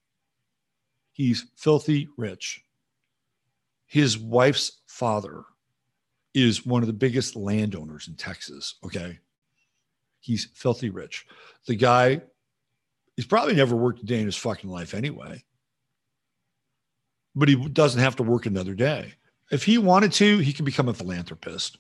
He's 1.12 1.46
filthy 1.56 2.08
rich 2.18 2.65
his 3.86 4.18
wife's 4.18 4.82
father 4.88 5.44
is 6.34 6.66
one 6.66 6.84
of 6.84 6.88
the 6.88 6.94
biggest 6.94 7.36
landowners 7.36 8.08
in 8.08 8.16
Texas. 8.16 8.76
Okay. 8.84 9.20
He's 10.20 10.50
filthy 10.54 10.90
rich. 10.90 11.26
The 11.68 11.76
guy, 11.76 12.22
he's 13.16 13.26
probably 13.26 13.56
never 13.56 13.76
worked 13.76 14.02
a 14.02 14.06
day 14.06 14.20
in 14.20 14.26
his 14.26 14.36
fucking 14.36 14.70
life 14.70 14.94
anyway. 14.94 15.44
But 17.36 17.48
he 17.48 17.56
doesn't 17.70 18.02
have 18.02 18.16
to 18.18 18.24
work 18.24 18.46
another 18.46 18.74
day. 18.74 19.14
If 19.52 19.64
he 19.64 19.78
wanted 19.78 20.12
to, 20.14 20.40
he 20.40 20.54
can 20.54 20.66
become 20.66 20.90
a 20.90 20.94
philanthropist. 20.94 21.78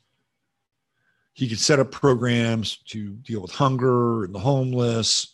He 1.33 1.49
could 1.49 1.59
set 1.59 1.79
up 1.79 1.91
programs 1.91 2.77
to 2.87 3.09
deal 3.15 3.41
with 3.41 3.51
hunger 3.51 4.23
and 4.23 4.33
the 4.33 4.39
homeless. 4.39 5.33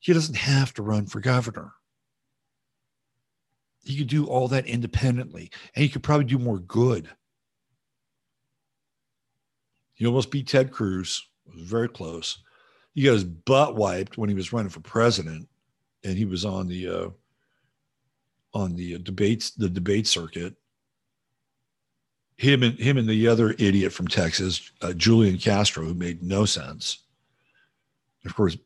He 0.00 0.12
doesn't 0.12 0.36
have 0.36 0.74
to 0.74 0.82
run 0.82 1.06
for 1.06 1.20
governor. 1.20 1.72
He 3.86 3.96
could 3.96 4.08
do 4.08 4.26
all 4.26 4.48
that 4.48 4.66
independently, 4.66 5.50
and 5.74 5.82
he 5.82 5.88
could 5.88 6.02
probably 6.02 6.26
do 6.26 6.38
more 6.38 6.58
good. 6.58 7.08
He 9.94 10.06
almost 10.06 10.30
beat 10.30 10.48
Ted 10.48 10.72
Cruz. 10.72 11.26
Was 11.52 11.62
very 11.62 11.88
close. 11.88 12.38
He 12.94 13.02
got 13.02 13.12
his 13.12 13.24
butt 13.24 13.76
wiped 13.76 14.18
when 14.18 14.28
he 14.28 14.34
was 14.34 14.52
running 14.52 14.70
for 14.70 14.80
president, 14.80 15.48
and 16.02 16.18
he 16.18 16.24
was 16.24 16.44
on 16.44 16.66
the 16.66 16.88
uh, 16.88 17.08
on 18.52 18.74
the 18.74 18.98
debates, 18.98 19.50
the 19.50 19.68
debate 19.68 20.06
circuit. 20.06 20.54
Him 22.36 22.62
and 22.62 22.78
him 22.78 22.98
and 22.98 23.08
the 23.08 23.28
other 23.28 23.54
idiot 23.58 23.92
from 23.92 24.08
Texas, 24.08 24.72
uh, 24.82 24.92
Julian 24.92 25.38
Castro, 25.38 25.84
who 25.84 25.94
made 25.94 26.22
no 26.22 26.44
sense. 26.44 26.98
Of 28.24 28.34
course, 28.34 28.56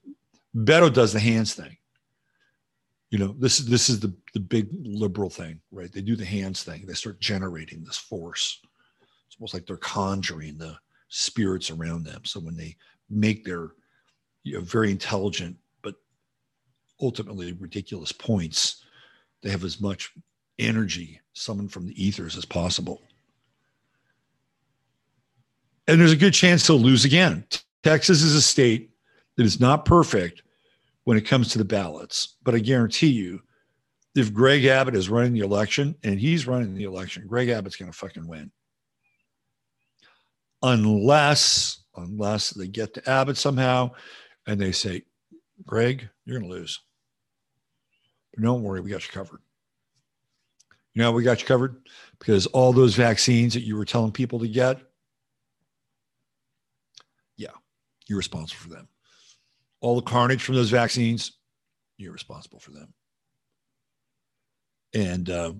Beto 0.57 0.93
does 0.93 1.13
the 1.13 1.21
hands 1.21 1.55
thing. 1.55 1.77
You 3.11 3.19
know, 3.19 3.35
this 3.39 3.59
is 3.59 3.67
this 3.67 3.89
is 3.89 4.01
the 4.01 4.15
the 4.35 4.41
big 4.41 4.69
liberal 4.73 5.31
thing, 5.31 5.61
right? 5.73 5.93
They 5.93 6.01
do 6.01 6.17
the 6.17 6.25
hands 6.25 6.63
thing. 6.63 6.87
They 6.87 6.95
start 6.95 7.21
generating 7.21 7.83
this 7.83 7.97
force. 7.97 8.61
It's 9.27 9.37
almost 9.39 9.53
like 9.53 9.67
they're 9.67 9.77
conjuring 9.77 10.59
the 10.59 10.77
spirits 11.09 11.71
around 11.71 12.05
them. 12.05 12.25
So 12.25 12.41
when 12.41 12.57
they 12.57 12.77
make 13.09 13.45
their 13.45 13.73
you 14.45 14.55
know, 14.55 14.61
very 14.61 14.91
intelligent 14.91 15.57
but 15.83 15.97
ultimately 17.01 17.53
ridiculous 17.53 18.13
points, 18.13 18.85
they 19.43 19.51
have 19.51 19.65
as 19.65 19.81
much 19.81 20.13
energy 20.59 21.21
summoned 21.33 21.73
from 21.73 21.87
the 21.87 22.05
ethers 22.05 22.37
as 22.37 22.45
possible. 22.45 23.03
And 25.89 26.01
there's 26.01 26.13
a 26.13 26.17
good 26.17 26.35
chance 26.35 26.67
they'll 26.67 26.79
lose 26.79 27.05
again. 27.05 27.45
Texas 27.83 28.23
is 28.23 28.37
a 28.37 28.43
state 28.43 28.91
that 29.37 29.45
is 29.45 29.59
not 29.59 29.85
perfect 29.85 30.43
when 31.11 31.19
it 31.19 31.27
comes 31.27 31.49
to 31.49 31.59
the 31.59 31.65
ballots, 31.65 32.37
but 32.45 32.55
I 32.55 32.61
guarantee 32.61 33.09
you, 33.09 33.43
if 34.15 34.33
Greg 34.33 34.65
Abbott 34.67 34.95
is 34.95 35.09
running 35.09 35.33
the 35.33 35.41
election 35.41 35.97
and 36.05 36.21
he's 36.21 36.47
running 36.47 36.73
the 36.73 36.85
election, 36.85 37.27
Greg 37.27 37.49
Abbott's 37.49 37.75
going 37.75 37.91
to 37.91 37.99
fucking 37.99 38.29
win. 38.29 38.53
Unless, 40.63 41.83
unless 41.97 42.51
they 42.51 42.69
get 42.69 42.95
to 42.95 43.11
Abbott 43.11 43.37
somehow 43.37 43.91
and 44.47 44.61
they 44.61 44.71
say, 44.71 45.03
Greg, 45.67 46.09
you're 46.25 46.39
going 46.39 46.49
to 46.49 46.57
lose. 46.57 46.79
But 48.33 48.45
don't 48.45 48.63
worry, 48.63 48.81
we 48.81 48.91
got 48.91 49.05
you 49.05 49.13
covered. 49.13 49.41
You 50.95 51.03
know, 51.03 51.11
we 51.11 51.25
got 51.25 51.41
you 51.41 51.47
covered 51.49 51.89
because 52.21 52.47
all 52.47 52.73
those 52.73 52.95
vaccines 52.95 53.55
that 53.55 53.65
you 53.65 53.77
were 53.77 53.85
telling 53.85 54.13
people 54.13 54.39
to 54.39 54.47
get, 54.47 54.79
yeah, 57.37 57.49
you're 58.07 58.19
responsible 58.19 58.63
for 58.63 58.69
them. 58.69 58.87
All 59.81 59.97
the 59.97 60.03
carnage 60.03 60.43
from 60.43 60.55
those 60.55 60.71
vaccines, 60.71 61.33
you're 61.97 62.13
responsible 62.13 62.59
for 62.59 62.71
them. 62.71 62.93
And 64.95 65.31
uh, 65.31 65.53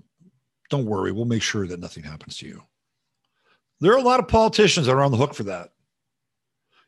don't 0.69 0.85
worry, 0.85 1.11
we'll 1.11 1.25
make 1.25 1.41
sure 1.41 1.67
that 1.67 1.79
nothing 1.79 2.03
happens 2.03 2.37
to 2.37 2.47
you. 2.47 2.61
There 3.79 3.93
are 3.93 3.97
a 3.97 4.03
lot 4.03 4.19
of 4.19 4.27
politicians 4.27 4.85
that 4.85 4.93
are 4.93 5.01
on 5.01 5.11
the 5.11 5.17
hook 5.17 5.33
for 5.33 5.43
that. 5.43 5.69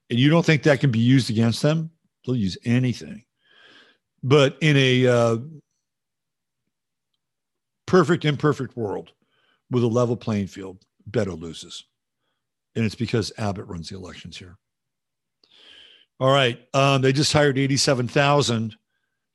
And 0.09 0.19
you 0.19 0.29
don't 0.29 0.45
think 0.45 0.63
that 0.63 0.79
can 0.79 0.91
be 0.91 0.99
used 0.99 1.29
against 1.29 1.61
them? 1.61 1.89
They'll 2.25 2.35
use 2.35 2.57
anything. 2.65 3.23
But 4.21 4.57
in 4.61 4.77
a 4.77 5.07
uh, 5.07 5.37
perfect, 7.87 8.25
imperfect 8.25 8.77
world 8.77 9.11
with 9.71 9.83
a 9.83 9.87
level 9.87 10.15
playing 10.15 10.47
field, 10.47 10.85
Beto 11.09 11.39
loses. 11.39 11.83
And 12.75 12.85
it's 12.85 12.95
because 12.95 13.31
Abbott 13.37 13.67
runs 13.67 13.89
the 13.89 13.97
elections 13.97 14.37
here. 14.37 14.57
All 16.23 16.31
right. 16.31 16.57
Um, 16.73 17.01
they 17.01 17.11
just 17.11 17.33
hired 17.33 17.57
87,000 17.57 18.77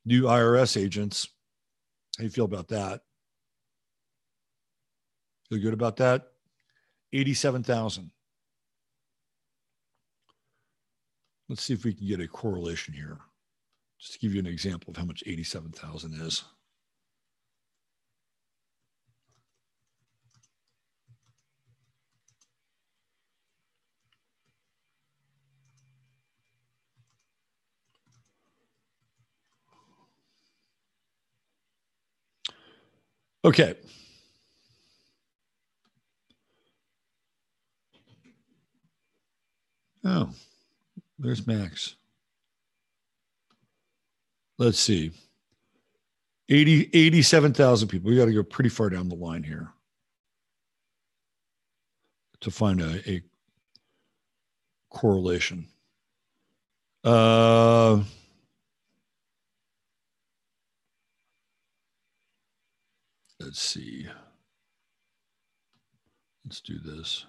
new 0.07 0.23
IRS 0.23 0.81
agents. 0.81 1.29
How 2.17 2.23
do 2.23 2.25
you 2.25 2.31
feel 2.31 2.47
about 2.47 2.69
that? 2.69 3.03
Feel 5.51 5.59
good 5.59 5.75
about 5.75 5.99
that? 5.99 6.29
87,000. 7.13 8.11
Let's 11.51 11.63
see 11.63 11.75
if 11.75 11.85
we 11.85 11.93
can 11.93 12.09
get 12.09 12.21
a 12.23 12.27
correlation 12.27 12.95
here. 12.95 13.19
Just 14.01 14.15
to 14.15 14.19
give 14.21 14.33
you 14.33 14.41
an 14.41 14.47
example 14.47 14.91
of 14.91 14.97
how 14.97 15.05
much 15.05 15.23
87,000 15.27 16.15
is. 16.23 16.43
Okay. 33.45 33.75
Oh, 40.05 40.31
there's 41.19 41.47
Max. 41.47 41.97
Let's 44.59 44.79
see. 44.79 45.13
80, 46.49 46.91
87,000 46.93 47.89
people. 47.89 48.11
We 48.11 48.17
got 48.17 48.25
to 48.25 48.33
go 48.33 48.43
pretty 48.43 48.71
far 48.71 48.89
down 48.89 49.09
the 49.09 49.15
line 49.15 49.43
here 49.43 49.69
to 52.41 52.51
find 52.51 52.81
a, 52.81 53.11
a 53.11 53.23
correlation. 54.91 55.67
Uh, 57.05 58.03
let's 63.49 63.63
see. 63.63 64.07
Let's 66.45 66.61
do 66.61 66.79
this. 66.79 67.25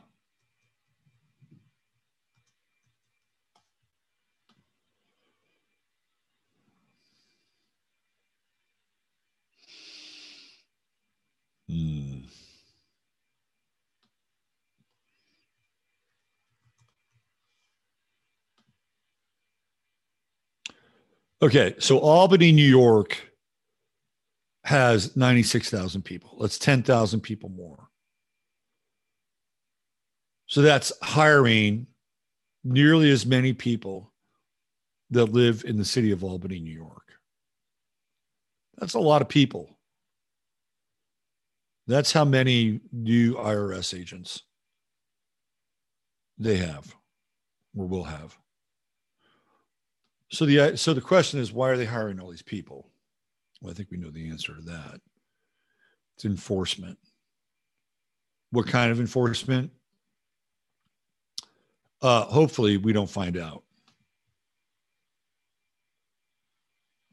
Hmm. 11.70 12.24
Okay, 21.42 21.76
so 21.80 22.00
Albany, 22.00 22.52
New 22.52 22.62
York 22.62 23.29
has 24.70 25.18
96,000 25.18 26.04
people. 26.04 26.38
That's 26.40 26.60
10,000 26.60 27.22
people 27.22 27.50
more. 27.50 27.90
So 30.46 30.62
that's 30.62 30.94
hiring 31.02 31.88
nearly 32.64 33.10
as 33.10 33.26
many 33.26 33.52
people 33.52 34.14
that 35.10 35.34
live 35.34 35.64
in 35.66 35.78
the 35.78 35.86
city 35.86 36.12
of 36.12 36.24
Albany, 36.24 36.60
New 36.60 36.72
York. 36.72 37.14
That's 38.78 38.94
a 38.94 39.00
lot 39.00 39.24
of 39.24 39.28
people. 39.28 39.76
That's 41.88 42.12
how 42.12 42.24
many 42.24 42.80
new 42.92 43.34
IRS 43.38 44.00
agents 44.00 44.44
they 46.38 46.58
have 46.58 46.96
or 47.76 47.88
will 47.88 48.04
have. 48.04 48.38
So 50.32 50.46
the 50.46 50.78
so 50.78 50.94
the 50.94 51.02
question 51.02 51.40
is 51.40 51.52
why 51.52 51.70
are 51.70 51.78
they 51.78 51.86
hiring 51.86 52.20
all 52.20 52.30
these 52.30 52.44
people? 52.44 52.89
Well, 53.62 53.72
I 53.72 53.74
think 53.74 53.92
we 53.92 53.98
know 53.98 54.10
the 54.10 54.30
answer 54.30 54.56
to 54.56 54.62
that. 54.62 55.02
It's 56.16 56.26
enforcement. 56.26 56.98
What 58.52 58.68
kind 58.68 58.92
of 58.92 59.00
enforcement? 59.00 59.72
Uh, 62.02 62.24
hopefully, 62.24 62.78
we 62.78 62.94
don't 62.94 63.10
find 63.10 63.38
out 63.38 63.64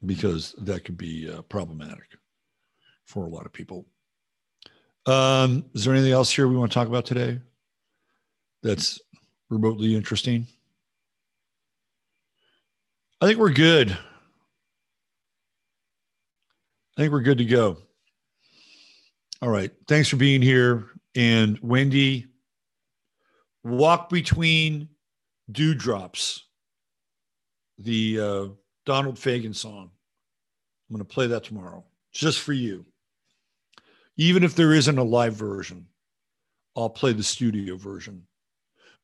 because 0.05 0.53
that 0.59 0.85
could 0.85 0.97
be 0.97 1.29
uh, 1.29 1.41
problematic 1.43 2.17
for 3.05 3.25
a 3.25 3.29
lot 3.29 3.45
of 3.45 3.53
people. 3.53 3.85
Um, 5.05 5.65
is 5.73 5.85
there 5.85 5.93
anything 5.93 6.11
else 6.11 6.31
here 6.31 6.47
we 6.47 6.57
want 6.57 6.71
to 6.71 6.73
talk 6.73 6.87
about 6.87 7.05
today 7.05 7.39
that's 8.61 8.99
remotely 9.49 9.95
interesting? 9.95 10.47
I 13.21 13.25
think 13.25 13.39
we're 13.39 13.51
good. 13.51 13.97
I 16.97 17.01
think 17.01 17.13
we're 17.13 17.21
good 17.21 17.37
to 17.37 17.45
go. 17.45 17.77
All 19.43 19.49
right. 19.49 19.71
Thanks 19.87 20.09
for 20.09 20.15
being 20.15 20.41
here. 20.41 20.87
And 21.15 21.59
Wendy, 21.61 22.25
walk 23.63 24.09
between 24.09 24.89
dewdrops, 25.51 26.47
the 27.77 28.19
uh, 28.19 28.45
Donald 28.87 29.15
Fagen 29.17 29.53
song. 29.53 29.91
I'm 30.89 30.95
going 30.95 31.05
to 31.05 31.13
play 31.13 31.27
that 31.27 31.43
tomorrow 31.43 31.85
just 32.13 32.39
for 32.39 32.53
you. 32.53 32.83
Even 34.15 34.43
if 34.43 34.55
there 34.55 34.73
isn't 34.73 34.97
a 34.97 35.03
live 35.03 35.35
version, 35.35 35.85
I'll 36.75 36.89
play 36.89 37.13
the 37.13 37.21
studio 37.21 37.77
version. 37.77 38.23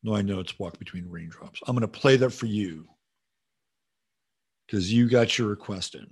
No, 0.01 0.15
I 0.15 0.23
know 0.23 0.39
it's 0.39 0.57
Walk 0.57 0.79
Between 0.79 1.07
Raindrops. 1.07 1.61
I'm 1.67 1.75
going 1.75 1.81
to 1.81 1.87
play 1.87 2.15
that 2.17 2.31
for 2.31 2.47
you 2.47 2.87
because 4.65 4.91
you 4.91 5.07
got 5.07 5.37
your 5.37 5.47
request 5.47 5.93
in 5.93 6.11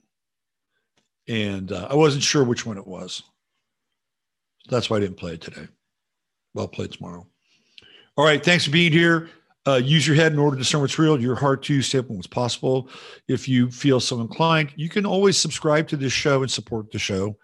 and 1.28 1.72
uh, 1.72 1.88
I 1.90 1.96
wasn't 1.96 2.24
sure 2.24 2.44
which 2.44 2.66
one 2.66 2.78
it 2.78 2.88
was. 2.88 3.24
That's 4.70 4.90
why 4.90 4.98
I 4.98 5.02
didn't 5.02 5.18
play 5.18 5.34
it 5.34 5.42
today. 5.42 5.68
Well, 6.54 6.66
I'll 6.66 6.70
play 6.70 6.86
it 6.86 6.94
tomorrow. 6.94 7.26
All 8.18 8.26
right. 8.26 8.44
Thanks 8.44 8.66
for 8.66 8.72
being 8.72 8.92
here. 8.92 9.30
Uh, 9.68 9.76
use 9.76 10.08
your 10.08 10.16
head 10.16 10.34
in 10.34 10.40
order 10.40 10.56
to 10.56 10.64
discern 10.64 10.82
what's 10.82 10.98
real, 10.98 11.22
your 11.22 11.36
heart 11.36 11.62
to 11.64 11.82
stay 11.84 12.00
open 12.00 12.16
what's 12.16 12.28
possible. 12.28 12.90
If 13.28 13.48
you 13.48 13.70
feel 13.70 14.00
so 14.00 14.20
inclined, 14.20 14.74
you 14.76 14.90
can 14.90 15.06
always 15.06 15.38
subscribe 15.38 15.88
to 15.90 15.98
this 15.98 16.14
show 16.14 16.42
and 16.42 16.50
support 16.50 16.92
the 16.92 16.98
show. 16.98 17.38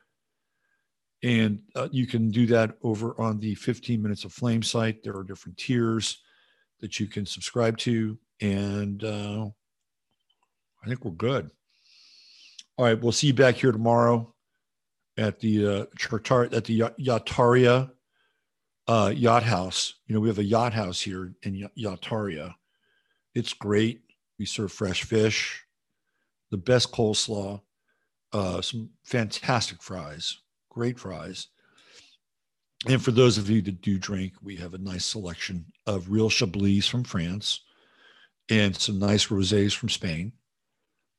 And 1.23 1.61
uh, 1.75 1.89
you 1.91 2.07
can 2.07 2.29
do 2.29 2.47
that 2.47 2.77
over 2.83 3.19
on 3.19 3.39
the 3.39 3.55
15 3.55 4.01
Minutes 4.01 4.23
of 4.23 4.33
Flame 4.33 4.63
site. 4.63 5.03
There 5.03 5.15
are 5.15 5.23
different 5.23 5.57
tiers 5.57 6.23
that 6.79 6.99
you 6.99 7.07
can 7.07 7.25
subscribe 7.25 7.77
to. 7.79 8.17
And 8.41 9.03
uh, 9.03 9.47
I 10.83 10.87
think 10.87 11.05
we're 11.05 11.11
good. 11.11 11.51
All 12.77 12.85
right. 12.85 12.99
We'll 12.99 13.11
see 13.11 13.27
you 13.27 13.33
back 13.33 13.55
here 13.55 13.71
tomorrow 13.71 14.33
at 15.17 15.39
the 15.39 15.67
uh, 15.67 15.85
Chartar, 15.97 16.53
at 16.53 16.65
the 16.65 16.79
Yataria 16.99 17.89
uh, 18.87 19.11
Yacht 19.15 19.43
House. 19.43 19.95
You 20.05 20.13
know, 20.13 20.21
we 20.21 20.29
have 20.29 20.37
a 20.37 20.43
yacht 20.43 20.73
house 20.73 21.01
here 21.01 21.33
in 21.43 21.67
Yataria. 21.77 22.53
It's 23.33 23.53
great. 23.53 24.01
We 24.37 24.45
serve 24.45 24.71
fresh 24.71 25.03
fish, 25.03 25.65
the 26.51 26.57
best 26.57 26.91
coleslaw, 26.91 27.61
uh, 28.31 28.61
some 28.61 28.91
fantastic 29.03 29.81
fries, 29.81 30.37
great 30.69 30.99
fries. 30.99 31.47
And 32.87 33.01
for 33.01 33.09
those 33.09 33.39
of 33.39 33.49
you 33.49 33.63
that 33.63 33.81
do 33.81 33.97
drink, 33.97 34.33
we 34.43 34.55
have 34.57 34.75
a 34.75 34.79
nice 34.79 35.05
selection 35.05 35.65
of 35.87 36.11
real 36.11 36.29
Chablis 36.29 36.87
from 36.87 37.03
France 37.03 37.61
and 38.49 38.75
some 38.75 38.99
nice 38.99 39.27
rosés 39.27 39.75
from 39.75 39.89
Spain. 39.89 40.31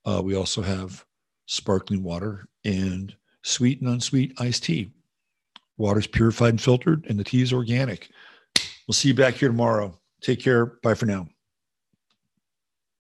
Uh, 0.05 0.23
we 0.25 0.37
also 0.37 0.63
have 0.63 1.05
sparkling 1.49 2.03
water 2.03 2.47
and 2.65 3.17
sweet 3.43 3.81
and 3.81 3.91
unsweet 3.91 4.39
iced 4.39 4.65
tea. 4.65 4.93
Water's 5.79 6.07
purified 6.07 6.51
and 6.51 6.61
filtered, 6.61 7.07
and 7.09 7.19
the 7.19 7.25
tea 7.25 7.43
is 7.43 7.53
organic. 7.53 8.11
We'll 8.87 8.95
see 8.95 9.09
you 9.09 9.15
back 9.15 9.35
here 9.35 9.49
tomorrow. 9.49 9.99
Take 10.21 10.41
care. 10.41 10.67
Bye 10.67 10.95
for 10.95 11.07
now. 11.07 11.29